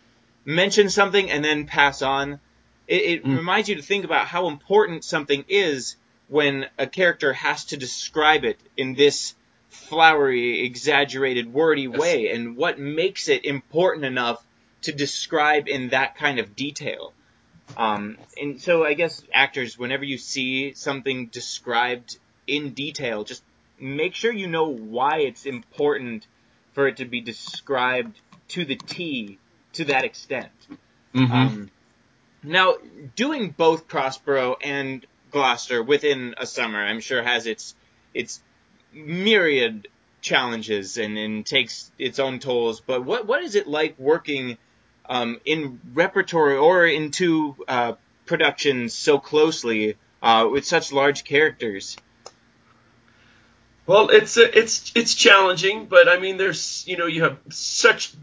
mention 0.44 0.90
something 0.90 1.30
and 1.30 1.46
then 1.46 1.66
pass 1.66 2.02
on, 2.02 2.40
it, 2.88 3.02
it 3.02 3.24
mm. 3.24 3.38
reminds 3.38 3.70
you 3.70 3.76
to 3.76 3.82
think 3.82 4.06
about 4.06 4.28
how 4.28 4.48
important 4.48 5.04
something 5.04 5.46
is 5.48 5.96
when 6.28 6.66
a 6.80 6.88
character 6.88 7.34
has 7.34 7.66
to 7.66 7.78
describe 7.78 8.44
it 8.44 8.60
in 8.76 8.96
this 8.96 9.36
flowery, 9.70 10.66
exaggerated, 10.66 11.54
wordy 11.54 11.84
yes. 11.84 12.00
way, 12.00 12.32
and 12.32 12.58
what 12.58 12.80
makes 12.80 13.30
it 13.30 13.46
important 13.46 14.06
enough 14.06 14.44
to 14.84 14.92
describe 14.92 15.68
in 15.68 15.90
that 15.90 16.16
kind 16.16 16.40
of 16.40 16.56
detail. 16.56 17.14
Um, 17.78 18.18
and 18.40 18.62
so 18.62 18.84
I 18.84 18.94
guess 18.94 19.22
actors, 19.34 19.78
whenever 19.78 20.04
you 20.04 20.18
see 20.18 20.74
something 20.74 21.28
described 21.28 22.18
in 22.48 22.74
detail, 22.74 23.24
just 23.24 23.44
make 23.80 24.16
sure 24.16 24.32
you 24.32 24.48
know 24.48 24.68
why 24.68 25.20
it's 25.20 25.46
important 25.46 26.28
for 26.74 26.88
it 26.88 26.98
to 26.98 27.06
be 27.06 27.22
described 27.22 28.20
to 28.50 28.66
the 28.66 28.76
T 28.76 29.40
to 29.74 29.86
that 29.86 30.04
extent. 30.04 30.52
Mm-hmm. 31.14 31.32
Um, 31.34 31.72
now, 32.44 32.76
doing 33.16 33.50
both 33.50 33.88
Prospero 33.88 34.56
and 34.62 35.06
Gloucester 35.32 35.82
within 35.82 36.36
a 36.38 36.46
summer, 36.46 36.80
I'm 36.80 37.00
sure 37.00 37.24
has 37.24 37.48
its 37.48 37.76
its 38.14 38.42
myriad 38.94 39.88
challenges 40.22 40.98
and, 40.98 41.18
and 41.18 41.46
takes 41.46 41.92
its 41.98 42.20
own 42.20 42.40
tolls. 42.40 42.82
But 42.82 43.04
what 43.04 43.26
what 43.26 43.44
is 43.44 43.56
it 43.56 43.68
like 43.68 43.98
working 43.98 44.58
um, 45.08 45.40
in 45.46 45.80
repertory 45.94 46.58
or 46.58 46.86
into 46.86 47.56
uh, 47.68 47.94
productions 48.26 48.94
so 48.94 49.20
closely 49.20 49.96
uh, 50.22 50.48
with 50.52 50.66
such 50.66 50.92
large 50.92 51.24
characters? 51.24 51.98
Well, 53.88 54.10
it's 54.10 54.38
it's 54.38 54.92
it's 54.96 55.14
challenging, 55.14 55.86
but 55.86 56.08
I 56.08 56.18
mean, 56.18 56.38
there's 56.38 56.84
you 56.88 56.98
know 56.98 57.06
you 57.06 57.24
have 57.24 57.38
such 57.50 58.14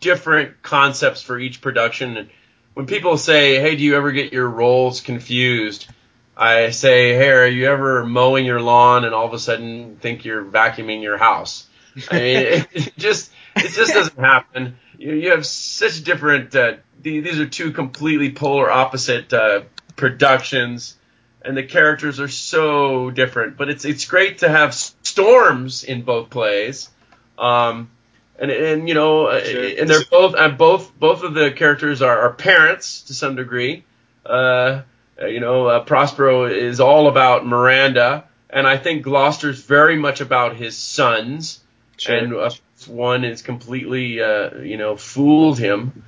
different 0.00 0.62
concepts 0.62 1.22
for 1.22 1.38
each 1.38 1.60
production. 1.60 2.16
And 2.16 2.30
when 2.74 2.86
people 2.86 3.18
say, 3.18 3.60
"Hey, 3.60 3.76
do 3.76 3.82
you 3.82 3.96
ever 3.96 4.12
get 4.12 4.32
your 4.32 4.48
roles 4.48 5.02
confused?" 5.02 5.86
I 6.34 6.70
say, 6.70 7.14
"Hey, 7.14 7.28
are 7.30 7.46
you 7.46 7.66
ever 7.66 8.06
mowing 8.06 8.46
your 8.46 8.60
lawn 8.60 9.04
and 9.04 9.14
all 9.14 9.26
of 9.26 9.34
a 9.34 9.38
sudden 9.38 9.96
think 10.00 10.24
you're 10.24 10.44
vacuuming 10.44 11.02
your 11.02 11.18
house?" 11.18 11.66
I 12.10 12.14
mean, 12.14 12.36
it, 12.36 12.68
it 12.72 12.92
just 12.96 13.30
it 13.56 13.70
just 13.72 13.92
doesn't 13.92 14.18
happen. 14.18 14.76
You, 14.96 15.12
you 15.12 15.30
have 15.32 15.44
such 15.44 16.04
different. 16.04 16.56
Uh, 16.56 16.76
these 17.02 17.38
are 17.38 17.46
two 17.46 17.72
completely 17.72 18.32
polar 18.32 18.70
opposite 18.70 19.30
uh, 19.32 19.62
productions 19.96 20.96
and 21.44 21.56
the 21.56 21.62
characters 21.62 22.20
are 22.20 22.28
so 22.28 23.10
different. 23.10 23.56
But 23.56 23.68
it's 23.68 23.84
it's 23.84 24.04
great 24.04 24.38
to 24.38 24.48
have 24.48 24.74
storms 25.12 25.84
in 25.84 26.02
both 26.02 26.30
plays, 26.30 26.90
um, 27.38 27.90
and 28.38 28.50
and 28.50 28.88
you 28.88 28.94
know, 28.94 29.38
sure. 29.40 29.64
and 29.78 29.88
they're 29.88 30.04
both 30.10 30.34
and 30.34 30.58
both 30.58 30.98
both 30.98 31.22
of 31.22 31.34
the 31.34 31.52
characters 31.52 32.02
are, 32.02 32.20
are 32.22 32.32
parents 32.32 33.02
to 33.02 33.14
some 33.14 33.36
degree. 33.36 33.84
Uh, 34.24 34.82
you 35.20 35.40
know, 35.40 35.66
uh, 35.66 35.80
Prospero 35.80 36.46
is 36.46 36.80
all 36.80 37.08
about 37.08 37.46
Miranda, 37.46 38.24
and 38.50 38.66
I 38.66 38.76
think 38.78 39.04
Gloucester's 39.04 39.62
very 39.62 39.96
much 39.96 40.20
about 40.20 40.56
his 40.56 40.76
sons. 40.76 41.60
Sure. 41.98 42.16
And 42.16 42.34
uh, 42.34 42.50
one 42.88 43.24
is 43.24 43.42
completely, 43.42 44.20
uh, 44.20 44.58
you 44.58 44.76
know, 44.76 44.96
fooled 44.96 45.58
him. 45.58 46.04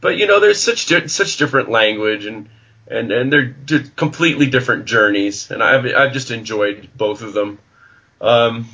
But 0.00 0.16
you 0.16 0.26
know, 0.26 0.40
there's 0.40 0.62
such 0.62 0.86
di- 0.86 1.08
such 1.08 1.36
different 1.38 1.70
language 1.70 2.26
and 2.26 2.48
and 2.88 3.10
and 3.10 3.32
they're 3.32 3.54
completely 3.96 4.46
different 4.46 4.84
journeys, 4.84 5.50
and 5.50 5.62
I've 5.62 5.86
I've 5.86 6.12
just 6.12 6.30
enjoyed 6.30 6.90
both 6.96 7.22
of 7.22 7.32
them. 7.32 7.58
Um, 8.22 8.68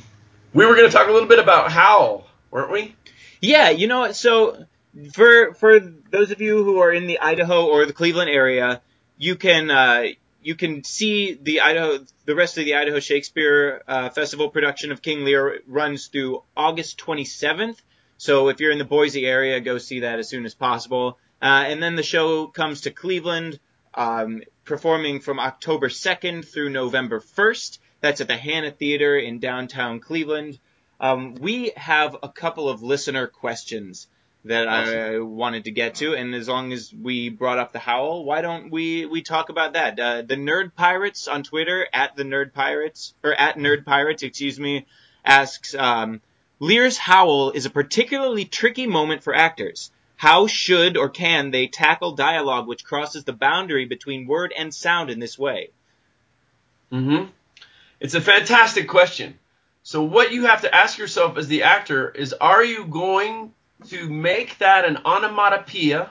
we 0.53 0.65
were 0.65 0.75
going 0.75 0.87
to 0.87 0.95
talk 0.95 1.07
a 1.07 1.11
little 1.11 1.27
bit 1.27 1.39
about 1.39 1.71
Howl, 1.71 2.27
weren't 2.51 2.71
we? 2.71 2.95
Yeah, 3.41 3.71
you 3.71 3.87
know, 3.87 4.11
so 4.11 4.65
for 5.13 5.53
for 5.55 5.79
those 5.79 6.31
of 6.31 6.39
you 6.39 6.63
who 6.63 6.79
are 6.79 6.91
in 6.91 7.07
the 7.07 7.19
Idaho 7.19 7.65
or 7.65 7.85
the 7.85 7.93
Cleveland 7.93 8.29
area, 8.29 8.81
you 9.17 9.35
can 9.35 9.71
uh, 9.71 10.03
you 10.43 10.55
can 10.55 10.83
see 10.83 11.33
the 11.33 11.61
Idaho 11.61 12.05
the 12.25 12.35
rest 12.35 12.57
of 12.57 12.65
the 12.65 12.75
Idaho 12.75 12.99
Shakespeare 12.99 13.81
uh, 13.87 14.09
Festival 14.09 14.49
production 14.49 14.91
of 14.91 15.01
King 15.01 15.25
Lear 15.25 15.61
runs 15.67 16.07
through 16.07 16.43
August 16.55 16.99
27th. 16.99 17.77
So 18.17 18.49
if 18.49 18.59
you're 18.59 18.71
in 18.71 18.77
the 18.77 18.85
Boise 18.85 19.25
area, 19.25 19.59
go 19.61 19.77
see 19.77 20.01
that 20.01 20.19
as 20.19 20.29
soon 20.29 20.45
as 20.45 20.53
possible. 20.53 21.17
Uh, 21.41 21.63
and 21.67 21.81
then 21.81 21.95
the 21.95 22.03
show 22.03 22.47
comes 22.47 22.81
to 22.81 22.91
Cleveland 22.91 23.59
um, 23.93 24.43
performing 24.65 25.19
from 25.19 25.39
October 25.39 25.89
2nd 25.89 26.47
through 26.47 26.69
November 26.69 27.19
1st. 27.19 27.79
That's 28.01 28.21
at 28.21 28.27
the 28.27 28.37
Hanna 28.37 28.71
Theater 28.71 29.17
in 29.17 29.39
downtown 29.39 29.99
Cleveland. 29.99 30.59
Um, 30.99 31.35
we 31.35 31.71
have 31.75 32.15
a 32.21 32.29
couple 32.29 32.69
of 32.69 32.83
listener 32.83 33.27
questions 33.27 34.07
that 34.45 34.67
awesome. 34.67 34.97
I 34.97 35.19
wanted 35.19 35.65
to 35.65 35.71
get 35.71 35.95
to, 35.95 36.13
and 36.13 36.33
as 36.33 36.47
long 36.47 36.71
as 36.71 36.93
we 36.93 37.29
brought 37.29 37.59
up 37.59 37.73
the 37.73 37.79
howl, 37.79 38.23
why 38.23 38.41
don't 38.41 38.71
we 38.71 39.05
we 39.05 39.21
talk 39.21 39.49
about 39.49 39.73
that? 39.73 39.99
Uh, 39.99 40.21
the 40.21 40.35
Nerd 40.35 40.73
Pirates 40.75 41.27
on 41.27 41.43
Twitter 41.43 41.87
at 41.93 42.15
the 42.15 42.23
Nerd 42.23 42.53
Pirates 42.53 43.13
or 43.23 43.33
at 43.33 43.57
Nerd 43.57 43.85
Pirates, 43.85 44.23
excuse 44.23 44.59
me, 44.59 44.85
asks 45.25 45.75
um, 45.75 46.21
Lear's 46.59 46.97
howl 46.97 47.51
is 47.51 47.65
a 47.65 47.69
particularly 47.69 48.45
tricky 48.45 48.87
moment 48.87 49.23
for 49.23 49.33
actors. 49.33 49.91
How 50.19 50.47
should 50.47 50.97
or 50.97 51.07
can 51.07 51.49
they 51.51 51.67
tackle 51.67 52.11
dialogue 52.11 52.67
which 52.67 52.83
crosses 52.83 53.23
the 53.23 53.31
boundary 53.31 53.85
between 53.85 54.27
word 54.27 54.53
and 54.55 54.73
sound 54.73 55.09
in 55.09 55.17
this 55.17 55.39
way? 55.39 55.69
hmm 56.91 57.27
It's 58.01 58.15
a 58.15 58.19
fantastic 58.19 58.89
question. 58.89 59.39
So 59.83 60.03
what 60.03 60.33
you 60.33 60.47
have 60.47 60.63
to 60.63 60.75
ask 60.75 60.97
yourself 60.97 61.37
as 61.37 61.47
the 61.47 61.63
actor 61.63 62.09
is, 62.09 62.33
are 62.33 62.61
you 62.61 62.83
going 62.83 63.53
to 63.87 64.09
make 64.09 64.57
that 64.57 64.83
an 64.83 64.97
onomatopoeia? 65.05 66.09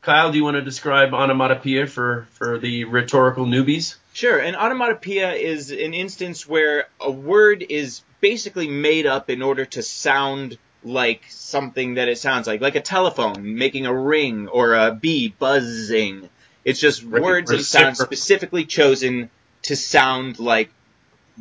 Kyle, 0.00 0.32
do 0.32 0.38
you 0.38 0.44
want 0.44 0.54
to 0.54 0.62
describe 0.62 1.12
onomatopoeia 1.12 1.88
for, 1.88 2.26
for 2.32 2.58
the 2.58 2.84
rhetorical 2.84 3.44
newbies? 3.44 3.96
Sure. 4.14 4.38
An 4.38 4.56
onomatopoeia 4.56 5.34
is 5.34 5.70
an 5.70 5.92
instance 5.92 6.48
where 6.48 6.88
a 6.98 7.10
word 7.10 7.66
is 7.68 8.00
basically 8.22 8.68
made 8.68 9.04
up 9.04 9.28
in 9.28 9.42
order 9.42 9.66
to 9.66 9.82
sound 9.82 10.56
like 10.82 11.22
something 11.28 11.94
that 11.94 12.08
it 12.08 12.18
sounds 12.18 12.46
like, 12.46 12.60
like 12.60 12.74
a 12.74 12.80
telephone 12.80 13.56
making 13.56 13.86
a 13.86 13.94
ring 13.94 14.48
or 14.48 14.74
a 14.74 14.92
bee 14.92 15.28
buzzing. 15.28 16.28
It's 16.64 16.80
just 16.80 17.04
words 17.04 17.50
and 17.50 17.62
sounds 17.62 17.98
specifically 17.98 18.64
chosen 18.64 19.30
to 19.62 19.76
sound 19.76 20.38
like 20.38 20.70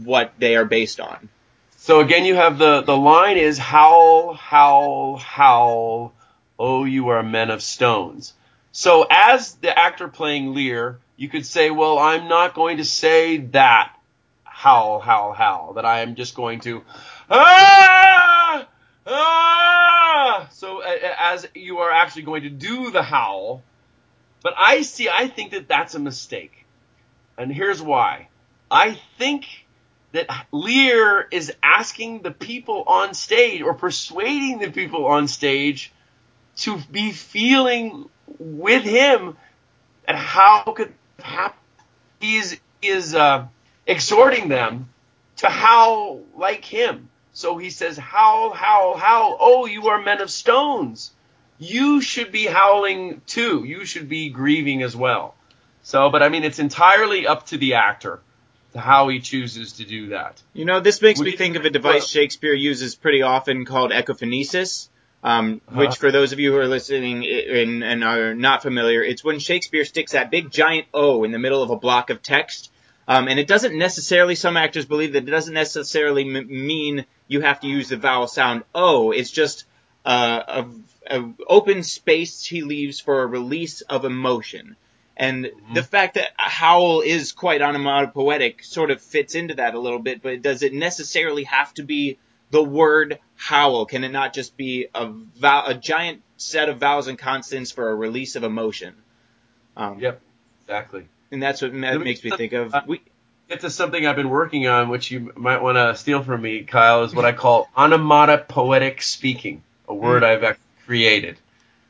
what 0.03 0.33
they 0.39 0.55
are 0.55 0.65
based 0.65 0.99
on. 0.99 1.29
So 1.77 2.01
again, 2.01 2.25
you 2.25 2.35
have 2.35 2.57
the, 2.57 2.81
the 2.81 2.95
line 2.95 3.37
is 3.37 3.57
howl, 3.57 4.33
howl, 4.33 5.17
howl, 5.17 6.13
oh, 6.57 6.85
you 6.85 7.09
are 7.09 7.23
men 7.23 7.49
of 7.49 7.61
stones. 7.61 8.33
So 8.71 9.07
as 9.09 9.55
the 9.55 9.77
actor 9.77 10.07
playing 10.07 10.53
Lear, 10.53 10.99
you 11.17 11.29
could 11.29 11.45
say, 11.45 11.69
well, 11.71 11.97
I'm 11.97 12.27
not 12.27 12.53
going 12.53 12.77
to 12.77 12.85
say 12.85 13.37
that 13.37 13.93
howl, 14.43 14.99
howl, 14.99 15.33
howl, 15.33 15.73
that 15.73 15.85
I 15.85 16.01
am 16.01 16.15
just 16.15 16.35
going 16.35 16.59
to, 16.61 16.83
ah! 17.29 18.28
Ah! 19.09 20.49
So 20.51 20.81
as 20.81 21.47
you 21.53 21.79
are 21.79 21.91
actually 21.91 22.23
going 22.23 22.43
to 22.43 22.49
do 22.49 22.91
the 22.91 23.03
howl, 23.03 23.63
but 24.41 24.53
I 24.57 24.83
see, 24.83 25.09
I 25.09 25.27
think 25.27 25.51
that 25.51 25.67
that's 25.67 25.95
a 25.95 25.99
mistake. 25.99 26.65
And 27.37 27.51
here's 27.51 27.81
why. 27.81 28.27
I 28.69 28.99
think 29.17 29.45
that 30.11 30.27
Lear 30.51 31.27
is 31.31 31.53
asking 31.61 32.21
the 32.21 32.31
people 32.31 32.83
on 32.87 33.13
stage 33.13 33.61
or 33.61 33.73
persuading 33.73 34.59
the 34.59 34.71
people 34.71 35.05
on 35.05 35.27
stage 35.27 35.91
to 36.57 36.77
be 36.91 37.11
feeling 37.11 38.09
with 38.39 38.83
him 38.83 39.37
and 40.07 40.17
how 40.17 40.63
could 40.75 40.93
happen. 41.19 41.57
He's 42.19 42.59
is 42.81 43.13
uh, 43.13 43.45
exhorting 43.85 44.47
them 44.49 44.89
to 45.37 45.47
howl 45.47 46.21
like 46.35 46.63
him. 46.65 47.09
So 47.39 47.57
he 47.57 47.69
says, 47.69 47.97
Howl, 47.97 48.51
howl, 48.51 48.97
howl. 48.97 49.37
Oh, 49.39 49.65
you 49.65 49.87
are 49.87 50.01
men 50.01 50.19
of 50.19 50.29
stones. 50.29 51.11
You 51.57 52.01
should 52.01 52.33
be 52.33 52.45
howling 52.45 53.21
too. 53.27 53.63
You 53.63 53.85
should 53.85 54.09
be 54.09 54.27
grieving 54.27 54.83
as 54.83 54.93
well. 54.93 55.35
So, 55.81 56.09
but 56.09 56.21
I 56.21 56.27
mean, 56.27 56.43
it's 56.43 56.59
entirely 56.59 57.27
up 57.27 57.45
to 57.47 57.57
the 57.57 57.75
actor 57.75 58.19
to 58.73 58.81
how 58.81 59.07
he 59.07 59.21
chooses 59.21 59.71
to 59.73 59.85
do 59.85 60.09
that. 60.09 60.43
You 60.51 60.65
know, 60.65 60.81
this 60.81 61.01
makes 61.01 61.19
Would 61.19 61.27
me 61.27 61.37
think 61.37 61.55
of 61.55 61.63
a 61.63 61.69
device 61.69 62.09
Shakespeare 62.09 62.53
uses 62.53 62.95
pretty 62.95 63.21
often 63.21 63.63
called 63.63 63.91
ecphonesis. 63.91 64.89
Um, 65.23 65.61
uh-huh. 65.69 65.79
which 65.79 65.95
for 65.95 66.11
those 66.11 66.33
of 66.33 66.39
you 66.39 66.51
who 66.51 66.57
are 66.57 66.67
listening 66.67 67.25
and, 67.25 67.83
and 67.85 68.03
are 68.03 68.35
not 68.35 68.63
familiar, 68.63 69.01
it's 69.01 69.23
when 69.23 69.39
Shakespeare 69.39 69.85
sticks 69.85 70.11
that 70.11 70.29
big 70.29 70.51
giant 70.51 70.87
O 70.93 71.23
in 71.23 71.31
the 71.31 71.39
middle 71.39 71.63
of 71.63 71.69
a 71.69 71.77
block 71.77 72.09
of 72.09 72.21
text 72.21 72.69
um, 73.09 73.27
and 73.27 73.39
it 73.39 73.47
doesn't 73.47 73.75
necessarily, 73.75 74.35
some 74.35 74.55
actors 74.55 74.85
believe 74.85 75.13
that 75.13 75.27
it 75.27 75.31
doesn't 75.31 75.55
necessarily 75.55 76.23
m- 76.23 76.47
mean 76.47 77.05
you 77.27 77.41
have 77.41 77.59
to 77.61 77.67
use 77.67 77.89
the 77.89 77.97
vowel 77.97 78.27
sound 78.27 78.63
O. 78.75 79.09
It's 79.09 79.31
just 79.31 79.65
uh, 80.05 80.63
a, 81.09 81.17
a 81.17 81.33
open 81.47 81.81
space 81.81 82.45
he 82.45 82.61
leaves 82.61 82.99
for 82.99 83.23
a 83.23 83.25
release 83.25 83.81
of 83.81 84.05
emotion. 84.05 84.75
And 85.17 85.45
mm-hmm. 85.45 85.73
the 85.73 85.81
fact 85.81 86.13
that 86.13 86.29
howl 86.37 87.01
is 87.01 87.31
quite 87.31 87.63
onomatopoetic 87.63 88.63
sort 88.63 88.91
of 88.91 89.01
fits 89.01 89.33
into 89.33 89.55
that 89.55 89.73
a 89.73 89.79
little 89.79 89.97
bit, 89.99 90.21
but 90.21 90.43
does 90.43 90.61
it 90.61 90.71
necessarily 90.71 91.45
have 91.45 91.73
to 91.73 91.83
be 91.83 92.19
the 92.51 92.63
word 92.63 93.17
howl? 93.35 93.87
Can 93.87 94.03
it 94.03 94.11
not 94.11 94.35
just 94.35 94.55
be 94.55 94.85
a, 94.93 95.11
a 95.41 95.73
giant 95.73 96.21
set 96.37 96.69
of 96.69 96.77
vowels 96.77 97.07
and 97.07 97.17
consonants 97.17 97.71
for 97.71 97.89
a 97.89 97.95
release 97.95 98.35
of 98.35 98.43
emotion? 98.43 98.93
Um, 99.75 99.99
yep, 99.99 100.21
exactly. 100.61 101.07
And 101.31 101.41
that's 101.41 101.61
what 101.61 101.71
that 101.81 102.01
makes 102.01 102.23
me 102.23 102.31
think 102.31 102.53
of. 102.53 102.73
We, 102.87 103.01
get 103.49 103.61
to 103.61 103.69
something 103.69 104.05
I've 104.05 104.15
been 104.15 104.29
working 104.29 104.67
on, 104.67 104.89
which 104.89 105.09
you 105.09 105.33
might 105.35 105.61
want 105.61 105.75
to 105.75 105.95
steal 105.95 106.23
from 106.23 106.41
me, 106.41 106.63
Kyle, 106.63 107.03
is 107.03 107.13
what 107.13 107.25
I 107.25 107.31
call 107.31 107.67
onomatopoetic 107.77 109.01
speaking, 109.01 109.63
a 109.87 109.93
word 109.93 110.23
mm. 110.23 110.43
I've 110.43 110.59
created. 110.85 111.37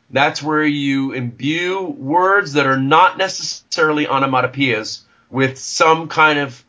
That's 0.09 0.41
where 0.41 0.63
you 0.63 1.11
imbue 1.11 1.81
words 1.81 2.53
that 2.53 2.65
are 2.65 2.79
not 2.79 3.17
necessarily 3.17 4.05
onomatopoeias 4.05 5.01
with 5.29 5.59
some 5.59 6.07
kind 6.07 6.39
of 6.39 6.65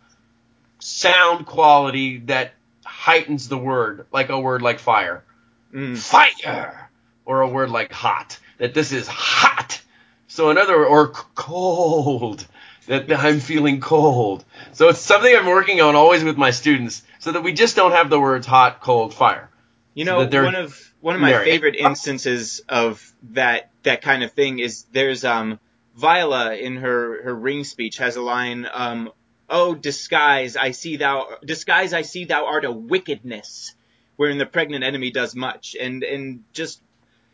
sound 0.80 1.46
quality 1.46 2.18
that 2.26 2.52
heightens 2.84 3.48
the 3.48 3.56
word, 3.56 4.06
like 4.12 4.28
a 4.28 4.38
word 4.38 4.60
like 4.60 4.80
fire. 4.80 5.24
Mm. 5.72 5.96
Fire! 5.96 6.90
Or 7.24 7.40
a 7.40 7.48
word 7.48 7.70
like 7.70 7.92
hot. 7.92 8.38
That 8.58 8.74
this 8.74 8.92
is 8.92 9.06
hot. 9.06 9.80
So 10.26 10.50
another, 10.50 10.84
or 10.84 11.08
cold 11.08 12.46
that 12.90 13.12
I'm 13.12 13.38
feeling 13.38 13.80
cold. 13.80 14.44
So 14.72 14.88
it's 14.88 14.98
something 14.98 15.32
I'm 15.34 15.46
working 15.46 15.80
on 15.80 15.94
always 15.94 16.24
with 16.24 16.36
my 16.36 16.50
students 16.50 17.02
so 17.20 17.30
that 17.30 17.42
we 17.42 17.52
just 17.52 17.76
don't 17.76 17.92
have 17.92 18.10
the 18.10 18.18
words 18.18 18.46
hot, 18.46 18.80
cold, 18.80 19.14
fire. 19.14 19.48
You 19.94 20.04
know, 20.04 20.28
so 20.28 20.44
one 20.44 20.56
of 20.56 20.92
one 21.00 21.14
of 21.14 21.20
my 21.20 21.44
favorite 21.44 21.76
instances 21.76 22.60
of 22.68 23.14
that 23.30 23.70
that 23.84 24.02
kind 24.02 24.24
of 24.24 24.32
thing 24.32 24.58
is 24.58 24.84
there's 24.92 25.24
um 25.24 25.60
Viola 25.96 26.54
in 26.54 26.78
her 26.78 27.22
her 27.22 27.34
ring 27.34 27.62
speech 27.62 27.98
has 27.98 28.16
a 28.16 28.22
line 28.22 28.66
um 28.72 29.12
oh 29.48 29.74
disguise 29.74 30.56
I 30.56 30.72
see 30.72 30.96
thou 30.96 31.28
disguise 31.44 31.92
I 31.92 32.02
see 32.02 32.24
thou 32.24 32.46
art 32.46 32.64
a 32.64 32.72
wickedness 32.72 33.74
wherein 34.16 34.38
the 34.38 34.46
pregnant 34.46 34.84
enemy 34.84 35.10
does 35.10 35.34
much 35.34 35.76
and 35.80 36.02
and 36.02 36.44
just 36.52 36.80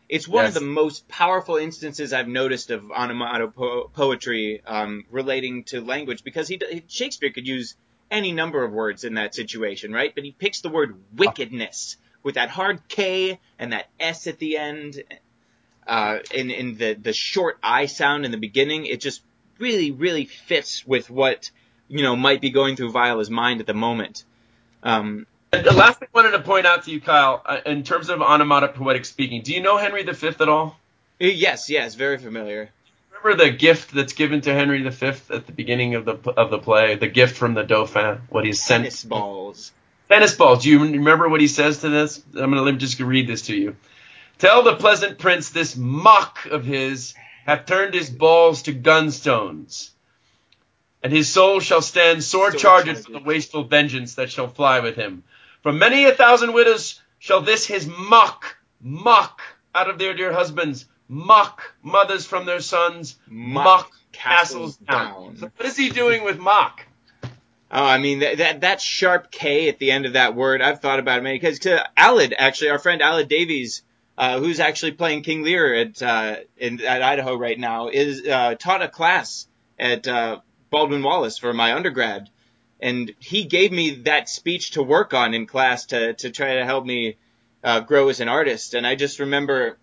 it's 0.09 0.27
one 0.27 0.45
yes. 0.45 0.55
of 0.55 0.61
the 0.61 0.67
most 0.67 1.07
powerful 1.07 1.57
instances 1.57 2.13
I've 2.13 2.27
noticed 2.27 2.71
of 2.71 2.83
onomatopoetry 2.83 4.61
um, 4.65 5.05
relating 5.11 5.65
to 5.65 5.81
language 5.81 6.23
because 6.23 6.47
he 6.47 6.59
Shakespeare 6.87 7.31
could 7.31 7.47
use 7.47 7.75
any 8.09 8.31
number 8.31 8.63
of 8.63 8.71
words 8.71 9.03
in 9.03 9.15
that 9.15 9.35
situation, 9.35 9.91
right? 9.91 10.13
But 10.13 10.23
he 10.23 10.31
picks 10.31 10.61
the 10.61 10.69
word 10.69 10.95
wickedness 11.15 11.97
with 12.23 12.35
that 12.35 12.49
hard 12.49 12.87
K 12.87 13.39
and 13.59 13.73
that 13.73 13.89
S 13.99 14.27
at 14.27 14.39
the 14.39 14.57
end, 14.57 15.03
uh, 15.85 16.19
in 16.33 16.51
in 16.51 16.77
the 16.77 16.93
the 16.93 17.13
short 17.13 17.57
I 17.61 17.87
sound 17.87 18.23
in 18.23 18.31
the 18.31 18.37
beginning. 18.37 18.85
It 18.85 19.01
just 19.01 19.21
really 19.59 19.91
really 19.91 20.25
fits 20.25 20.87
with 20.87 21.09
what 21.09 21.51
you 21.89 22.01
know 22.01 22.15
might 22.15 22.39
be 22.39 22.49
going 22.49 22.77
through 22.77 22.91
Viola's 22.91 23.29
mind 23.29 23.59
at 23.59 23.67
the 23.67 23.73
moment. 23.73 24.23
Um, 24.83 25.27
the 25.51 25.73
last 25.73 25.99
thing 25.99 26.09
I 26.13 26.17
wanted 26.17 26.31
to 26.31 26.41
point 26.41 26.65
out 26.65 26.83
to 26.83 26.91
you, 26.91 26.99
Kyle, 26.99 27.41
uh, 27.45 27.59
in 27.65 27.83
terms 27.83 28.09
of 28.09 28.21
onomatopoetic 28.21 29.05
speaking, 29.05 29.41
do 29.43 29.53
you 29.53 29.61
know 29.61 29.77
Henry 29.77 30.03
V 30.03 30.27
at 30.27 30.49
all? 30.49 30.77
Uh, 31.21 31.25
yes, 31.25 31.69
yes, 31.69 31.95
very 31.95 32.17
familiar. 32.17 32.69
Remember 33.11 33.43
the 33.43 33.51
gift 33.51 33.93
that's 33.93 34.13
given 34.13 34.41
to 34.41 34.53
Henry 34.53 34.87
V 34.87 35.05
at 35.29 35.45
the 35.45 35.51
beginning 35.51 35.95
of 35.95 36.05
the 36.05 36.15
of 36.31 36.51
the 36.51 36.59
play, 36.59 36.95
the 36.95 37.07
gift 37.07 37.37
from 37.37 37.53
the 37.53 37.63
Dauphin, 37.63 38.21
what 38.29 38.45
he's 38.45 38.61
sent. 38.61 38.83
Tennis 38.83 39.03
balls. 39.03 39.71
Tennis 40.09 40.35
balls. 40.35 40.63
Do 40.63 40.69
you 40.69 40.79
remember 40.79 41.27
what 41.27 41.41
he 41.41 41.47
says 41.47 41.79
to 41.79 41.89
this? 41.89 42.21
I'm 42.35 42.51
let 42.51 42.71
me 42.71 42.77
just 42.77 42.99
read 42.99 43.27
this 43.27 43.43
to 43.43 43.55
you. 43.55 43.75
Tell 44.37 44.63
the 44.63 44.75
pleasant 44.75 45.17
prince 45.17 45.49
this 45.49 45.75
mock 45.75 46.45
of 46.45 46.63
his 46.63 47.15
hath 47.45 47.65
turned 47.65 47.93
his 47.93 48.09
balls 48.09 48.63
to 48.63 48.73
gunstones 48.73 49.91
and 51.03 51.13
his 51.13 51.29
soul 51.29 51.59
shall 51.59 51.81
stand 51.81 52.23
sore 52.23 52.51
charged 52.51 53.05
for 53.05 53.11
the 53.11 53.19
wasteful 53.19 53.63
vengeance 53.63 54.15
that 54.15 54.31
shall 54.31 54.47
fly 54.47 54.79
with 54.79 54.95
him. 54.95 55.23
From 55.63 55.79
many 55.79 56.05
a 56.05 56.13
thousand 56.13 56.53
widows 56.53 57.01
shall 57.19 57.41
this 57.41 57.65
his 57.65 57.87
mock, 57.87 58.57
mock 58.81 59.41
out 59.73 59.89
of 59.89 59.97
their 59.97 60.13
dear 60.13 60.31
husbands, 60.31 60.85
mock 61.07 61.73
mothers 61.81 62.25
from 62.25 62.45
their 62.45 62.59
sons, 62.59 63.17
mock, 63.27 63.63
mock 63.63 63.91
castles, 64.11 64.77
down. 64.77 65.13
down. 65.13 65.37
So 65.37 65.51
what 65.55 65.65
is 65.65 65.77
he 65.77 65.89
doing 65.89 66.23
with 66.23 66.39
mock? 66.39 66.85
Oh, 67.69 67.83
I 67.83 67.97
mean 67.97 68.19
that, 68.19 68.37
that 68.37 68.61
that 68.61 68.81
sharp 68.81 69.29
K 69.29 69.67
at 69.67 69.77
the 69.77 69.91
end 69.91 70.05
of 70.05 70.13
that 70.13 70.35
word, 70.35 70.61
I've 70.61 70.79
thought 70.79 70.99
about 70.99 71.19
it 71.19 71.23
many 71.23 71.35
because 71.37 71.59
to 71.59 71.85
Aled 71.97 72.33
actually, 72.37 72.69
our 72.69 72.79
friend 72.79 73.01
Aled 73.01 73.27
Davies, 73.27 73.83
uh, 74.17 74.39
who's 74.39 74.59
actually 74.59 74.93
playing 74.93 75.23
King 75.23 75.43
Lear 75.43 75.73
at 75.73 76.01
uh, 76.01 76.35
in, 76.57 76.81
at 76.81 77.01
Idaho 77.01 77.35
right 77.35 77.59
now, 77.59 77.89
is 77.89 78.25
uh, 78.25 78.55
taught 78.55 78.81
a 78.81 78.87
class 78.87 79.47
at 79.77 80.07
uh, 80.07 80.39
Baldwin 80.69 81.03
Wallace 81.03 81.37
for 81.37 81.53
my 81.53 81.73
undergrad, 81.73 82.29
and 82.79 83.13
he 83.19 83.45
gave 83.45 83.71
me 83.71 83.91
that 84.01 84.29
speech 84.29 84.71
to 84.71 84.83
work 84.83 85.13
on 85.13 85.33
in 85.33 85.45
class 85.45 85.87
to 85.87 86.13
to 86.13 86.29
try 86.29 86.55
to 86.55 86.65
help 86.65 86.85
me 86.85 87.17
uh, 87.63 87.79
grow 87.81 88.09
as 88.09 88.19
an 88.19 88.27
artist. 88.29 88.73
And 88.73 88.85
I 88.85 88.95
just 88.95 89.19
remember 89.19 89.77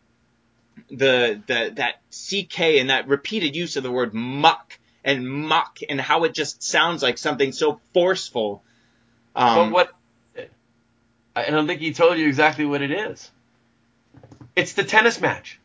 the 0.91 1.41
the 1.47 1.73
that 1.77 2.01
ck 2.11 2.61
and 2.61 2.91
that 2.91 3.09
repeated 3.09 3.57
use 3.57 3.77
of 3.77 3.83
the 3.83 3.91
word 3.91 4.15
muck 4.15 4.79
and 5.05 5.29
muck 5.29 5.79
and 5.89 6.01
how 6.01 6.25
it 6.25 6.35
just 6.35 6.63
sounds 6.63 7.03
like 7.03 7.19
something 7.19 7.53
so 7.53 7.81
forceful. 7.93 8.63
Um, 9.37 9.71
what? 9.71 9.93
I 11.37 11.51
don't 11.51 11.67
think 11.67 11.81
he 11.81 11.93
told 11.93 12.17
you 12.19 12.29
exactly 12.29 12.65
what 12.65 12.81
it 12.81 12.93
is. 12.93 13.31
It's 14.55 14.75
the 14.75 14.85
tennis 14.85 15.21
match. 15.21 15.59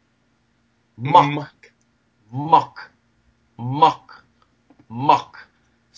Muck, 0.98 1.32
muck, 1.32 1.72
muck, 2.32 2.92
muck, 3.58 4.24
muck. 4.90 5.39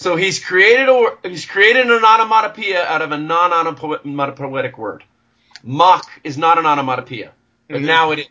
So 0.02 0.16
he's 0.16 0.44
created 0.44 0.90
a 0.90 1.30
he's 1.30 1.46
created 1.46 1.86
an 1.86 2.04
onomatopoeia 2.04 2.84
out 2.86 3.04
of 3.04 3.12
a 3.12 3.20
non-onomatopoetic 3.20 4.76
word. 4.76 5.04
Mock 5.62 6.10
is 6.24 6.40
not 6.40 6.58
an 6.58 6.66
onomatopoeia, 6.66 7.32
but 7.68 7.78
mm-hmm. 7.78 7.86
now 7.86 8.10
it 8.10 8.18
is 8.22 8.28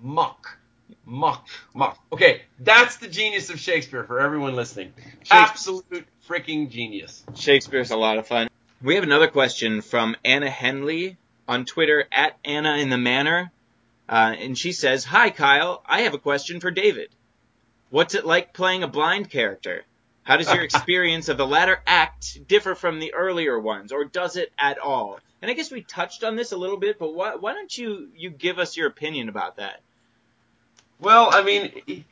muck, 0.00 0.56
muck, 1.04 1.48
muck. 1.74 1.98
Okay, 2.12 2.42
that's 2.60 2.98
the 2.98 3.08
genius 3.08 3.50
of 3.50 3.58
Shakespeare 3.58 4.04
for 4.04 4.20
everyone 4.20 4.54
listening. 4.54 4.92
Absolute 5.32 6.06
freaking 6.28 6.70
genius. 6.70 7.24
Shakespeare's 7.34 7.90
a 7.90 7.96
lot 7.96 8.18
of 8.18 8.28
fun. 8.28 8.48
We 8.80 8.94
have 8.94 9.02
another 9.02 9.26
question 9.26 9.80
from 9.80 10.14
Anna 10.24 10.48
Henley 10.48 11.16
on 11.48 11.64
Twitter 11.64 12.04
at 12.12 12.38
Anna 12.44 12.76
in 12.76 12.88
the 12.88 12.98
Manor, 12.98 13.50
uh, 14.08 14.36
and 14.38 14.56
she 14.56 14.70
says, 14.70 15.02
"Hi 15.06 15.30
Kyle, 15.30 15.82
I 15.86 16.02
have 16.02 16.14
a 16.14 16.18
question 16.18 16.60
for 16.60 16.70
David. 16.70 17.08
What's 17.88 18.14
it 18.14 18.24
like 18.24 18.52
playing 18.52 18.84
a 18.84 18.88
blind 18.88 19.28
character?" 19.28 19.84
How 20.22 20.36
does 20.36 20.52
your 20.52 20.62
experience 20.70 21.28
of 21.28 21.36
the 21.36 21.46
latter 21.46 21.82
act 21.86 22.46
differ 22.46 22.74
from 22.74 23.00
the 23.00 23.14
earlier 23.14 23.58
ones, 23.58 23.92
or 23.92 24.04
does 24.04 24.36
it 24.36 24.52
at 24.58 24.78
all? 24.78 25.18
And 25.42 25.50
I 25.50 25.54
guess 25.54 25.70
we 25.70 25.82
touched 25.82 26.22
on 26.22 26.36
this 26.36 26.52
a 26.52 26.56
little 26.56 26.76
bit, 26.76 26.98
but 26.98 27.14
why, 27.14 27.34
why 27.36 27.54
don't 27.54 27.76
you 27.76 28.08
you 28.16 28.30
give 28.30 28.58
us 28.58 28.76
your 28.76 28.86
opinion 28.88 29.28
about 29.28 29.56
that? 29.56 29.80
Well, 31.00 31.30
I 31.32 31.42
mean, 31.42 32.04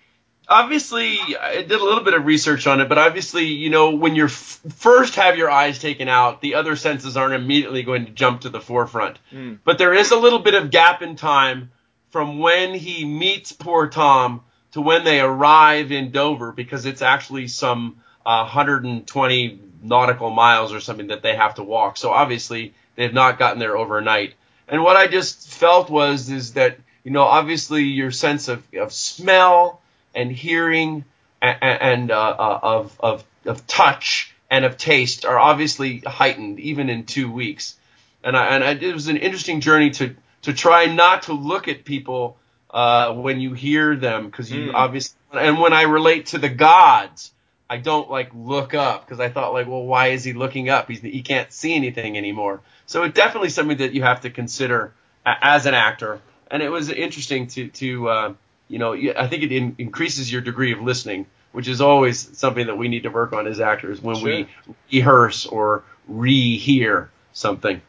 obviously, 0.48 1.18
I 1.38 1.56
did 1.56 1.72
a 1.72 1.84
little 1.84 2.02
bit 2.02 2.14
of 2.14 2.24
research 2.24 2.66
on 2.66 2.80
it, 2.80 2.88
but 2.88 2.96
obviously, 2.96 3.46
you 3.46 3.68
know, 3.68 3.90
when 3.90 4.14
you 4.14 4.24
f- 4.24 4.61
first 4.76 5.16
have 5.16 5.36
your 5.36 5.50
eyes 5.50 5.78
taken 5.78 6.09
out, 6.09 6.40
the 6.40 6.54
other 6.54 6.74
senses 6.74 7.16
aren't 7.16 7.34
immediately 7.34 7.82
going 7.82 8.06
to 8.06 8.12
jump 8.12 8.42
to 8.42 8.48
the 8.48 8.61
forefront. 8.61 9.18
Mm. 9.30 9.59
But 9.62 9.76
there 9.76 9.92
is 9.92 10.11
a 10.11 10.16
little 10.16 10.38
bit 10.38 10.54
of 10.54 10.70
gap 10.70 11.02
in 11.02 11.16
time 11.16 11.70
from 12.11 12.38
when 12.38 12.74
he 12.74 13.04
meets 13.04 13.52
poor 13.52 13.88
Tom 13.88 14.42
to 14.73 14.81
when 14.81 15.05
they 15.05 15.21
arrive 15.21 15.93
in 15.93 16.11
Dover 16.11 16.53
because 16.53 16.87
it's 16.87 17.03
actually 17.03 17.49
some 17.49 18.01
120 18.23 19.61
nautical 19.83 20.31
miles 20.31 20.73
or 20.73 20.81
something 20.81 21.09
that 21.09 21.23
they 21.23 21.37
have 21.37 21.55
to 21.55 21.62
walk. 21.62 21.97
So 21.97 22.11
obviously 22.11 22.75
they've 22.97 23.12
not 23.12 23.39
gotten 23.39 23.59
there 23.59 23.77
overnight. 23.77 24.35
And 24.66 24.83
what 24.83 24.97
I 24.97 25.07
just 25.07 25.49
felt 25.49 25.89
was 25.89 26.29
is 26.29 26.55
that 26.55 26.79
you 27.05 27.11
know 27.11 27.23
obviously 27.23 27.85
your 27.85 28.11
sense 28.11 28.49
of, 28.49 28.62
of 28.75 28.93
smell 28.93 29.81
and 30.14 30.31
hearing 30.31 31.05
and, 31.41 31.59
and 31.62 32.11
uh, 32.11 32.37
uh, 32.39 32.61
of, 32.62 32.97
of 33.01 33.25
of 33.47 33.66
touch 33.66 34.35
and 34.51 34.64
of 34.64 34.77
taste 34.77 35.25
are 35.25 35.39
obviously 35.39 35.99
heightened 35.99 36.61
even 36.61 36.91
in 36.91 37.05
two 37.05 37.31
weeks. 37.31 37.77
And 38.23 38.37
I, 38.37 38.47
and 38.49 38.64
I, 38.64 38.71
it 38.73 38.93
was 38.93 39.09
an 39.09 39.16
interesting 39.16 39.61
journey 39.61 39.91
to 39.91 40.14
to 40.43 40.53
try 40.53 40.87
not 40.87 41.23
to 41.25 41.33
look 41.33 41.69
at 41.69 41.85
people 41.85 42.37
uh, 42.71 43.14
when 43.14 43.41
you 43.41 43.55
hear 43.55 43.97
them 43.97 44.27
because 44.27 44.51
you 44.51 44.71
mm. 44.71 44.75
obviously 44.75 45.16
and 45.33 45.59
when 45.59 45.73
I 45.73 45.83
relate 45.83 46.27
to 46.27 46.39
the 46.39 46.49
gods 46.49 47.33
I 47.71 47.77
don't 47.77 48.11
like 48.11 48.31
look 48.35 48.75
up 48.75 49.05
because 49.05 49.21
I 49.21 49.29
thought 49.29 49.53
like, 49.53 49.66
well, 49.66 49.85
why 49.85 50.09
is 50.09 50.25
he 50.25 50.33
looking 50.33 50.71
up? 50.71 50.89
He's 50.89 51.01
he 51.01 51.23
can't 51.23 51.53
see 51.53 51.75
anything 51.75 52.16
anymore. 52.16 52.61
So 52.87 53.03
it's 53.03 53.14
definitely 53.14 53.51
something 53.51 53.79
that 53.79 53.93
you 53.93 54.03
have 54.03 54.23
to 54.23 54.31
consider 54.31 54.95
as 55.27 55.66
an 55.66 55.75
actor. 55.75 56.21
And 56.51 56.62
it 56.62 56.71
was 56.71 56.89
interesting 56.89 57.47
to 57.49 57.69
to 57.69 58.09
uh, 58.09 58.35
you 58.69 58.79
know 58.79 58.95
I 58.95 59.27
think 59.27 59.43
it 59.43 59.53
in, 59.53 59.77
increases 59.79 60.33
your 60.33 60.41
degree 60.41 60.73
of 60.73 60.81
listening, 60.81 61.27
which 61.53 61.69
is 61.69 61.83
always 61.83 62.39
something 62.39 62.66
that 62.69 62.79
we 62.79 62.89
need 62.89 63.03
to 63.03 63.11
work 63.11 63.35
on 63.35 63.47
as 63.47 63.61
actors 63.61 64.01
when 64.01 64.16
sure. 64.16 64.25
we 64.25 64.49
rehearse 64.91 65.45
or 65.45 65.85
rehear 66.11 67.09
something. 67.35 67.83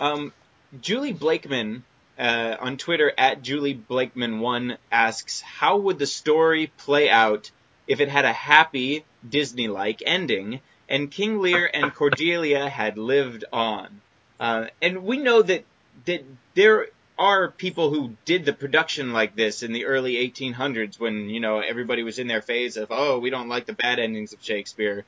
Um, 0.00 0.32
Julie 0.80 1.12
Blakeman 1.12 1.84
uh, 2.20 2.56
on 2.60 2.76
Twitter 2.76 3.12
at 3.16 3.42
Julie 3.42 3.74
Blakeman 3.74 4.40
one 4.40 4.76
asks, 4.92 5.40
how 5.40 5.78
would 5.78 5.98
the 5.98 6.06
story 6.06 6.70
play 6.76 7.08
out 7.08 7.50
if 7.88 8.00
it 8.00 8.10
had 8.10 8.26
a 8.26 8.32
happy 8.32 9.04
Disney-like 9.26 10.02
ending 10.04 10.60
and 10.88 11.10
King 11.10 11.40
Lear 11.40 11.70
and 11.72 11.94
Cordelia 11.94 12.68
had 12.68 12.98
lived 12.98 13.46
on? 13.52 14.02
Uh, 14.38 14.66
and 14.82 15.02
we 15.02 15.16
know 15.16 15.40
that 15.42 15.64
that 16.04 16.24
there 16.54 16.88
are 17.18 17.50
people 17.50 17.90
who 17.90 18.16
did 18.24 18.44
the 18.44 18.52
production 18.52 19.12
like 19.12 19.34
this 19.34 19.62
in 19.62 19.72
the 19.72 19.86
early 19.86 20.16
1800s 20.16 20.98
when 21.00 21.28
you 21.30 21.40
know 21.40 21.60
everybody 21.60 22.02
was 22.02 22.18
in 22.18 22.26
their 22.26 22.40
phase 22.42 22.76
of 22.76 22.88
oh 22.90 23.18
we 23.18 23.30
don't 23.30 23.48
like 23.48 23.66
the 23.66 23.72
bad 23.72 23.98
endings 23.98 24.32
of 24.32 24.42
Shakespeare. 24.42 25.04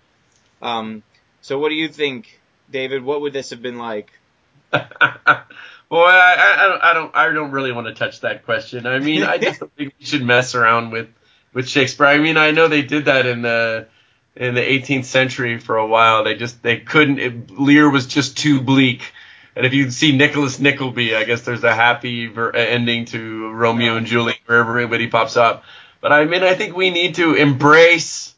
Um, 0.62 1.02
so 1.42 1.58
what 1.58 1.70
do 1.70 1.74
you 1.74 1.88
think, 1.88 2.40
David? 2.70 3.02
What 3.04 3.20
would 3.20 3.32
this 3.34 3.50
have 3.50 3.60
been 3.60 3.78
like? 3.78 4.10
Boy, 5.92 6.06
I, 6.06 6.56
I, 6.56 6.68
don't, 6.68 6.82
I 6.82 6.94
don't, 6.94 7.16
I 7.16 7.28
don't 7.34 7.50
really 7.50 7.70
want 7.70 7.86
to 7.86 7.92
touch 7.92 8.20
that 8.20 8.46
question. 8.46 8.86
I 8.86 8.98
mean, 8.98 9.24
I 9.24 9.36
just 9.36 9.60
don't 9.60 9.70
think 9.76 9.92
we 10.00 10.06
should 10.06 10.22
mess 10.22 10.54
around 10.54 10.90
with, 10.90 11.10
with 11.52 11.68
Shakespeare. 11.68 12.06
I 12.06 12.16
mean, 12.16 12.38
I 12.38 12.52
know 12.52 12.66
they 12.66 12.80
did 12.80 13.04
that 13.04 13.26
in 13.26 13.42
the, 13.42 13.88
in 14.34 14.54
the 14.54 14.62
18th 14.62 15.04
century 15.04 15.58
for 15.58 15.76
a 15.76 15.86
while. 15.86 16.24
They 16.24 16.34
just, 16.34 16.62
they 16.62 16.78
couldn't. 16.78 17.18
It, 17.18 17.50
Lear 17.50 17.90
was 17.90 18.06
just 18.06 18.38
too 18.38 18.62
bleak. 18.62 19.02
And 19.54 19.66
if 19.66 19.74
you 19.74 19.90
see 19.90 20.16
Nicholas 20.16 20.58
Nickleby, 20.58 21.14
I 21.14 21.24
guess 21.24 21.42
there's 21.42 21.62
a 21.62 21.74
happy 21.74 22.26
ver- 22.26 22.52
ending 22.52 23.04
to 23.06 23.50
Romeo 23.50 23.98
and 23.98 24.06
Juliet 24.06 24.38
wherever 24.46 24.70
everybody 24.70 25.08
pops 25.08 25.36
up. 25.36 25.62
But 26.00 26.10
I 26.10 26.24
mean, 26.24 26.42
I 26.42 26.54
think 26.54 26.74
we 26.74 26.88
need 26.88 27.16
to 27.16 27.34
embrace, 27.34 28.34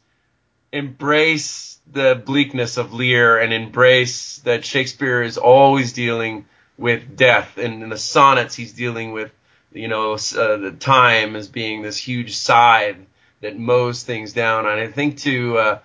embrace 0.73 1.79
the 1.89 2.21
bleakness 2.25 2.75
of 2.75 2.91
Lear 2.91 3.37
and 3.39 3.53
embrace 3.53 4.39
that 4.39 4.65
Shakespeare 4.65 5.23
is 5.23 5.37
always 5.37 5.93
dealing 5.93 6.47
with 6.77 7.15
death. 7.15 7.57
And 7.57 7.83
in 7.83 7.89
the 7.89 7.97
sonnets, 7.97 8.55
he's 8.55 8.73
dealing 8.73 9.11
with, 9.11 9.31
you 9.71 9.87
know, 9.87 10.13
uh, 10.13 10.57
the 10.57 10.75
time 10.77 11.35
as 11.35 11.47
being 11.47 11.81
this 11.81 11.97
huge 11.97 12.35
scythe 12.35 12.97
that 13.41 13.57
mows 13.57 14.03
things 14.03 14.33
down. 14.33 14.65
And 14.65 14.79
I 14.79 14.87
think 14.87 15.19
to, 15.19 15.57
uh, 15.57 15.79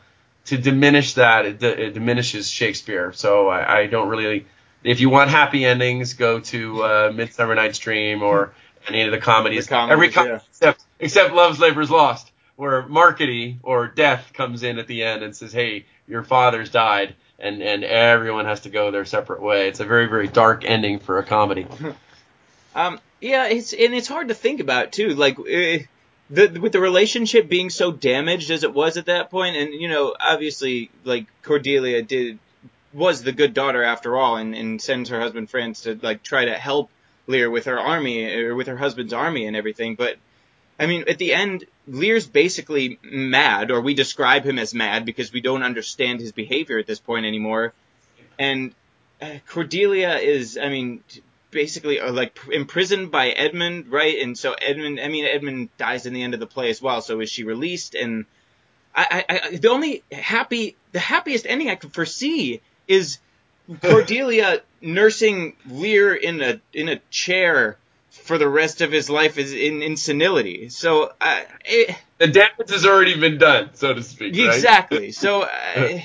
to 0.46 0.58
diminish 0.58 1.14
that, 1.14 1.46
it, 1.46 1.58
d- 1.58 1.66
it, 1.66 1.94
diminishes 1.94 2.50
Shakespeare. 2.50 3.12
So 3.12 3.48
I, 3.48 3.80
I, 3.80 3.86
don't 3.86 4.08
really, 4.08 4.46
if 4.82 5.00
you 5.00 5.10
want 5.10 5.30
happy 5.30 5.64
endings, 5.64 6.14
go 6.14 6.40
to 6.40 6.82
uh, 6.82 7.12
Midsummer 7.14 7.54
Night's 7.54 7.78
Dream 7.78 8.22
or 8.22 8.52
any 8.88 9.02
of 9.02 9.12
the 9.12 9.18
comedies. 9.18 9.66
The 9.66 9.70
comedies 9.70 9.92
Every 9.92 10.10
comedy 10.10 10.34
yeah. 10.34 10.40
except, 10.48 10.84
except 10.98 11.34
Love's 11.34 11.60
Labor's 11.60 11.90
Lost, 11.90 12.32
where 12.56 12.86
Marcade 12.86 13.58
or 13.62 13.88
Death 13.88 14.32
comes 14.32 14.62
in 14.62 14.78
at 14.78 14.86
the 14.86 15.02
end 15.02 15.22
and 15.22 15.36
says, 15.36 15.52
hey, 15.52 15.86
your 16.06 16.22
father's 16.22 16.70
died 16.70 17.14
and 17.40 17.62
and 17.62 17.84
everyone 17.84 18.44
has 18.44 18.60
to 18.60 18.70
go 18.70 18.90
their 18.90 19.04
separate 19.04 19.42
way. 19.42 19.68
It's 19.68 19.80
a 19.80 19.84
very 19.84 20.06
very 20.06 20.28
dark 20.28 20.64
ending 20.64 20.98
for 20.98 21.18
a 21.18 21.24
comedy. 21.24 21.66
um, 22.74 23.00
yeah, 23.20 23.46
it's 23.48 23.72
and 23.72 23.94
it's 23.94 24.08
hard 24.08 24.28
to 24.28 24.34
think 24.34 24.60
about 24.60 24.92
too. 24.92 25.10
Like 25.10 25.38
uh, 25.38 25.84
the 26.30 26.58
with 26.60 26.72
the 26.72 26.80
relationship 26.80 27.48
being 27.48 27.70
so 27.70 27.92
damaged 27.92 28.50
as 28.50 28.64
it 28.64 28.72
was 28.72 28.96
at 28.96 29.06
that 29.06 29.30
point, 29.30 29.56
and 29.56 29.74
you 29.74 29.88
know, 29.88 30.14
obviously, 30.18 30.90
like 31.04 31.26
Cordelia 31.42 32.02
did 32.02 32.38
was 32.92 33.22
the 33.22 33.32
good 33.32 33.54
daughter 33.54 33.82
after 33.82 34.16
all, 34.16 34.36
and 34.36 34.54
and 34.54 34.80
sends 34.80 35.10
her 35.10 35.20
husband 35.20 35.50
France 35.50 35.82
to 35.82 35.98
like 36.02 36.22
try 36.22 36.44
to 36.44 36.54
help 36.54 36.90
Lear 37.26 37.50
with 37.50 37.66
her 37.66 37.78
army 37.78 38.24
or 38.34 38.54
with 38.54 38.66
her 38.66 38.76
husband's 38.76 39.12
army 39.12 39.46
and 39.46 39.56
everything, 39.56 39.94
but 39.94 40.16
I 40.80 40.86
mean, 40.86 41.04
at 41.08 41.18
the 41.18 41.34
end, 41.34 41.66
Lear's 41.90 42.26
basically 42.26 42.98
mad, 43.02 43.70
or 43.70 43.80
we 43.80 43.94
describe 43.94 44.44
him 44.44 44.58
as 44.58 44.72
mad 44.72 45.04
because 45.04 45.32
we 45.32 45.40
don't 45.40 45.62
understand 45.62 46.20
his 46.20 46.32
behavior 46.32 46.78
at 46.78 46.86
this 46.86 47.00
point 47.00 47.26
anymore. 47.26 47.72
And 48.38 48.74
uh, 49.20 49.38
Cordelia 49.48 50.16
is, 50.16 50.58
I 50.60 50.68
mean, 50.68 51.02
basically 51.50 52.00
uh, 52.00 52.12
like 52.12 52.38
imprisoned 52.50 53.10
by 53.10 53.30
Edmund, 53.30 53.88
right? 53.88 54.18
And 54.22 54.38
so 54.38 54.54
Edmund, 54.54 55.00
I 55.00 55.08
mean, 55.08 55.24
Edmund 55.24 55.68
dies 55.78 56.06
in 56.06 56.14
the 56.14 56.22
end 56.22 56.34
of 56.34 56.40
the 56.40 56.46
play 56.46 56.70
as 56.70 56.80
well. 56.80 57.02
So 57.02 57.20
is 57.20 57.30
she 57.30 57.44
released? 57.44 57.94
And 57.94 58.24
I, 58.94 59.24
I, 59.28 59.40
I 59.52 59.56
the 59.56 59.68
only 59.70 60.04
happy, 60.12 60.76
the 60.92 61.00
happiest 61.00 61.44
ending 61.46 61.70
I 61.70 61.74
could 61.74 61.92
foresee 61.92 62.60
is 62.86 63.18
Cordelia 63.82 64.62
nursing 64.80 65.56
Lear 65.68 66.14
in 66.14 66.40
a 66.40 66.60
in 66.72 66.88
a 66.88 67.00
chair 67.10 67.78
for 68.10 68.38
the 68.38 68.48
rest 68.48 68.80
of 68.80 68.92
his 68.92 69.08
life 69.08 69.38
is 69.38 69.52
in, 69.52 69.82
in 69.82 69.96
senility. 69.96 70.68
So 70.68 71.12
uh, 71.20 71.40
it, 71.64 71.96
the 72.18 72.26
damage 72.26 72.70
has 72.70 72.84
already 72.84 73.18
been 73.18 73.38
done, 73.38 73.70
so 73.74 73.94
to 73.94 74.02
speak. 74.02 74.36
Exactly. 74.36 74.98
Right? 74.98 75.14
so 75.14 75.42
uh, 75.42 75.98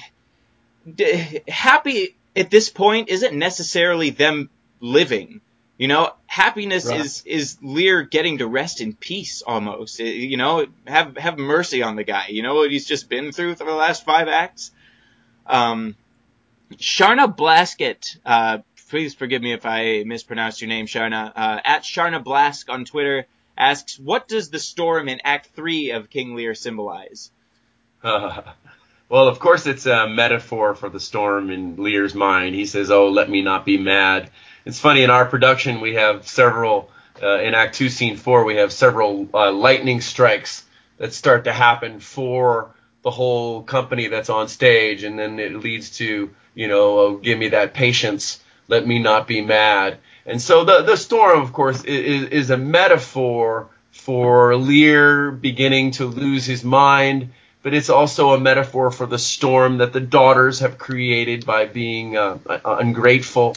d- 0.94 1.42
happy 1.48 2.16
at 2.36 2.50
this 2.50 2.70
point 2.70 3.10
isn't 3.10 3.38
necessarily 3.38 4.12
them 4.12 4.50
living. 4.80 5.42
You 5.78 5.90
know, 5.90 6.14
happiness 6.26 6.86
right. 6.86 7.02
is 7.02 7.24
is 7.26 7.58
Lear 7.62 8.04
getting 8.04 8.38
to 8.38 8.48
rest 8.48 8.80
in 8.80 8.94
peace 8.96 9.42
almost. 9.42 10.00
You 10.00 10.38
know, 10.38 10.68
have 10.88 11.18
have 11.18 11.38
mercy 11.38 11.84
on 11.84 11.98
the 11.98 12.06
guy. 12.06 12.28
You 12.30 12.44
know 12.44 12.56
what 12.56 12.72
he's 12.72 12.86
just 12.86 13.10
been 13.10 13.34
through 13.34 13.56
for 13.56 13.66
the 13.66 13.74
last 13.74 14.06
five 14.06 14.30
acts. 14.30 14.72
Um, 15.46 15.96
Sharna 16.76 17.36
Blaskett 17.36 18.18
uh, 18.26 18.60
please 18.96 19.14
forgive 19.14 19.42
me 19.42 19.52
if 19.52 19.66
I 19.66 20.04
mispronounced 20.06 20.62
your 20.62 20.70
name, 20.70 20.86
Sharna. 20.86 21.30
Uh, 21.36 21.60
at 21.66 21.84
Sharna 21.84 22.24
Blask 22.24 22.70
on 22.70 22.86
Twitter 22.86 23.28
asks, 23.58 24.00
what 24.00 24.30
does 24.30 24.50
the 24.50 24.58
storm 24.58 25.10
in 25.10 25.20
Act 25.26 25.48
3 25.48 25.92
of 25.92 26.10
King 26.10 26.34
Lear 26.34 26.56
symbolize? 26.56 27.30
Uh, 28.02 28.42
well, 29.10 29.28
of 29.28 29.38
course, 29.40 29.66
it's 29.66 29.86
a 29.86 30.08
metaphor 30.08 30.76
for 30.76 30.88
the 30.88 31.02
storm 31.02 31.50
in 31.50 31.76
Lear's 31.76 32.16
mind. 32.16 32.56
He 32.56 32.66
says, 32.66 32.90
oh, 32.90 33.10
let 33.10 33.30
me 33.30 33.42
not 33.42 33.66
be 33.66 33.78
mad. 33.78 34.30
It's 34.64 34.80
funny, 34.80 35.04
in 35.04 35.10
our 35.10 35.26
production, 35.26 35.82
we 35.82 35.96
have 35.96 36.26
several, 36.26 36.90
uh, 37.22 37.40
in 37.40 37.54
Act 37.54 37.76
2, 37.76 37.90
Scene 37.90 38.16
4, 38.16 38.46
we 38.46 38.56
have 38.56 38.72
several 38.72 39.28
uh, 39.34 39.52
lightning 39.52 40.00
strikes 40.00 40.64
that 41.00 41.12
start 41.12 41.44
to 41.44 41.52
happen 41.52 42.00
for 42.00 42.74
the 43.02 43.12
whole 43.12 43.62
company 43.62 44.08
that's 44.08 44.30
on 44.30 44.48
stage, 44.48 45.04
and 45.04 45.20
then 45.20 45.38
it 45.38 45.54
leads 45.54 45.98
to, 45.98 46.34
you 46.54 46.70
know, 46.70 47.00
oh, 47.00 47.18
give 47.18 47.38
me 47.38 47.50
that 47.50 47.74
patience 47.74 48.40
let 48.68 48.86
me 48.86 49.00
not 49.00 49.28
be 49.28 49.42
mad. 49.42 49.98
And 50.26 50.42
so 50.42 50.64
the, 50.66 50.82
the 50.82 50.96
storm, 50.96 51.42
of 51.42 51.54
course, 51.54 51.84
is, 51.84 52.30
is 52.30 52.50
a 52.50 52.58
metaphor 52.58 53.70
for 53.92 54.56
Lear 54.56 55.32
beginning 55.32 55.92
to 55.92 56.06
lose 56.06 56.46
his 56.46 56.64
mind, 56.64 57.32
but 57.64 57.74
it's 57.74 57.90
also 57.90 58.32
a 58.34 58.40
metaphor 58.40 58.92
for 58.92 59.06
the 59.06 59.20
storm 59.20 59.78
that 59.80 59.94
the 59.94 60.00
daughters 60.00 60.60
have 60.60 60.78
created 60.78 61.46
by 61.46 61.66
being 61.66 62.18
uh, 62.18 62.38
ungrateful 62.66 63.56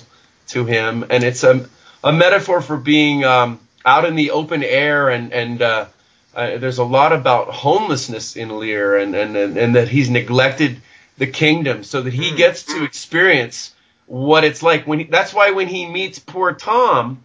to 0.49 0.65
him. 0.65 1.05
And 1.11 1.25
it's 1.25 1.43
a, 1.43 1.69
a 2.05 2.13
metaphor 2.13 2.61
for 2.61 2.77
being 2.77 3.25
um, 3.25 3.61
out 3.85 4.05
in 4.05 4.15
the 4.15 4.31
open 4.33 4.63
air 4.63 5.09
and, 5.09 5.33
and 5.33 5.63
uh, 5.63 5.87
uh, 6.35 6.59
there's 6.59 6.79
a 6.79 6.85
lot 6.85 7.13
about 7.13 7.49
homelessness 7.49 8.37
in 8.37 8.59
Lear 8.59 8.97
and, 8.97 9.15
and, 9.15 9.37
and, 9.37 9.57
and, 9.57 9.75
that 9.75 9.89
he's 9.89 10.09
neglected 10.09 10.81
the 11.17 11.27
kingdom 11.27 11.83
so 11.83 12.03
that 12.03 12.13
he 12.13 12.31
hmm. 12.31 12.37
gets 12.37 12.63
to 12.63 12.85
experience 12.85 13.75
what 14.09 14.43
it's 14.43 14.63
like 14.63 14.87
when 14.87 15.01
he, 15.01 15.05
that's 15.05 15.35
why 15.35 15.51
when 15.51 15.69
he 15.69 15.87
meets 15.87 16.19
poor 16.19 16.55
Tom, 16.55 17.23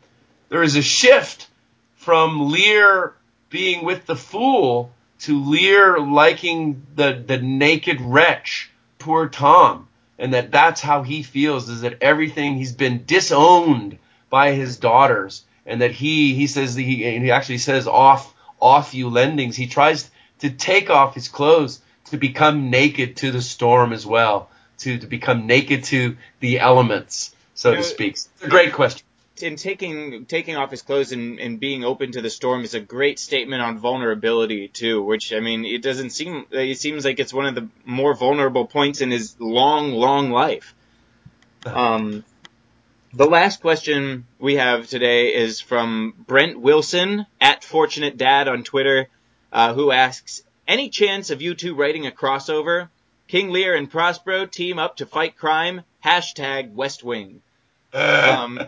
there 0.50 0.62
is 0.62 0.76
a 0.76 0.82
shift 0.82 1.48
from 1.96 2.52
Lear 2.52 3.14
being 3.50 3.86
with 3.86 4.06
the 4.06 4.18
fool 4.18 4.92
to 5.20 5.44
Lear 5.46 6.00
liking 6.00 6.86
the 6.96 7.24
the 7.26 7.38
naked 7.38 8.02
wretch, 8.02 8.70
poor 9.00 9.30
Tom, 9.30 9.88
and 10.20 10.34
that 10.34 10.52
that's 10.52 10.82
how 10.82 11.04
he 11.04 11.24
feels 11.24 11.70
is 11.70 11.82
that 11.82 12.00
everything 12.02 12.58
he's 12.58 12.74
been 12.74 13.06
disowned 13.06 13.98
by 14.30 14.52
his 14.52 14.78
daughters, 14.78 15.46
and 15.66 15.82
that 15.82 15.92
he 15.92 16.36
he 16.36 16.48
says 16.48 16.76
he 16.76 17.18
he 17.18 17.32
actually 17.32 17.60
says 17.60 17.88
off 17.88 18.36
off 18.62 18.94
you 18.94 19.10
lendings. 19.10 19.56
He 19.56 19.68
tries 19.68 20.12
to 20.40 20.50
take 20.50 20.90
off 20.90 21.16
his 21.16 21.30
clothes 21.30 21.80
to 22.06 22.18
become 22.18 22.70
naked 22.70 23.16
to 23.18 23.32
the 23.32 23.42
storm 23.42 23.94
as 23.94 24.06
well 24.06 24.50
to, 24.80 24.98
to 24.98 25.08
become 25.08 25.48
naked 25.48 25.84
to 25.86 26.18
the 26.40 26.60
elements, 26.60 27.36
so 27.54 27.70
you 27.70 27.76
know, 27.78 27.82
to 27.82 27.88
speak? 27.88 28.14
It's 28.14 28.30
a 28.42 28.48
great 28.50 28.74
question. 28.74 29.06
In 29.42 29.56
taking 29.56 30.26
taking 30.26 30.56
off 30.56 30.70
his 30.70 30.84
clothes 30.84 31.12
and, 31.12 31.40
and 31.40 31.60
being 31.60 31.84
open 31.84 32.12
to 32.12 32.22
the 32.22 32.30
storm 32.30 32.64
is 32.64 32.76
a 32.76 32.80
great 32.80 33.18
statement 33.18 33.62
on 33.62 33.80
vulnerability 33.80 34.68
too. 34.68 35.02
Which 35.04 35.34
I 35.34 35.40
mean, 35.40 35.66
it 35.66 35.82
doesn't 35.82 36.12
seem 36.12 36.46
it 36.52 36.78
seems 36.78 37.04
like 37.04 37.20
it's 37.20 37.34
one 37.34 37.48
of 37.48 37.56
the 37.56 37.68
more 37.84 38.14
vulnerable 38.14 38.68
points 38.68 39.02
in 39.02 39.10
his 39.10 39.36
long, 39.40 39.92
long 39.92 40.32
life. 40.32 40.76
Um, 41.66 42.26
the 43.14 43.26
last 43.26 43.62
question 43.62 44.26
we 44.40 44.56
have 44.56 44.88
today 44.88 45.36
is 45.36 45.62
from 45.62 46.14
Brent 46.28 46.60
Wilson 46.60 47.26
at 47.40 47.64
Fortunate 47.64 48.18
Dad 48.18 48.48
on 48.48 48.64
Twitter, 48.64 49.08
uh, 49.52 49.74
who 49.74 49.92
asks, 49.92 50.42
"Any 50.68 50.90
chance 50.90 51.30
of 51.30 51.42
you 51.42 51.56
two 51.56 51.74
writing 51.74 52.06
a 52.06 52.12
crossover? 52.12 52.90
King 53.28 53.50
Lear 53.50 53.76
and 53.76 53.90
Prospero 53.90 54.46
team 54.46 54.80
up 54.80 54.98
to 54.98 55.06
fight 55.06 55.38
crime. 55.38 55.82
Hashtag 56.04 56.74
West 56.74 57.04
Wing. 57.04 57.42
Um, 57.94 58.60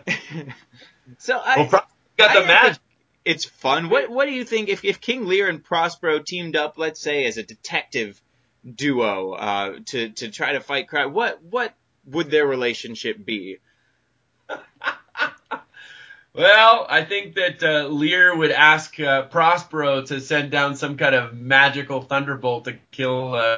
so 1.18 1.38
I 1.38 1.68
well, 1.70 1.86
got 2.16 2.34
the 2.34 2.46
match. 2.46 2.78
It's 3.24 3.44
fun. 3.44 3.90
What 3.90 4.08
What 4.08 4.26
do 4.26 4.32
you 4.32 4.44
think 4.44 4.68
if 4.68 4.84
if 4.84 5.00
King 5.00 5.26
Lear 5.26 5.48
and 5.48 5.62
Prospero 5.62 6.20
teamed 6.20 6.56
up, 6.56 6.78
let's 6.78 7.00
say 7.00 7.26
as 7.26 7.36
a 7.36 7.42
detective 7.42 8.20
duo, 8.64 9.32
uh, 9.32 9.78
to 9.86 10.10
to 10.10 10.30
try 10.30 10.52
to 10.52 10.60
fight 10.60 10.88
crime? 10.88 11.12
What 11.12 11.42
what 11.42 11.74
would 12.06 12.30
their 12.30 12.46
relationship 12.46 13.24
be? 13.24 13.58
Well, 16.36 16.86
I 16.90 17.02
think 17.02 17.36
that 17.36 17.62
uh, 17.62 17.88
Lear 17.88 18.36
would 18.36 18.50
ask 18.50 19.00
uh, 19.00 19.22
Prospero 19.22 20.02
to 20.02 20.20
send 20.20 20.50
down 20.50 20.76
some 20.76 20.98
kind 20.98 21.14
of 21.14 21.34
magical 21.34 22.02
thunderbolt 22.02 22.66
to 22.66 22.76
kill 22.90 23.34
uh, 23.34 23.56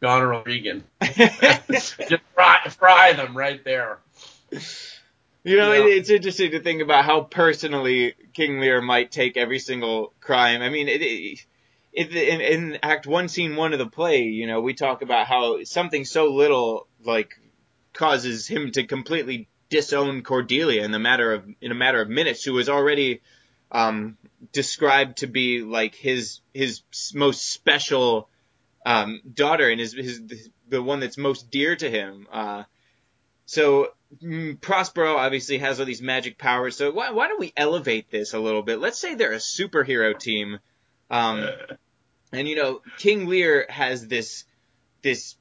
Goneril 0.00 0.44
Regan. 0.44 0.84
Just 1.02 1.94
fry, 2.34 2.58
fry 2.70 3.12
them 3.14 3.36
right 3.36 3.62
there. 3.64 3.98
You 5.44 5.56
know, 5.56 5.72
it, 5.72 5.86
it's 5.86 6.10
interesting 6.10 6.50
to 6.52 6.60
think 6.60 6.82
about 6.82 7.04
how 7.04 7.22
personally 7.22 8.14
King 8.34 8.60
Lear 8.60 8.80
might 8.80 9.10
take 9.10 9.36
every 9.36 9.58
single 9.58 10.12
crime. 10.20 10.62
I 10.62 10.68
mean, 10.68 10.88
it, 10.88 11.02
it, 11.02 11.46
it, 11.92 12.12
in, 12.12 12.40
in 12.40 12.78
Act 12.82 13.06
One, 13.06 13.28
Scene 13.28 13.56
One 13.56 13.72
of 13.72 13.78
the 13.78 13.86
play, 13.86 14.22
you 14.22 14.46
know, 14.46 14.60
we 14.60 14.74
talk 14.74 15.02
about 15.02 15.26
how 15.26 15.64
something 15.64 16.04
so 16.04 16.32
little 16.32 16.86
like 17.04 17.40
causes 17.92 18.46
him 18.46 18.70
to 18.72 18.86
completely 18.86 19.48
disown 19.70 20.22
Cordelia 20.22 20.84
in 20.84 20.92
the 20.92 20.98
matter 20.98 21.32
of 21.32 21.44
in 21.60 21.72
a 21.72 21.74
matter 21.74 22.00
of 22.00 22.08
minutes, 22.08 22.44
who 22.44 22.52
was 22.52 22.68
already 22.68 23.20
um, 23.72 24.16
described 24.52 25.18
to 25.18 25.26
be 25.26 25.62
like 25.62 25.94
his 25.94 26.40
his 26.54 26.82
most 27.14 27.52
special 27.52 28.28
um, 28.84 29.20
daughter 29.32 29.68
and 29.68 29.80
his, 29.80 29.92
his 29.92 30.50
the 30.68 30.82
one 30.82 31.00
that's 31.00 31.18
most 31.18 31.50
dear 31.50 31.76
to 31.76 31.90
him. 31.90 32.26
Uh, 32.30 32.64
so 33.46 33.88
mm, 34.22 34.60
Prospero 34.60 35.16
obviously 35.16 35.58
has 35.58 35.80
all 35.80 35.86
these 35.86 36.02
magic 36.02 36.38
powers. 36.38 36.76
So 36.76 36.90
why, 36.90 37.10
why 37.10 37.28
don't 37.28 37.40
we 37.40 37.52
elevate 37.56 38.10
this 38.10 38.34
a 38.34 38.38
little 38.38 38.62
bit? 38.62 38.78
Let's 38.78 38.98
say 38.98 39.14
they're 39.14 39.32
a 39.32 39.36
superhero 39.36 40.18
team, 40.18 40.58
um, 41.10 41.48
and 42.32 42.46
you 42.46 42.56
know 42.56 42.82
King 42.98 43.26
Lear 43.26 43.66
has 43.68 44.06
this 44.06 44.44
this 45.02 45.36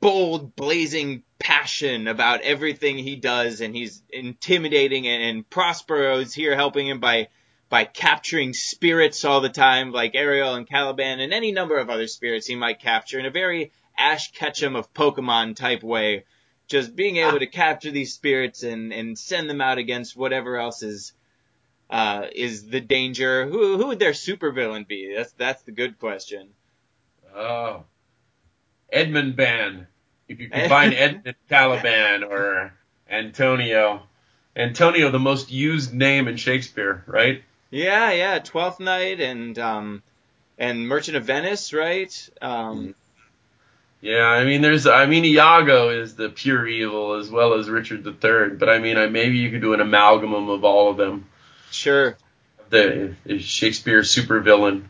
bold, 0.00 0.54
blazing 0.56 1.22
passion 1.38 2.08
about 2.08 2.42
everything 2.42 2.98
he 2.98 3.16
does, 3.16 3.60
and 3.62 3.74
he's 3.74 4.02
intimidating. 4.10 5.08
And, 5.08 5.22
and 5.22 5.48
Prospero's 5.48 6.34
here 6.34 6.54
helping 6.54 6.86
him 6.86 7.00
by 7.00 7.28
by 7.72 7.84
capturing 7.86 8.52
spirits 8.52 9.24
all 9.24 9.40
the 9.40 9.48
time, 9.48 9.92
like 9.92 10.14
Ariel 10.14 10.56
and 10.56 10.68
Caliban, 10.68 11.20
and 11.20 11.32
any 11.32 11.52
number 11.52 11.78
of 11.78 11.88
other 11.88 12.06
spirits 12.06 12.46
he 12.46 12.54
might 12.54 12.80
capture 12.80 13.18
in 13.18 13.24
a 13.24 13.30
very 13.30 13.72
Ash 13.96 14.30
Ketchum 14.30 14.76
of 14.76 14.92
Pokemon 14.92 15.56
type 15.56 15.82
way. 15.82 16.26
Just 16.66 16.94
being 16.94 17.16
able 17.16 17.38
to 17.38 17.46
capture 17.46 17.90
these 17.90 18.12
spirits 18.12 18.62
and, 18.62 18.92
and 18.92 19.18
send 19.18 19.48
them 19.48 19.62
out 19.62 19.78
against 19.78 20.14
whatever 20.14 20.58
else 20.58 20.82
is 20.82 21.14
uh, 21.88 22.26
is 22.34 22.68
the 22.68 22.82
danger. 22.82 23.46
Who 23.46 23.78
who 23.78 23.86
would 23.86 23.98
their 23.98 24.12
supervillain 24.12 24.86
be? 24.86 25.14
That's 25.16 25.32
that's 25.32 25.62
the 25.62 25.72
good 25.72 25.98
question. 25.98 26.50
Oh, 27.34 27.84
Edmund 28.92 29.34
Ban. 29.34 29.86
If 30.28 30.40
you 30.40 30.50
combine 30.50 30.92
Edmund 30.92 31.36
Caliban 31.48 32.22
or 32.22 32.74
Antonio, 33.08 34.02
Antonio, 34.54 35.10
the 35.10 35.18
most 35.18 35.50
used 35.50 35.94
name 35.94 36.28
in 36.28 36.36
Shakespeare, 36.36 37.02
right? 37.06 37.42
Yeah, 37.72 38.12
yeah, 38.12 38.38
Twelfth 38.38 38.78
Night 38.78 39.20
and 39.20 39.58
um 39.58 40.02
and 40.58 40.86
Merchant 40.86 41.16
of 41.16 41.24
Venice, 41.24 41.72
right? 41.72 42.30
Um, 42.40 42.94
Yeah, 44.00 44.26
I 44.26 44.44
mean, 44.44 44.60
there's, 44.60 44.86
I 44.86 45.06
mean, 45.06 45.24
Iago 45.24 45.88
is 45.88 46.14
the 46.14 46.28
pure 46.28 46.68
evil 46.68 47.14
as 47.14 47.30
well 47.30 47.54
as 47.54 47.70
Richard 47.70 48.06
III, 48.06 48.56
but 48.56 48.68
I 48.68 48.78
mean, 48.78 48.98
I, 48.98 49.06
maybe 49.06 49.38
you 49.38 49.50
could 49.50 49.60
do 49.60 49.74
an 49.74 49.80
amalgam 49.80 50.34
of 50.34 50.64
all 50.64 50.90
of 50.90 50.96
them. 50.96 51.26
sure. 51.70 52.16
The 52.68 53.14
Shakespeare 53.38 54.02
supervillain. 54.02 54.84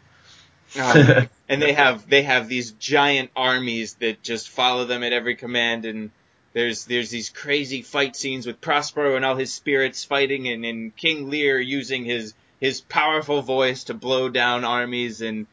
Uh, 0.78 1.26
and 1.48 1.62
they 1.62 1.72
have 1.72 2.08
they 2.08 2.22
have 2.22 2.48
these 2.48 2.72
giant 2.72 3.30
armies 3.36 3.94
that 3.94 4.22
just 4.22 4.48
follow 4.48 4.84
them 4.84 5.02
at 5.02 5.12
every 5.12 5.36
command 5.36 5.84
and 5.84 6.10
there's 6.52 6.84
there's 6.84 7.10
these 7.10 7.28
crazy 7.28 7.82
fight 7.82 8.14
scenes 8.16 8.46
with 8.46 8.60
Prospero 8.60 9.16
and 9.16 9.24
all 9.24 9.36
his 9.36 9.52
spirits 9.52 10.04
fighting 10.04 10.48
and, 10.48 10.64
and 10.64 10.96
King 10.96 11.30
Lear 11.30 11.58
using 11.60 12.04
his 12.04 12.34
his 12.62 12.80
powerful 12.80 13.42
voice 13.42 13.82
to 13.84 13.92
blow 13.94 14.28
down 14.28 14.64
armies 14.64 15.20
and 15.20 15.48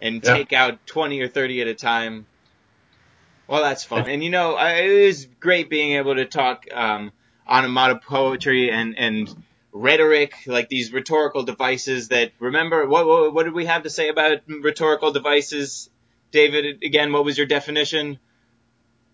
and 0.00 0.20
Yeah. 0.22 0.34
take 0.34 0.52
out 0.52 0.84
20 0.84 1.20
or 1.20 1.28
30 1.28 1.62
at 1.62 1.68
a 1.68 1.74
time. 1.74 2.26
Well, 3.46 3.62
that's 3.62 3.84
fun. 3.84 4.08
And 4.08 4.24
you 4.24 4.30
know, 4.30 4.54
I, 4.54 4.72
it 4.80 5.06
was 5.06 5.26
great 5.38 5.70
being 5.70 5.92
able 5.92 6.16
to 6.16 6.24
talk 6.24 6.64
um, 6.74 7.12
onomatopoeia 7.48 8.00
poetry 8.04 8.70
and 8.72 8.98
and 8.98 9.32
rhetoric, 9.72 10.34
like 10.48 10.68
these 10.68 10.92
rhetorical 10.92 11.44
devices 11.44 12.08
that 12.08 12.32
remember 12.40 12.84
what, 12.88 13.06
what 13.06 13.32
what 13.32 13.44
did 13.44 13.54
we 13.54 13.66
have 13.66 13.84
to 13.84 13.90
say 13.90 14.08
about 14.08 14.38
rhetorical 14.48 15.12
devices? 15.12 15.88
David, 16.32 16.82
again, 16.82 17.12
what 17.12 17.24
was 17.24 17.38
your 17.38 17.46
definition? 17.46 18.18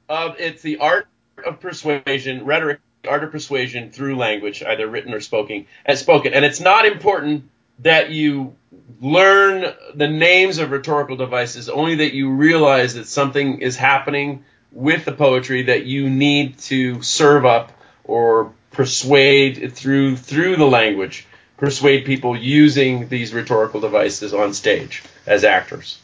Uh, 0.08 0.32
it's 0.38 0.62
the 0.62 0.78
art 0.78 1.06
of 1.44 1.60
persuasion, 1.60 2.46
rhetoric, 2.46 2.80
art 3.06 3.24
of 3.24 3.30
persuasion 3.30 3.90
through 3.90 4.16
language, 4.16 4.62
either 4.62 4.86
written 4.86 5.14
or 5.14 5.20
spoken, 5.20 5.66
as 5.84 6.00
spoken. 6.00 6.34
And 6.34 6.44
it's 6.44 6.60
not 6.60 6.86
important 6.86 7.48
that 7.80 8.10
you 8.10 8.54
learn 9.00 9.74
the 9.94 10.08
names 10.08 10.58
of 10.58 10.70
rhetorical 10.70 11.16
devices, 11.16 11.68
only 11.68 11.96
that 11.96 12.14
you 12.14 12.30
realize 12.30 12.94
that 12.94 13.06
something 13.06 13.60
is 13.60 13.76
happening 13.76 14.44
with 14.72 15.04
the 15.04 15.12
poetry 15.12 15.64
that 15.64 15.84
you 15.86 16.08
need 16.08 16.58
to 16.58 17.02
serve 17.02 17.44
up 17.44 17.72
or 18.04 18.52
persuade 18.70 19.72
through 19.72 20.16
through 20.16 20.56
the 20.56 20.66
language, 20.66 21.26
persuade 21.56 22.04
people 22.04 22.36
using 22.36 23.08
these 23.08 23.32
rhetorical 23.32 23.80
devices 23.80 24.34
on 24.34 24.52
stage 24.52 25.02
as 25.26 25.44
actors. 25.44 25.98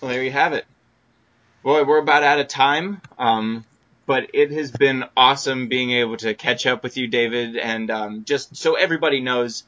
Well, 0.00 0.10
there 0.10 0.22
you 0.22 0.30
have 0.30 0.52
it. 0.52 0.64
Boy, 1.62 1.84
we're 1.84 1.98
about 1.98 2.22
out 2.22 2.38
of 2.38 2.48
time. 2.48 3.02
Um, 3.18 3.64
but 4.10 4.30
it 4.34 4.50
has 4.50 4.72
been 4.72 5.04
awesome 5.16 5.68
being 5.68 5.92
able 5.92 6.16
to 6.16 6.34
catch 6.34 6.66
up 6.66 6.82
with 6.82 6.96
you, 6.96 7.06
David, 7.06 7.56
and 7.56 7.92
um, 7.92 8.24
just 8.24 8.56
so 8.56 8.74
everybody 8.74 9.20
knows. 9.20 9.62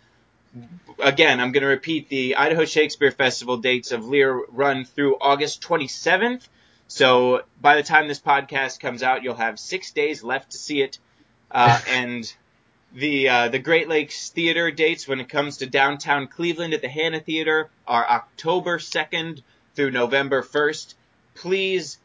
Again, 0.98 1.38
I'm 1.38 1.52
going 1.52 1.62
to 1.62 1.68
repeat 1.68 2.08
the 2.08 2.34
Idaho 2.34 2.64
Shakespeare 2.64 3.12
Festival 3.12 3.58
dates 3.58 3.92
of 3.92 4.04
Lear 4.04 4.44
run 4.48 4.84
through 4.84 5.16
August 5.20 5.62
27th. 5.62 6.48
So 6.88 7.42
by 7.60 7.76
the 7.76 7.84
time 7.84 8.08
this 8.08 8.18
podcast 8.18 8.80
comes 8.80 9.04
out, 9.04 9.22
you'll 9.22 9.36
have 9.36 9.60
six 9.60 9.92
days 9.92 10.24
left 10.24 10.50
to 10.50 10.58
see 10.58 10.82
it. 10.82 10.98
Uh, 11.48 11.80
and 11.88 12.34
the 12.92 13.28
uh, 13.28 13.48
the 13.48 13.60
Great 13.60 13.88
Lakes 13.88 14.30
Theater 14.30 14.72
dates 14.72 15.06
when 15.06 15.20
it 15.20 15.28
comes 15.28 15.58
to 15.58 15.66
downtown 15.66 16.26
Cleveland 16.26 16.74
at 16.74 16.82
the 16.82 16.88
Hanna 16.88 17.20
Theater 17.20 17.70
are 17.86 18.04
October 18.10 18.78
2nd 18.78 19.42
through 19.76 19.92
November 19.92 20.42
1st. 20.42 20.94
Please 21.36 21.98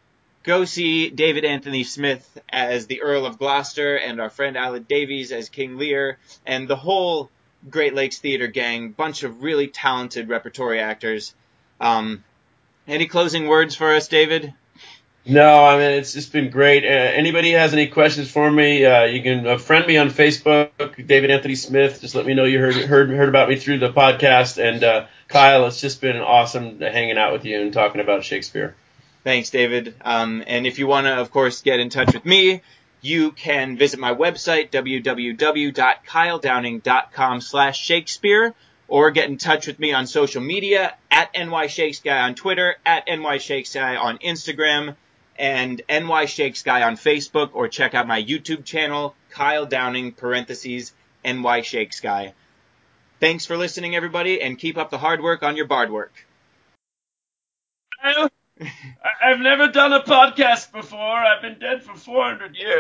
go 0.48 0.64
see 0.66 1.10
David 1.10 1.44
Anthony 1.44 1.84
Smith 1.84 2.40
as 2.50 2.88
the 2.88 3.02
Earl 3.02 3.26
of 3.26 3.38
Gloucester 3.38 3.98
and 3.98 4.22
our 4.22 4.30
friend 4.30 4.56
Aled 4.56 4.88
Davies 4.88 5.32
as 5.34 5.50
King 5.50 5.78
Lear 5.78 6.18
and 6.46 6.68
the 6.68 6.78
whole 6.78 7.30
Great 7.70 7.94
Lakes 7.94 8.20
Theater 8.20 8.48
gang, 8.48 8.92
bunch 8.92 9.24
of 9.24 9.44
really 9.44 9.68
talented 9.68 10.30
repertory 10.30 10.80
actors. 10.80 11.36
Um, 11.82 12.24
any 12.88 13.08
closing 13.08 13.48
words 13.48 13.76
for 13.76 13.94
us, 13.94 14.08
David? 14.08 14.54
No, 15.26 15.66
I 15.66 15.78
mean 15.78 15.92
it's 15.92 16.14
just 16.14 16.32
been 16.32 16.50
great. 16.50 16.86
Uh, 16.86 16.88
anybody 16.88 17.52
has 17.52 17.74
any 17.74 17.88
questions 17.88 18.32
for 18.32 18.50
me? 18.50 18.86
Uh, 18.86 19.04
you 19.04 19.22
can 19.22 19.46
uh, 19.46 19.58
friend 19.58 19.86
me 19.86 19.98
on 19.98 20.08
Facebook, 20.10 21.06
David 21.06 21.30
Anthony 21.30 21.56
Smith. 21.56 22.00
Just 22.00 22.16
let 22.16 22.26
me 22.26 22.34
know 22.34 22.46
you 22.46 22.60
heard 22.60 22.76
heard 22.76 23.10
heard 23.10 23.28
about 23.28 23.50
me 23.50 23.58
through 23.58 23.80
the 23.80 23.92
podcast. 23.92 24.64
And 24.64 24.82
uh, 24.86 25.08
Kyle, 25.28 25.68
it's 25.68 25.82
just 25.82 26.00
been 26.00 26.16
awesome 26.16 26.80
hanging 26.80 27.18
out 27.18 27.34
with 27.34 27.44
you 27.44 27.60
and 27.60 27.74
talking 27.74 28.00
about 28.00 28.24
Shakespeare. 28.24 28.74
Thanks, 29.28 29.50
David. 29.50 29.94
Um, 30.06 30.42
and 30.48 30.66
if 30.66 30.80
you 30.80 30.88
want 30.88 31.06
to, 31.06 31.16
of 31.16 31.32
course, 31.32 31.62
get 31.62 31.82
in 31.82 31.90
touch 31.90 32.14
with 32.14 32.24
me, 32.24 32.62
you 33.02 33.34
can 33.34 33.76
visit 33.76 34.00
my 34.00 34.14
website, 34.14 34.72
www.kyledowning.com 34.72 37.42
slash 37.42 37.78
Shakespeare, 37.78 38.56
or 38.88 39.12
get 39.12 39.30
in 39.30 39.38
touch 39.38 39.68
with 39.68 39.80
me 39.80 39.92
on 39.92 40.08
social 40.08 40.42
media, 40.42 40.96
at 41.12 41.34
NYShakesGuy 41.34 42.24
on 42.24 42.36
Twitter, 42.36 42.78
at 42.86 43.06
NYShakesGuy 43.08 44.00
on 44.00 44.18
Instagram, 44.20 44.96
and 45.38 45.82
NYShakesGuy 45.90 46.88
on 46.88 46.96
Facebook, 46.96 47.50
or 47.52 47.68
check 47.68 47.96
out 47.96 48.08
my 48.08 48.24
YouTube 48.24 48.64
channel, 48.64 49.14
Kyle 49.30 49.66
Downing, 49.66 50.14
parentheses, 50.14 50.94
NYShakesGuy. 51.26 52.32
Thanks 53.20 53.46
for 53.46 53.58
listening, 53.58 53.94
everybody, 53.94 54.42
and 54.42 54.58
keep 54.58 54.78
up 54.78 54.90
the 54.90 55.00
hard 55.00 55.22
work 55.22 55.44
on 55.44 55.58
your 55.58 55.68
bard 55.68 55.92
work. 55.92 56.14
I've 59.24 59.40
never 59.40 59.68
done 59.70 59.94
a 59.94 60.02
podcast 60.02 60.72
before. 60.72 61.00
I've 61.00 61.42
been 61.42 61.60
dead 61.60 61.84
for 61.84 61.96
400 61.96 62.56
years. 62.56 62.74